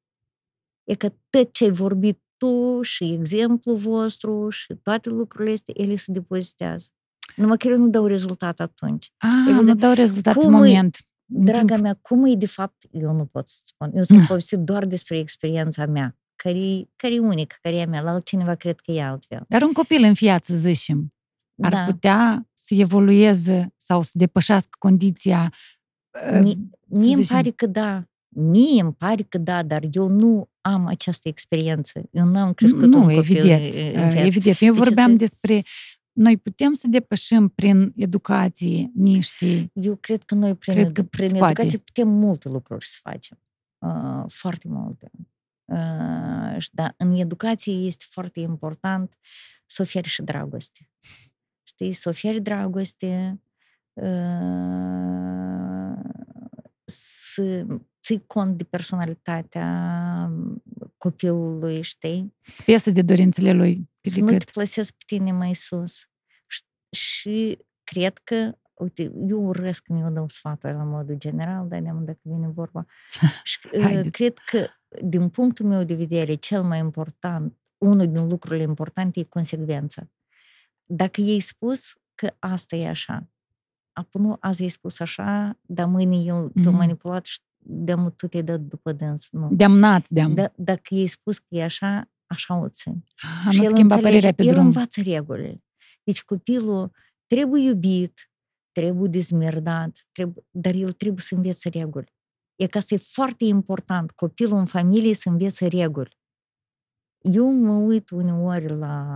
[0.85, 5.97] E că tot ce ai vorbit tu și exemplul vostru și toate lucrurile astea, ele
[5.97, 6.89] se depozitează.
[7.37, 9.13] Numai că ele nu dau rezultat atunci.
[9.19, 9.67] Ah, Evident.
[9.67, 10.99] nu dau rezultat Cum în îi- moment.
[11.35, 11.81] În Draga timp.
[11.81, 13.91] mea, cum e de fapt, eu nu pot să spun.
[13.95, 18.01] Eu sunt povestit doar despre experiența mea, care, care e unică, care e a mea.
[18.01, 19.45] La altcineva cred că e altfel.
[19.49, 21.15] Dar un copil în viață, zicem,
[21.63, 21.85] ar da.
[21.85, 25.53] putea să evolueze sau să depășească condiția
[26.33, 26.55] uh, Mie,
[26.87, 28.07] mie îmi zicem- pare că da.
[28.35, 32.03] Mie îmi pare că da, dar eu nu am această experiență.
[32.11, 34.17] Eu nu am crescut nu, un copil evident, în uh, viață.
[34.19, 34.57] evident.
[34.61, 35.63] Eu Deci vorbeam este- despre
[36.13, 39.71] noi putem să depășim prin educație niște...
[39.73, 41.53] Eu cred că noi prin, Cred că prin se poate.
[41.53, 43.39] educație putem multe lucruri să facem.
[43.79, 45.11] Uh, foarte multe.
[45.65, 49.19] Uh, și da, în educație este foarte important
[49.67, 50.91] să oferi și dragoste.
[51.63, 53.41] Știi, să oferi dragoste,
[53.93, 55.23] uh,
[56.85, 57.67] să
[58.03, 60.31] ții cont de personalitatea
[60.97, 62.35] copilului, știi?
[62.45, 63.91] Spesă de dorințele lui.
[64.03, 64.51] Cât să de nu te cât.
[64.51, 66.07] plasezi pe tine mai sus.
[66.47, 71.79] Și, și cred că, uite, eu urăsc când eu dau sfatul la modul general, dar
[71.81, 72.87] neam dacă vine vorba.
[73.43, 74.11] Și uh, Haideți.
[74.11, 74.67] cred că,
[75.03, 80.11] din punctul meu de vedere, cel mai important, unul din lucrurile importante e consecvența.
[80.85, 83.29] Dacă ei spus că asta e așa,
[83.93, 86.77] apoi nu azi ai spus așa, dar mâine el te-a Mhm.
[86.77, 89.29] manipulat și de tu te-ai dat după dâns.
[89.31, 89.49] Nu.
[89.53, 90.35] Deamnați, deam.
[90.35, 93.05] Da, dacă ei spus că e așa, așa o țin.
[93.47, 94.65] A, Și nu el schimba înțelege, părerea pe el drum.
[94.65, 95.65] învață regulile.
[96.05, 96.91] Deci copilul
[97.27, 98.31] trebuie iubit,
[98.73, 102.13] trebuie dezmerdat, trebuie, dar el trebuie să învețe reguli.
[102.57, 104.11] E că asta e foarte important.
[104.11, 106.21] Copilul în familie să învețe reguli.
[107.19, 109.07] Eu mă uit uneori la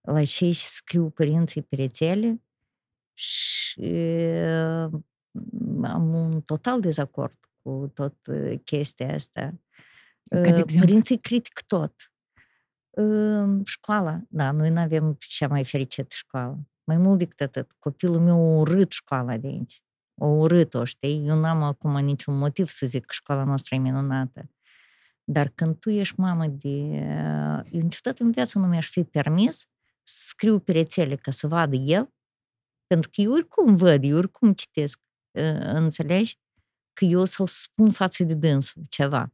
[0.00, 2.42] la ce scriu părinții pe rețele
[3.12, 3.80] și
[5.82, 9.54] am un total dezacord cu tot uh, chestia asta.
[10.30, 10.78] Ca de Uh, exemplu?
[10.78, 12.12] Părinții critic tot.
[12.90, 16.58] Uh, Școala, da, noi nu avem cea mai fericită școală.
[16.84, 19.82] Mai mult decât atât, copilul meu a urât școala de aici.
[20.14, 21.26] O urât-o, știi?
[21.26, 24.50] Eu n-am acum niciun motiv să zic că școala noastră e minunată.
[25.24, 26.68] Dar când tu ești mamă de...
[27.70, 29.58] Eu niciodată în viață nu mi-aș fi permis
[30.02, 32.14] să scriu pe rețele ca să vadă el,
[32.86, 35.00] pentru că eu oricum văd, eu oricum citesc,
[35.30, 36.38] uh, înțelegi?
[36.92, 39.32] Că eu să-l spun față de dânsul ceva.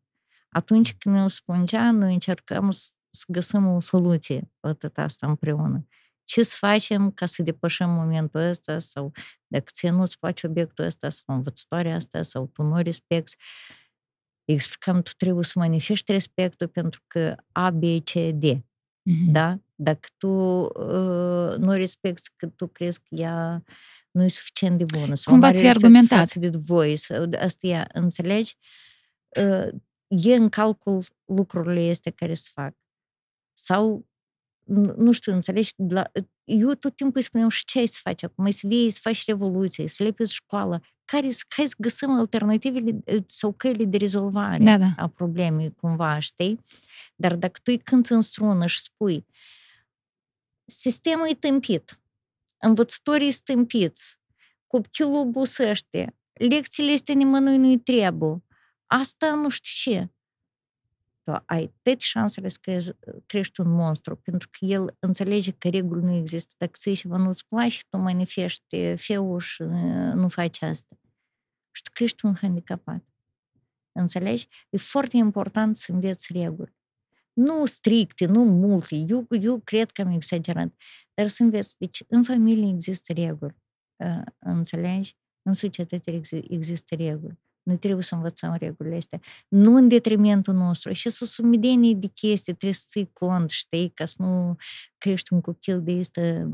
[0.57, 5.87] Atunci când îl spungea, noi încercăm să să găsim o soluție la tot asta împreună.
[6.25, 9.13] Ce să facem ca să depășim momentul ăsta sau
[9.47, 13.37] dacă ție nu-ți place obiectul ăsta sau învățătoarea asta sau tu nu respecti,
[14.45, 18.45] explicăm, tu trebuie să manifesti respectul pentru că A, B, C, D.
[19.03, 19.33] Mhm.
[19.33, 19.61] Da?
[19.75, 23.63] Dacă tu uh, nu respecti că tu crezi că ea
[24.11, 25.15] nu e suficient de bună.
[25.15, 26.19] Sau Cum nu are v-ați fi respect argumentat?
[26.19, 26.97] față de voi.
[26.97, 28.57] Sau, asta e, înțelegi?
[29.41, 29.69] Uh,
[30.07, 32.75] e în calcul lucrurile astea care se fac.
[33.53, 34.07] Sau,
[34.65, 35.71] nu nu știu, înțelegi?
[35.89, 36.11] La,
[36.45, 38.45] eu tot timpul îi spuneam și ce ai să faci acum?
[38.45, 40.81] Ai să vii, să faci revoluție, să lepi școală.
[41.05, 44.93] Care, hai să găsim alternativele uh, sau căile de rezolvare Da, da.
[44.97, 46.61] a problemei, cumva, știi?
[47.17, 49.27] Dar dacă tu îi cânti în strună și spui
[50.67, 52.01] sistemul e tâmpit,
[52.59, 54.19] învățătorii sunt tâmpiți,
[54.67, 58.45] copilul obosește, lecțiile este nimănui nu-i trebuie,
[58.87, 60.11] asta nu știu ce.
[61.23, 62.93] Tu ai toate șansele să crezi,
[63.27, 66.55] crești un monstru, pentru că el înțelege că reguli nu există.
[66.59, 70.99] Dacă ți ceva nu-ți place, tu manifesti feul și uh, nu faci asta.
[71.71, 73.05] Și tu crești un handicapat.
[73.93, 74.49] Înțelegi?
[74.71, 76.75] E foarte important să înveți reguli.
[77.33, 78.97] Nu stricte, nu multe.
[78.97, 80.73] Eu, eu cred că am exagerat.
[81.15, 81.79] Dar să înveți.
[81.79, 83.57] Deci, în familie există reguli.
[83.97, 85.17] Uh, Înțelegi?
[85.43, 87.39] În societate exi- există reguli.
[87.67, 89.21] Noi trebuie să învățăm regulile astea.
[89.49, 90.93] Nu în detrimentul nostru.
[90.93, 94.57] Și sunt sumedenie de chestii, trebuie să ții cont, știi, ca să nu
[94.99, 96.49] crești un copil de este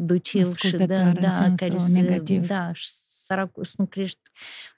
[0.00, 2.46] docil și da, Ascultător în da, sensul care să, negativ.
[2.46, 4.20] da, și săracul, să nu crești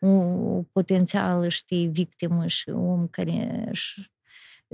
[0.01, 4.13] un potențial, știi, victimă și om care își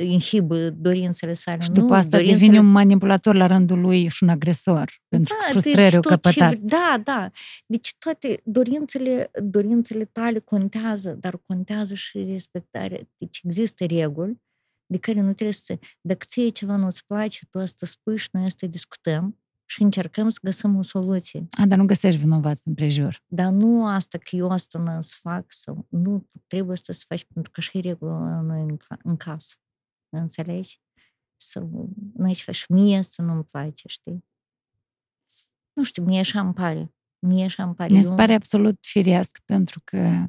[0.05, 1.61] inhibă dorințele sale.
[1.61, 4.93] Și după nu, asta dorințele devine un manipulator la rândul lui și un agresor.
[5.09, 6.49] Pentru că deci frustrările tot au ce căpătat.
[6.59, 7.31] vre- Da, da.
[7.67, 13.01] Deci toate dorințele, dorințele tale contează, dar contează și respectarea.
[13.17, 14.41] Deci există reguli
[14.87, 15.79] de care nu trebuie să...
[16.01, 20.39] Dacă ție ceva nu-ți place, tu asta spui și noi asta discutăm și încercăm să
[20.43, 21.47] găsim o soluție.
[21.51, 23.23] A, dar nu găsești vinovați în prejur.
[23.27, 27.05] Dar nu asta că eu asta nu să fac sau nu, tu trebuie asta să
[27.09, 29.55] faci pentru că și e regulă la noi în, ca- în casă.
[30.11, 30.81] Înțelegi?
[31.37, 34.25] Sau noi ce faci, mie asta nu-mi place, știi?
[35.73, 36.95] Nu știu, mie așa îmi pare.
[37.19, 37.95] Mie așa îmi pare.
[37.95, 40.27] Mi se Eu- pare absolut firesc, pentru că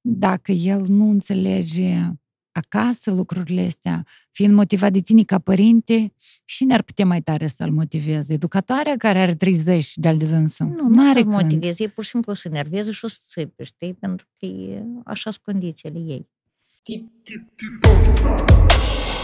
[0.00, 2.10] dacă el nu înțelege
[2.52, 6.12] acasă lucrurile astea, fiind motivat de tine ca părinte,
[6.44, 8.32] și ne-ar putea mai tare să-l motiveze?
[8.32, 10.66] Educatoarea care are 30 de-al de dânsul?
[10.66, 13.64] Nu, nu să motiveze, ei pur și simplu o să nerveze și o să țipe,
[13.64, 13.94] știi?
[13.94, 14.46] Pentru că
[15.04, 16.28] așa sunt condițiile ei.
[16.86, 19.15] ティッティッティッ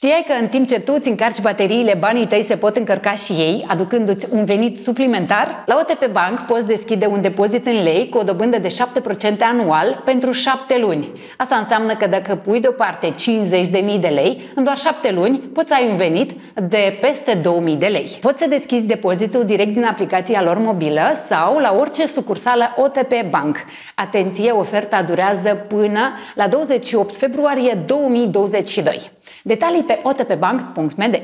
[0.00, 3.32] Știai că în timp ce tu îți încarci bateriile, banii tăi se pot încărca și
[3.32, 5.62] ei, aducându-ți un venit suplimentar?
[5.66, 10.02] La OTP Bank poți deschide un depozit în lei cu o dobândă de 7% anual
[10.04, 11.12] pentru 7 luni.
[11.36, 15.88] Asta înseamnă că dacă pui deoparte 50.000 de lei, în doar 7 luni poți ai
[15.90, 18.18] un venit de peste 2.000 de lei.
[18.20, 23.56] Poți să deschizi depozitul direct din aplicația lor mobilă sau la orice sucursală OTP Bank.
[23.94, 26.00] Atenție, oferta durează până
[26.34, 29.16] la 28 februarie 2022.
[29.44, 31.22] Detalii pe otpbank.md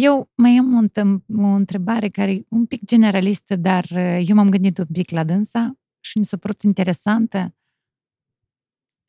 [0.00, 4.48] Eu mai am o, o întrebare care e un pic generalistă, dar uh, eu m-am
[4.48, 7.54] gândit un pic la dânsa și mi s-a părut interesantă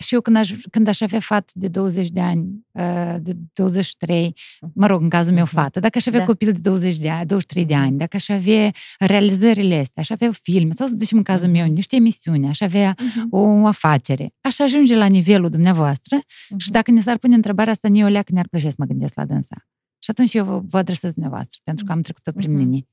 [0.01, 4.35] și eu când aș, când aș avea fată de 20 de ani, uh, de 23,
[4.73, 5.53] mă rog, în cazul meu mhm.
[5.53, 6.25] fată, dacă aș avea da.
[6.25, 10.31] copil de 20 de ani, 23 de ani, dacă aș avea realizările astea, aș avea
[10.41, 11.73] filme, sau să zicem în cazul meu, mhm.
[11.73, 13.29] niște emisiuni, aș avea uh-huh.
[13.29, 16.57] o afacere, aș ajunge la nivelul dumneavoastră uh-huh.
[16.57, 19.25] și dacă ne s-ar pune întrebarea asta, eu leac ne-ar plăcea să mă gândesc la
[19.25, 19.55] dânsa.
[20.03, 22.57] Și atunci eu vă, vă adresez dumneavoastră, pentru că am trecut-o prin uh-huh.
[22.57, 22.87] mine.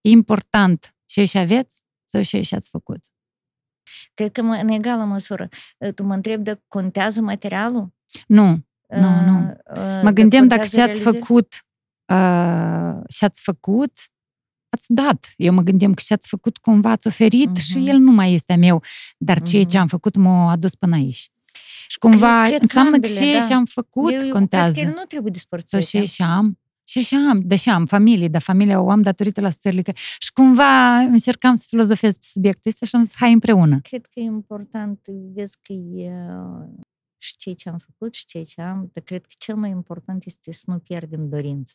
[0.00, 3.04] E important ce și aveți sau ce și ați făcut.
[4.14, 5.48] Cred că în egală măsură.
[5.94, 7.94] Tu mă întrebi de contează materialul?
[8.26, 8.58] Nu,
[8.88, 9.56] nu, nu.
[9.76, 11.66] Uh, mă gândeam dacă și-ați făcut
[12.12, 13.92] uh, și-ați făcut
[14.70, 15.32] ați dat.
[15.36, 17.62] Eu mă gândeam că și-ați făcut cumva, ați oferit uh-huh.
[17.62, 18.82] și el nu mai este a meu,
[19.18, 19.68] dar ceea uh-huh.
[19.68, 21.30] ce am făcut m-a adus până aici.
[21.88, 23.46] Și cumva cred, cred înseamnă că, ambele, că ceea da.
[23.46, 24.72] ce am făcut eu, eu contează.
[24.72, 25.82] Cred că el nu trebuie dispărțit.
[25.82, 26.58] Sau ce am,
[26.88, 29.82] și așa am, deși am familie, dar familia o am datorită la stările
[30.18, 33.80] Și cumva încercam să filozofez pe subiectul ăsta și am zis, hai împreună.
[33.80, 36.12] Cred că e important, vezi că e
[37.18, 40.24] și ce ce am făcut și ce ce am, dar cred că cel mai important
[40.24, 41.74] este să nu pierdem dorință.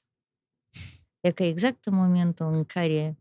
[1.19, 3.17] E că exact în momentul în care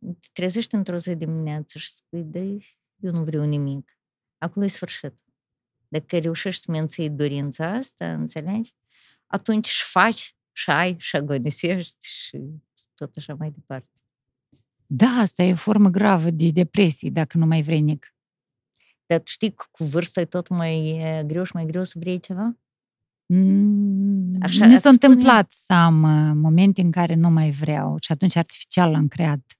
[0.00, 2.38] te trezești într-o zi dimineață și spui, da,
[2.96, 3.98] eu nu vreau nimic.
[4.38, 5.14] Acolo e sfârșit.
[5.88, 8.74] Dacă reușești să menții dorința asta, înțelegi?
[9.26, 12.40] Atunci și faci și șai și agonisești și
[12.94, 13.88] tot așa mai departe.
[14.86, 18.14] Da, asta e o formă gravă de depresie, dacă nu mai vrei nic.
[19.06, 22.56] Dar știi că cu vârsta e tot mai greu și mai greu să vrei ceva?
[23.26, 28.12] Mm, așa, mi s-a întâmplat să am uh, momente în care nu mai vreau și
[28.12, 29.58] atunci artificial l-am creat.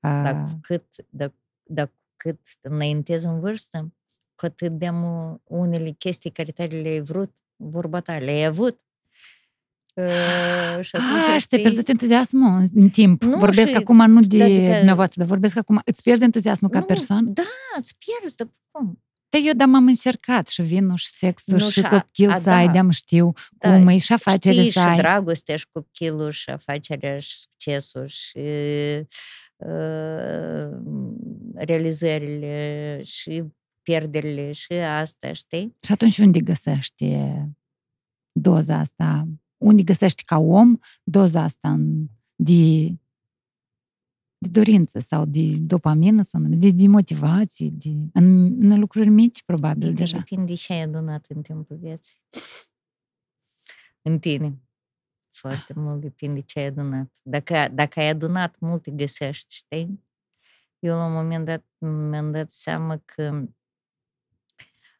[0.00, 1.32] Dar cu cât, dar,
[1.62, 3.92] dar cu cât înaintezi în vârstă,
[4.34, 4.88] cu atât de
[5.44, 8.85] unele chestii care tale le-ai vrut, vorba ta, le-ai avut, Uh,
[10.80, 13.22] și atunci ah, și te pierdut entuziasmul în timp.
[13.22, 14.74] Nu, vorbesc și acum nu de adică...
[14.76, 15.80] dumneavoastră, dar vorbesc acum.
[15.84, 17.30] Îți pierzi entuziasmul nu, ca persoană?
[17.30, 17.42] Da,
[17.78, 19.00] îți pierzi, dar cum?
[19.28, 22.56] Te eu, dar m-am încercat și vinul și sexul nu, și copil să da.
[22.56, 24.94] ai, de-am știu da, cum e și afacere știi, să ai.
[24.94, 28.38] și dragostea și copilul și afacerea și succesul și
[29.56, 30.68] uh,
[31.54, 33.42] realizările și
[33.82, 35.76] pierderile și asta, știi?
[35.82, 37.16] Și atunci unde găsești
[38.32, 39.28] doza asta
[39.66, 41.76] unde găsești ca om doza asta
[42.34, 42.86] de,
[44.38, 49.88] de dorință sau de dopamină sau de, de motivație, de, în, în lucruri mici, probabil,
[49.88, 50.18] de deja.
[50.18, 52.16] Depinde ce ai adunat în timpul vieții.
[54.02, 54.60] În tine.
[55.30, 57.16] Foarte mult depinde ce ai adunat.
[57.22, 60.04] Dacă, dacă ai adunat, multe găsești, știi?
[60.78, 63.48] Eu la un moment dat mi-am dat seama că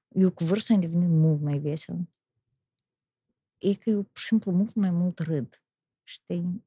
[0.09, 2.09] eu cu vârsta am devenit mult mai vesel
[3.58, 5.62] e că eu pur și simplu mult mai mult râd,
[6.04, 6.64] știi?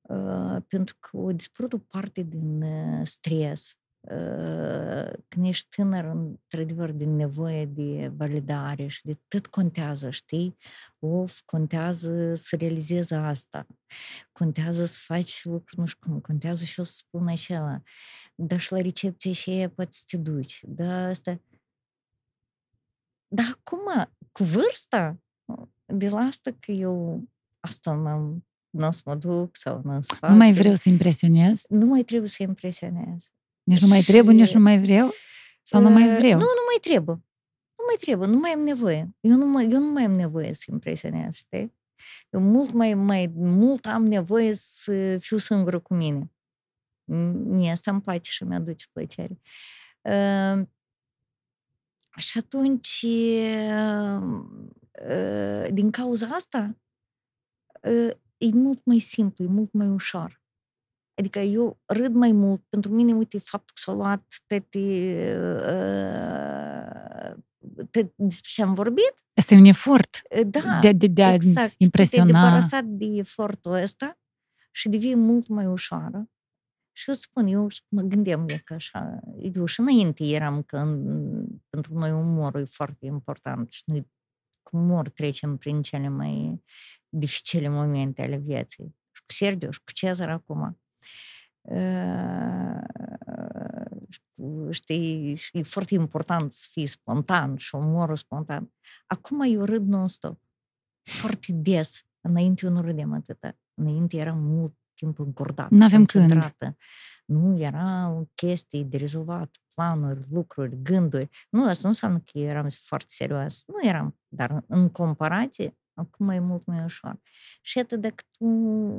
[0.00, 3.76] Uh, pentru că o dispărut o parte din uh, stres.
[4.00, 10.56] Uh, când ești tânăr, într-adevăr, din nevoie de validare și de tot contează, știi?
[10.98, 13.66] Of, contează să realizezi asta.
[14.32, 17.82] Contează să faci lucruri, nu știu cum, contează și o să spun așa,
[18.34, 21.40] da și la recepție și aia poate să te duci, da, asta...
[23.28, 25.18] Dar acum, cu vârsta,
[25.92, 27.24] de la asta că eu
[27.60, 31.64] asta n-am, nu o să mă duc sau nu să Nu mai vreau să impresionez?
[31.68, 33.30] Nu mai trebuie să impresionez.
[33.62, 35.12] Nici nu mai trebuie, nici nu mai vreau?
[35.62, 36.38] Sau nu mai vreau?
[36.38, 37.14] Nu, nu mai trebuie.
[37.76, 39.14] Nu mai trebuie, nu mai am nevoie.
[39.20, 41.72] Eu nu mai, eu nu mai am nevoie să impresionez, știi?
[42.30, 46.30] Eu mult mai, mai mult am nevoie să fiu singură cu mine.
[47.34, 49.40] Mie asta îmi place și mi-aduce plăcere.
[50.00, 50.66] Uh,
[52.16, 53.06] și atunci
[53.70, 54.46] Ă,
[55.70, 56.76] din cauza asta,
[57.84, 57.90] ă,
[58.36, 60.40] e mult mai simplu, e mult mai ușor.
[61.14, 62.62] Adică eu râd mai mult.
[62.68, 64.78] Pentru mine, uite, faptul că s-a luat tete,
[65.70, 66.22] uh,
[67.90, 69.14] te, despre ce am vorbit.
[69.34, 71.54] Asta e un efort Da, de, de, de a exact.
[71.54, 72.26] Te-ai impresiona.
[72.26, 74.18] debarasat de efortul ăsta
[74.70, 76.30] și devii mult mai ușoară.
[76.94, 79.20] Și eu spun, eu mă gândeam de că așa,
[79.54, 84.10] eu și înainte eram că în, pentru noi umorul e foarte important și noi
[84.62, 86.62] cu umor trecem prin cele mai
[87.08, 88.96] dificile momente ale vieții.
[89.10, 90.80] Și cu Sergiu și cu Cezar acum.
[91.60, 92.80] Uh,
[94.70, 98.72] știi, și e foarte important să fii spontan și umorul spontan.
[99.06, 100.40] Acum eu râd non-stop.
[101.02, 102.06] Foarte des.
[102.20, 103.58] Înainte eu nu râdeam atâta.
[103.74, 105.70] Înainte eram mult timp încordat.
[105.70, 106.28] N-avem când.
[106.28, 106.76] concentrată.
[107.24, 111.28] Nu, erau chestii de rezolvat, planuri, lucruri, gânduri.
[111.50, 113.64] Nu, asta nu înseamnă că eram foarte serios.
[113.66, 117.20] Nu eram, dar în comparație, acum e mult mai ușor.
[117.62, 118.46] Și atât dacă tu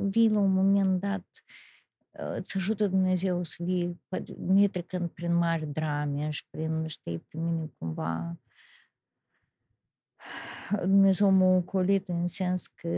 [0.08, 1.26] vii la un moment dat,
[2.36, 7.38] îți ajută Dumnezeu să vii, poate, ne trecând prin mari drame și prin, știi, pe
[7.38, 8.38] mine cumva
[10.80, 12.88] Dumnezeu m-a ocolit în sens că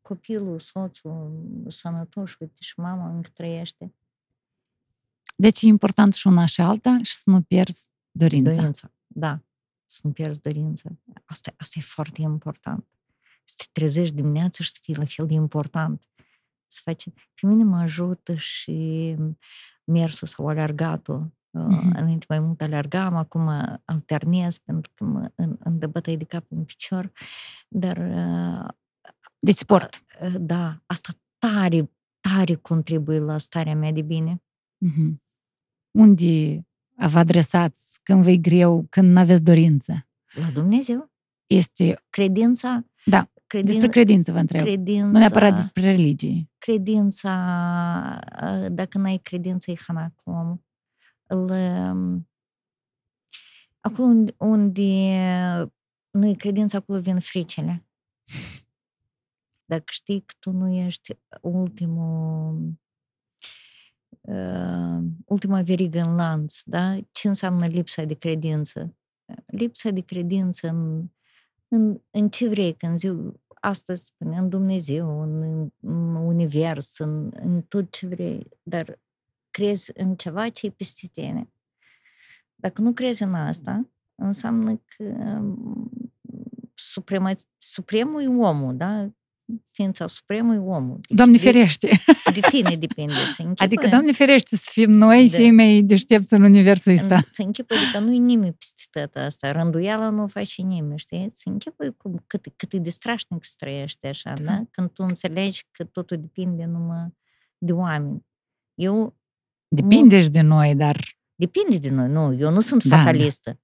[0.00, 3.94] copilul, soțul, sănătos, uite, și mama încă trăiește.
[5.36, 8.54] Deci e important și una și alta și să nu pierzi dorința.
[8.54, 9.40] Dorința, da.
[9.86, 10.90] Să nu pierzi dorința.
[11.24, 12.86] Asta, asta e foarte important.
[13.44, 16.08] Să te trezești dimineața și să fii la fel de important.
[16.66, 17.04] Să faci...
[17.40, 19.16] Pe mine mă ajută și
[19.84, 21.34] mersul sau alergatul.
[21.50, 21.90] Mhm.
[21.90, 21.96] Uh-huh.
[21.96, 23.48] Înainte mai mult alergam, acum
[23.84, 27.12] alternez pentru că mă, în, în dă bătăi de cap în picior.
[27.68, 28.68] Dar uh,
[29.38, 30.04] Deci sport.
[30.22, 31.90] uh, da, asta tare,
[32.20, 34.42] tare contribuie la starea mea de bine.
[34.78, 35.24] Mhm.
[35.96, 36.66] Unde
[37.08, 40.06] vă adresați când vă e greu, când nu aveți dorință?
[40.40, 41.10] La Dumnezeu.
[41.46, 42.84] Este, Credința.
[43.04, 44.60] Da, credin, despre credință vă întreb.
[44.62, 46.50] credința, Nu neapărat despre religie.
[46.58, 47.32] credința,
[48.42, 50.64] uh, dacă n-ai credință, e hana cu omul.
[51.26, 52.28] Îl, um,
[53.80, 54.82] acolo unde, unde
[56.10, 57.86] nu e credință, acolo vin fricile.
[59.64, 62.72] Dacă știi că tu nu ești ultimul, uh,
[65.24, 66.98] ultima verigă în lanț, da?
[67.12, 68.96] Ce înseamnă lipsa de credință?
[69.46, 71.08] Lipsa de credință în,
[71.68, 75.42] în, în ce vrei, când ziu, astăzi spune, în Dumnezeu, în,
[75.80, 78.98] în univers, în, în tot ce vrei, dar
[79.50, 81.50] crezi în ceva ce e peste tine.
[82.54, 85.90] Dacă nu crezi în asta, înseamnă că um,
[86.74, 89.10] suprema, supremul e omul, da?
[89.70, 90.98] Ființa supremă e omul.
[91.00, 92.00] Deci Doamne de, ferește!
[92.34, 93.14] de tine depinde.
[93.32, 95.36] Ți închipă, Adică, Doamne ferește să fim noi Da.
[95.36, 97.20] cei mai deștepți în universul ăsta.
[97.30, 99.52] Ți închipă că nu e nimeni peste tot asta.
[99.52, 101.30] Rânduiala nu o face nimeni, știi?
[101.34, 104.42] Ți închipă cum, cât, cât e de strașnic să trăiești așa, da.
[104.44, 104.62] da?
[104.70, 107.14] Când tu înțelegi că totul depinde numai
[107.58, 108.26] de oameni.
[108.74, 109.16] Eu
[109.68, 111.04] Depinde și de noi, dar...
[111.34, 112.96] Depinde de noi, nu, eu nu sunt Da,
[113.44, 113.56] da.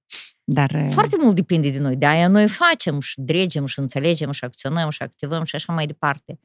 [0.45, 0.85] Fatalistă.
[0.85, 1.95] dar Foarte mult depinde de noi.
[1.95, 5.85] De aia noi facem și dregem și înțelegem și acționăm și activăm și așa mai
[5.85, 6.39] departe.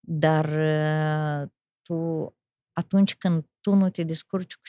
[0.00, 1.50] Dar uh,
[1.82, 2.34] tu,
[2.72, 4.62] atunci când tu nu te descurci cu,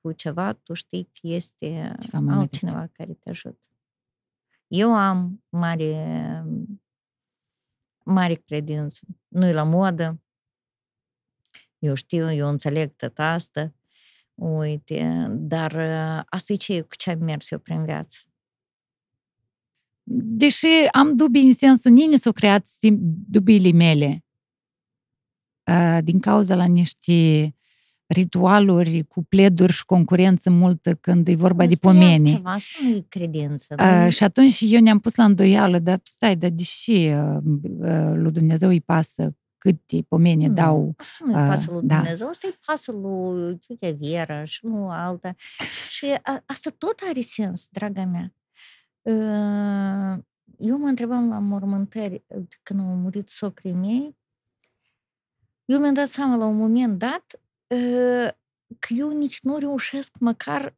[0.00, 3.68] cu ceva, tu știi că este Ceva mai altcineva care te ajută.
[4.66, 6.44] Eu am mare,
[8.04, 9.06] mare credință.
[9.28, 10.22] Nu e la modă.
[11.78, 13.72] Eu știu, eu înțeleg tot asta.
[14.42, 18.16] Uite, dar uh, asta e ce cu ce am mers eu prin viață.
[20.14, 22.98] Deși am dubii în sensul, nini s-au creat sim-
[23.28, 24.24] dubiile mele
[25.70, 27.54] uh, din cauza la niște
[28.06, 32.28] ritualuri cu pleduri și concurență multă când e vorba de Asta e pomeni.
[32.28, 33.74] altceva, Asta nu e credință.
[33.78, 34.10] Uh, nu?
[34.10, 37.36] și atunci eu ne-am pus la îndoială, dar stai, dar deși uh,
[37.78, 41.94] uh, lui Dumnezeu îi pasă câte pomeni Nu, dau, Asta nu-i uh, pasă lui da.
[41.94, 45.34] Dumnezeu, asta e pasă lui tăia Vera și nu alta.
[45.88, 48.34] Și a, asta tot are sens, draga mea.
[49.02, 50.22] Uh,
[50.58, 52.24] Eu mă întrebam la mormântări,
[52.62, 54.16] când au murit socrii mei,
[55.64, 58.28] eu mi-am dat seama la un moment dat uh,
[58.78, 60.76] că eu nici nu reușesc măcar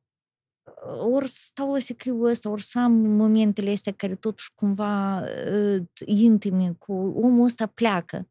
[0.62, 5.20] uh, ori să stau la secriul ăsta, ori să am momentele astea care totuși cumva
[5.20, 8.28] uh, intime cu omul ăsta pleacă.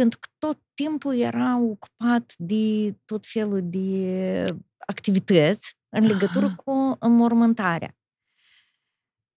[0.00, 4.56] Pentru că tot timpul era ocupat de tot felul de
[4.86, 6.54] activități în legătură Ah.
[6.64, 7.98] cu înmormântarea.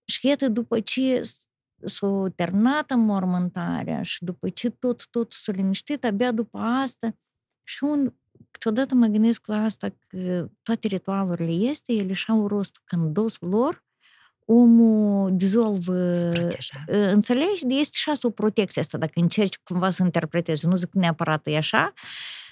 [0.05, 1.47] Și iată, după ce s-
[1.85, 7.17] s-a terminat înmormântarea și după ce tot, tot s-a liniștit, abia după asta,
[7.63, 8.13] și un,
[8.51, 13.47] câteodată mă gândesc la asta că toate ritualurile este, ele și au rostul când dosul
[13.49, 13.82] lor
[14.45, 16.85] omul dizolvă, Se protejează.
[16.87, 17.63] uh, înțelegi?
[17.67, 20.67] Este și asta o protecție asta, dacă încerci cumva să interpretezi.
[20.67, 21.93] Nu zic neapărat e așa,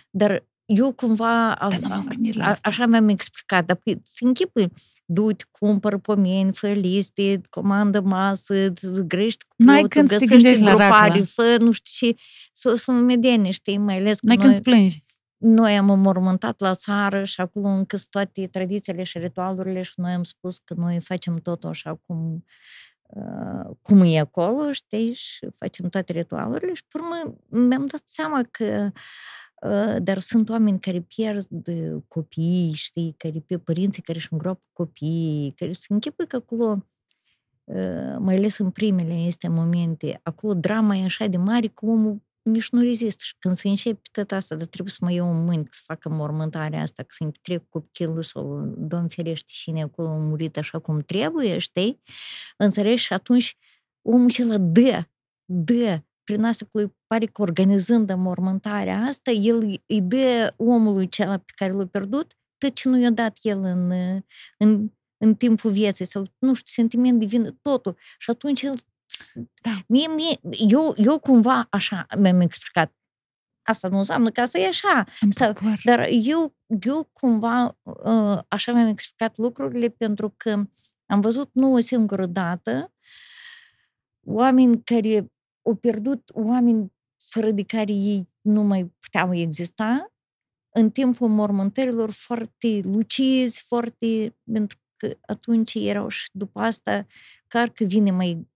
[0.09, 2.69] dar eu cumva a, Dar nu m-am gândit la a, asta.
[2.69, 4.72] așa mi-am explicat, dar păi, să închipui,
[5.05, 10.26] du-te, cumpără pomeni, fă liste, comandă masă, îți grești cu N-ai plotul, când să te
[10.26, 11.23] găsești gândești la gropari, raclă.
[11.23, 12.15] fă nu știu ce,
[12.53, 15.03] să să medene, știi, mai ales că N-ai noi, când să plângi.
[15.41, 20.11] Noi am înmormântat la țară și acolo încă sunt toate tradițiile și ritualurile și noi
[20.11, 22.45] am spus că noi facem totul așa cum,
[23.01, 26.73] uh, cum e acolo, știi, și facem toate ritualurile.
[26.73, 27.38] Și, pe urmă,
[27.68, 28.91] mi-am dat seama că
[29.61, 34.63] uh, dar sunt oameni care pierd uh, copiii, știi, care pe părinții care își îngropă
[34.73, 36.85] copiii, care se închipă că acolo,
[37.63, 42.22] uh, mai ales în primele este momente, acolo drama e așa de mare că omul
[42.41, 43.23] nici nu rezistă.
[43.26, 46.09] Și când se începe tot asta, dar trebuie să mă iau în mâini, să facă
[46.09, 50.99] mormântarea asta, că să-mi petrec copilul sau, Doamne ferește, cine acolo a murit așa cum
[50.99, 52.01] trebuie, știi?
[52.57, 53.03] Înțelegi?
[53.03, 53.57] Și atunci
[54.01, 55.03] omul acela dă,
[55.45, 61.39] dă, prin asta că lui pare că organizând mormântarea asta, el îi dă omului cel
[61.39, 63.91] pe care l-a pierdut tot ce nu i-a dat el în,
[64.57, 67.97] în, în timpul vieții sau, nu știu, sentiment divin, totul.
[68.18, 68.73] Și atunci el
[69.61, 69.71] Da.
[69.88, 72.93] Mie, mie, eu, eu cumva așa mi-am explicat.
[73.61, 75.05] Asta nu înseamnă că asta e așa.
[75.19, 75.81] În Sau, popor.
[75.83, 80.63] dar eu, eu cumva uh, așa mi-am explicat lucrurile pentru că
[81.05, 82.93] am văzut nu o singură dată
[84.25, 85.31] oameni care
[85.65, 90.13] au pierdut, oameni fără de care ei nu mai puteau exista,
[90.73, 94.35] în timpul mormântărilor foarte lucizi, foarte...
[94.53, 97.05] pentru că atunci erau și după asta,
[97.52, 98.48] clar că vine mai,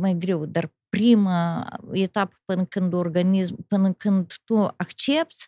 [0.00, 5.44] mai greu, dar prima etapă până când organism, până când tu accepti,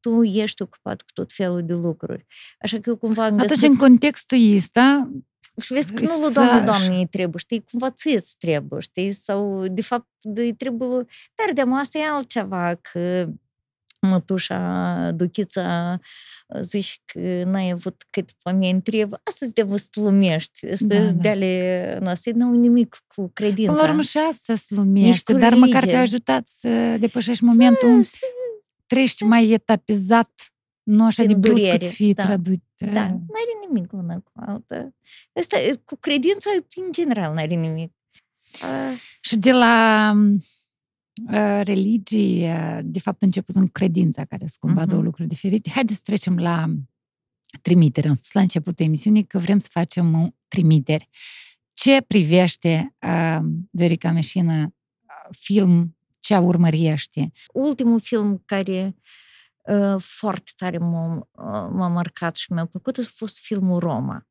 [0.00, 2.26] tu ești ocupat cu tot felul de lucruri.
[2.58, 3.68] Așa că eu cumva am Atunci, găsit...
[3.68, 5.10] în contextul ăsta,
[5.60, 9.12] Și vezi că nu Să- lui doamne, doamne îi trebuie, știi, cumva ți trebuie, știi,
[9.12, 11.06] sau de fapt îi trebuie lui...
[11.34, 13.28] Dar de asta e altceva, că
[14.00, 15.98] mătușa, duchița,
[16.60, 21.04] zici că n-ai avut cât oameni trebuie, asta îți trebuie să glumești, asta Da, da,
[21.04, 21.12] da.
[21.12, 23.72] de ale noastre, n-au nimic cu credința.
[23.72, 25.90] până la urmă și asta slumește, cu dar măcar religie.
[25.92, 28.04] te-a ajutat să depășești momentul,
[28.86, 30.52] trăiești mai etapizat,
[30.82, 32.22] nu așa Prin de brusc durere, să fii da.
[32.24, 32.62] traduit.
[32.76, 34.94] Da, n-are nimic una cu alta.
[35.32, 37.92] Asta, cu credința, în general, n-are nimic.
[38.60, 38.66] A,
[39.20, 40.40] Și de la uh,
[41.62, 44.90] religii, uh, de fapt început în credința, care sunt cumva Mhm.
[44.90, 45.70] două lucruri diferite.
[45.74, 46.66] Haideți să trecem la
[47.62, 48.08] trimitere.
[48.08, 51.08] Am spus la începutul emisiunii că vrem să facem uh, trimiteri.
[51.72, 53.38] Ce privește uh,
[53.70, 57.32] Verica Meșină uh, film, ce urmărește?
[57.52, 58.96] ultimul film care
[59.64, 64.26] uh, foarte tare m-a, uh, m-a marcat și mi-a plăcut a fost filmul Roma.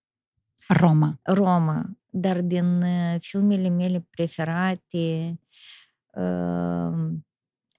[0.67, 1.19] Roma.
[1.23, 4.87] Roma, dar din uh, filmele mele preferate
[5.29, 5.37] uh,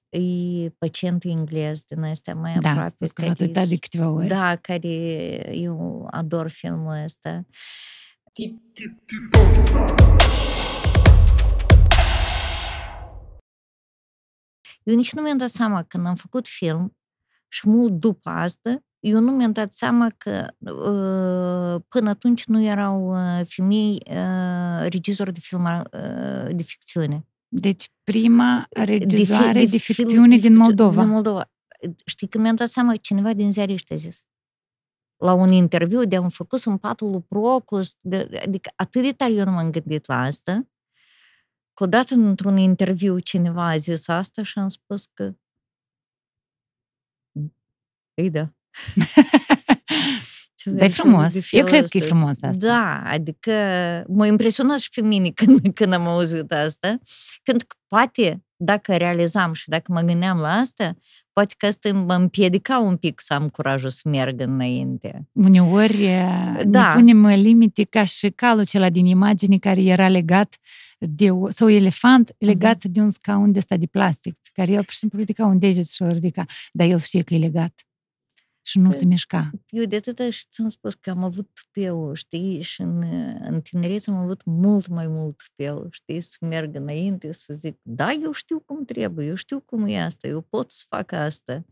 [0.09, 2.81] e Pacientul englez din astea mai Da, aproape.
[2.81, 4.27] ați spus că care l-ați uitat de is- câteva ori.
[4.27, 4.89] Da, care
[5.57, 7.45] eu ador filmul ăsta.
[14.83, 16.97] Eu nici nu mi-am dat seama când am făcut film
[17.49, 23.11] și mult după asta, eu nu mi-am dat seama că uh, până atunci nu erau
[23.11, 27.25] uh, femei uh, regizori de film uh, de ficțiune.
[27.53, 31.03] Deci prima regizoare de, fi- ficțiune film- de din ficțiune Moldova.
[31.03, 31.51] Din Moldova.
[32.05, 34.25] Știi că mi-am dat seama, cineva din ziariști a zis.
[35.17, 39.33] La un interviu de am făcut în patul lui Procus, de, adică atât de tare
[39.33, 40.69] eu nu m-am gândit la asta,
[41.73, 45.35] că odată într-un interviu cineva a zis asta și am spus că
[48.15, 48.53] ei da.
[50.63, 51.33] Ceva Dar e așa frumos.
[51.33, 52.15] de Eu felul cred că e ăsta.
[52.15, 52.67] frumos asta.
[52.67, 53.53] Da, adică
[54.09, 56.99] m-a impresionat și pe mine când, când am auzit asta,
[57.43, 60.97] pentru că poate, dacă realizam și dacă mă gândeam la asta,
[61.33, 65.29] poate că asta mă împiedica un pic să am curajul să merg înainte.
[65.33, 66.63] Uneori da.
[66.67, 66.89] Da.
[66.89, 70.57] ne punem limite ca și calul acela din imagine care era legat
[70.99, 74.85] de o, sau elefant legat de un scaun de ăsta de plastic, pe care el
[74.85, 77.85] pur și simplu ridica un deget și îl ridica, dar el știe că e legat
[78.63, 79.51] și nu Păi, se mișca.
[79.69, 83.03] Eu de atâta și ți-am spus că am avut tupeu, știi, și în,
[83.41, 88.13] în tinerețe am avut mult mai mult tupeu, știi, să merg înainte, să zic, da,
[88.13, 91.65] eu știu cum trebuie, eu știu cum e asta, eu pot să fac asta,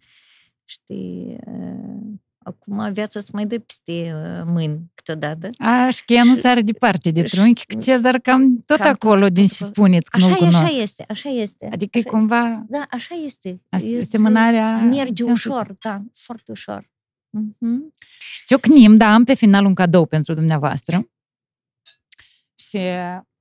[0.65, 2.19] știi, uh,
[2.49, 5.49] acum viața să mai dă peste uh, mâini câteodată.
[5.59, 8.89] A, și cheia nu Și- sare departe de și- trunchi, că Cezar cam tot cam
[8.93, 9.71] acolo tot din ce acolo.
[9.73, 10.63] spuneți, că nu-l Așa e, cunosc.
[10.65, 11.69] așa este, așa este.
[11.73, 12.65] Adică e așa, cumva...
[12.69, 13.61] Da, așa este.
[13.69, 16.91] As- Îți- asemănarea îți Merge sensul ușor, da, foarte ușor.
[17.31, 17.95] Mhm.
[18.47, 21.09] Ciocnim, da, am pe final un cadou pentru dumneavoastră.
[22.55, 22.79] Și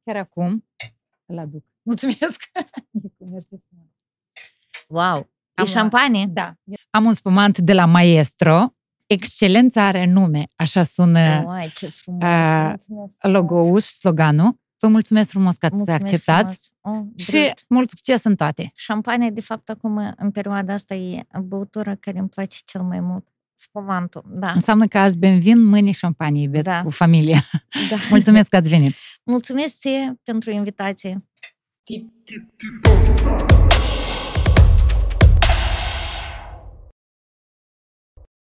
[0.04, 0.66] chiar acum
[1.26, 1.64] îl aduc.
[1.82, 2.50] Mulțumesc!
[3.32, 3.92] Mersi frumos.
[4.88, 5.18] Wow!
[5.20, 6.26] E Am- șampanie?
[6.26, 6.54] Da.
[6.90, 8.74] Am un spumant de la Maestro.
[9.08, 10.52] Excelența are nume.
[10.56, 12.24] Așa sună Uai, ce frumos!
[12.24, 14.60] a, Mulțumesc logo-ul și sloganul.
[14.80, 17.00] Vă mulțumesc frumos că ați Mulțumesc acceptat frumos.
[17.02, 17.66] Oh, și drept.
[17.70, 18.72] mult succes în toate.
[18.76, 23.28] Șampania, de fapt, acum, în perioada asta, e băutura care îmi place cel mai mult.
[23.56, 24.52] Spumantul, da.
[24.52, 26.84] Înseamnă că azi bem vin, mâine șampanie beți Da.
[26.84, 27.44] cu familia.
[27.90, 27.96] da.
[28.10, 28.94] Mulțumesc că ați venit.
[29.24, 31.24] Mulțumesc ție pentru invitație.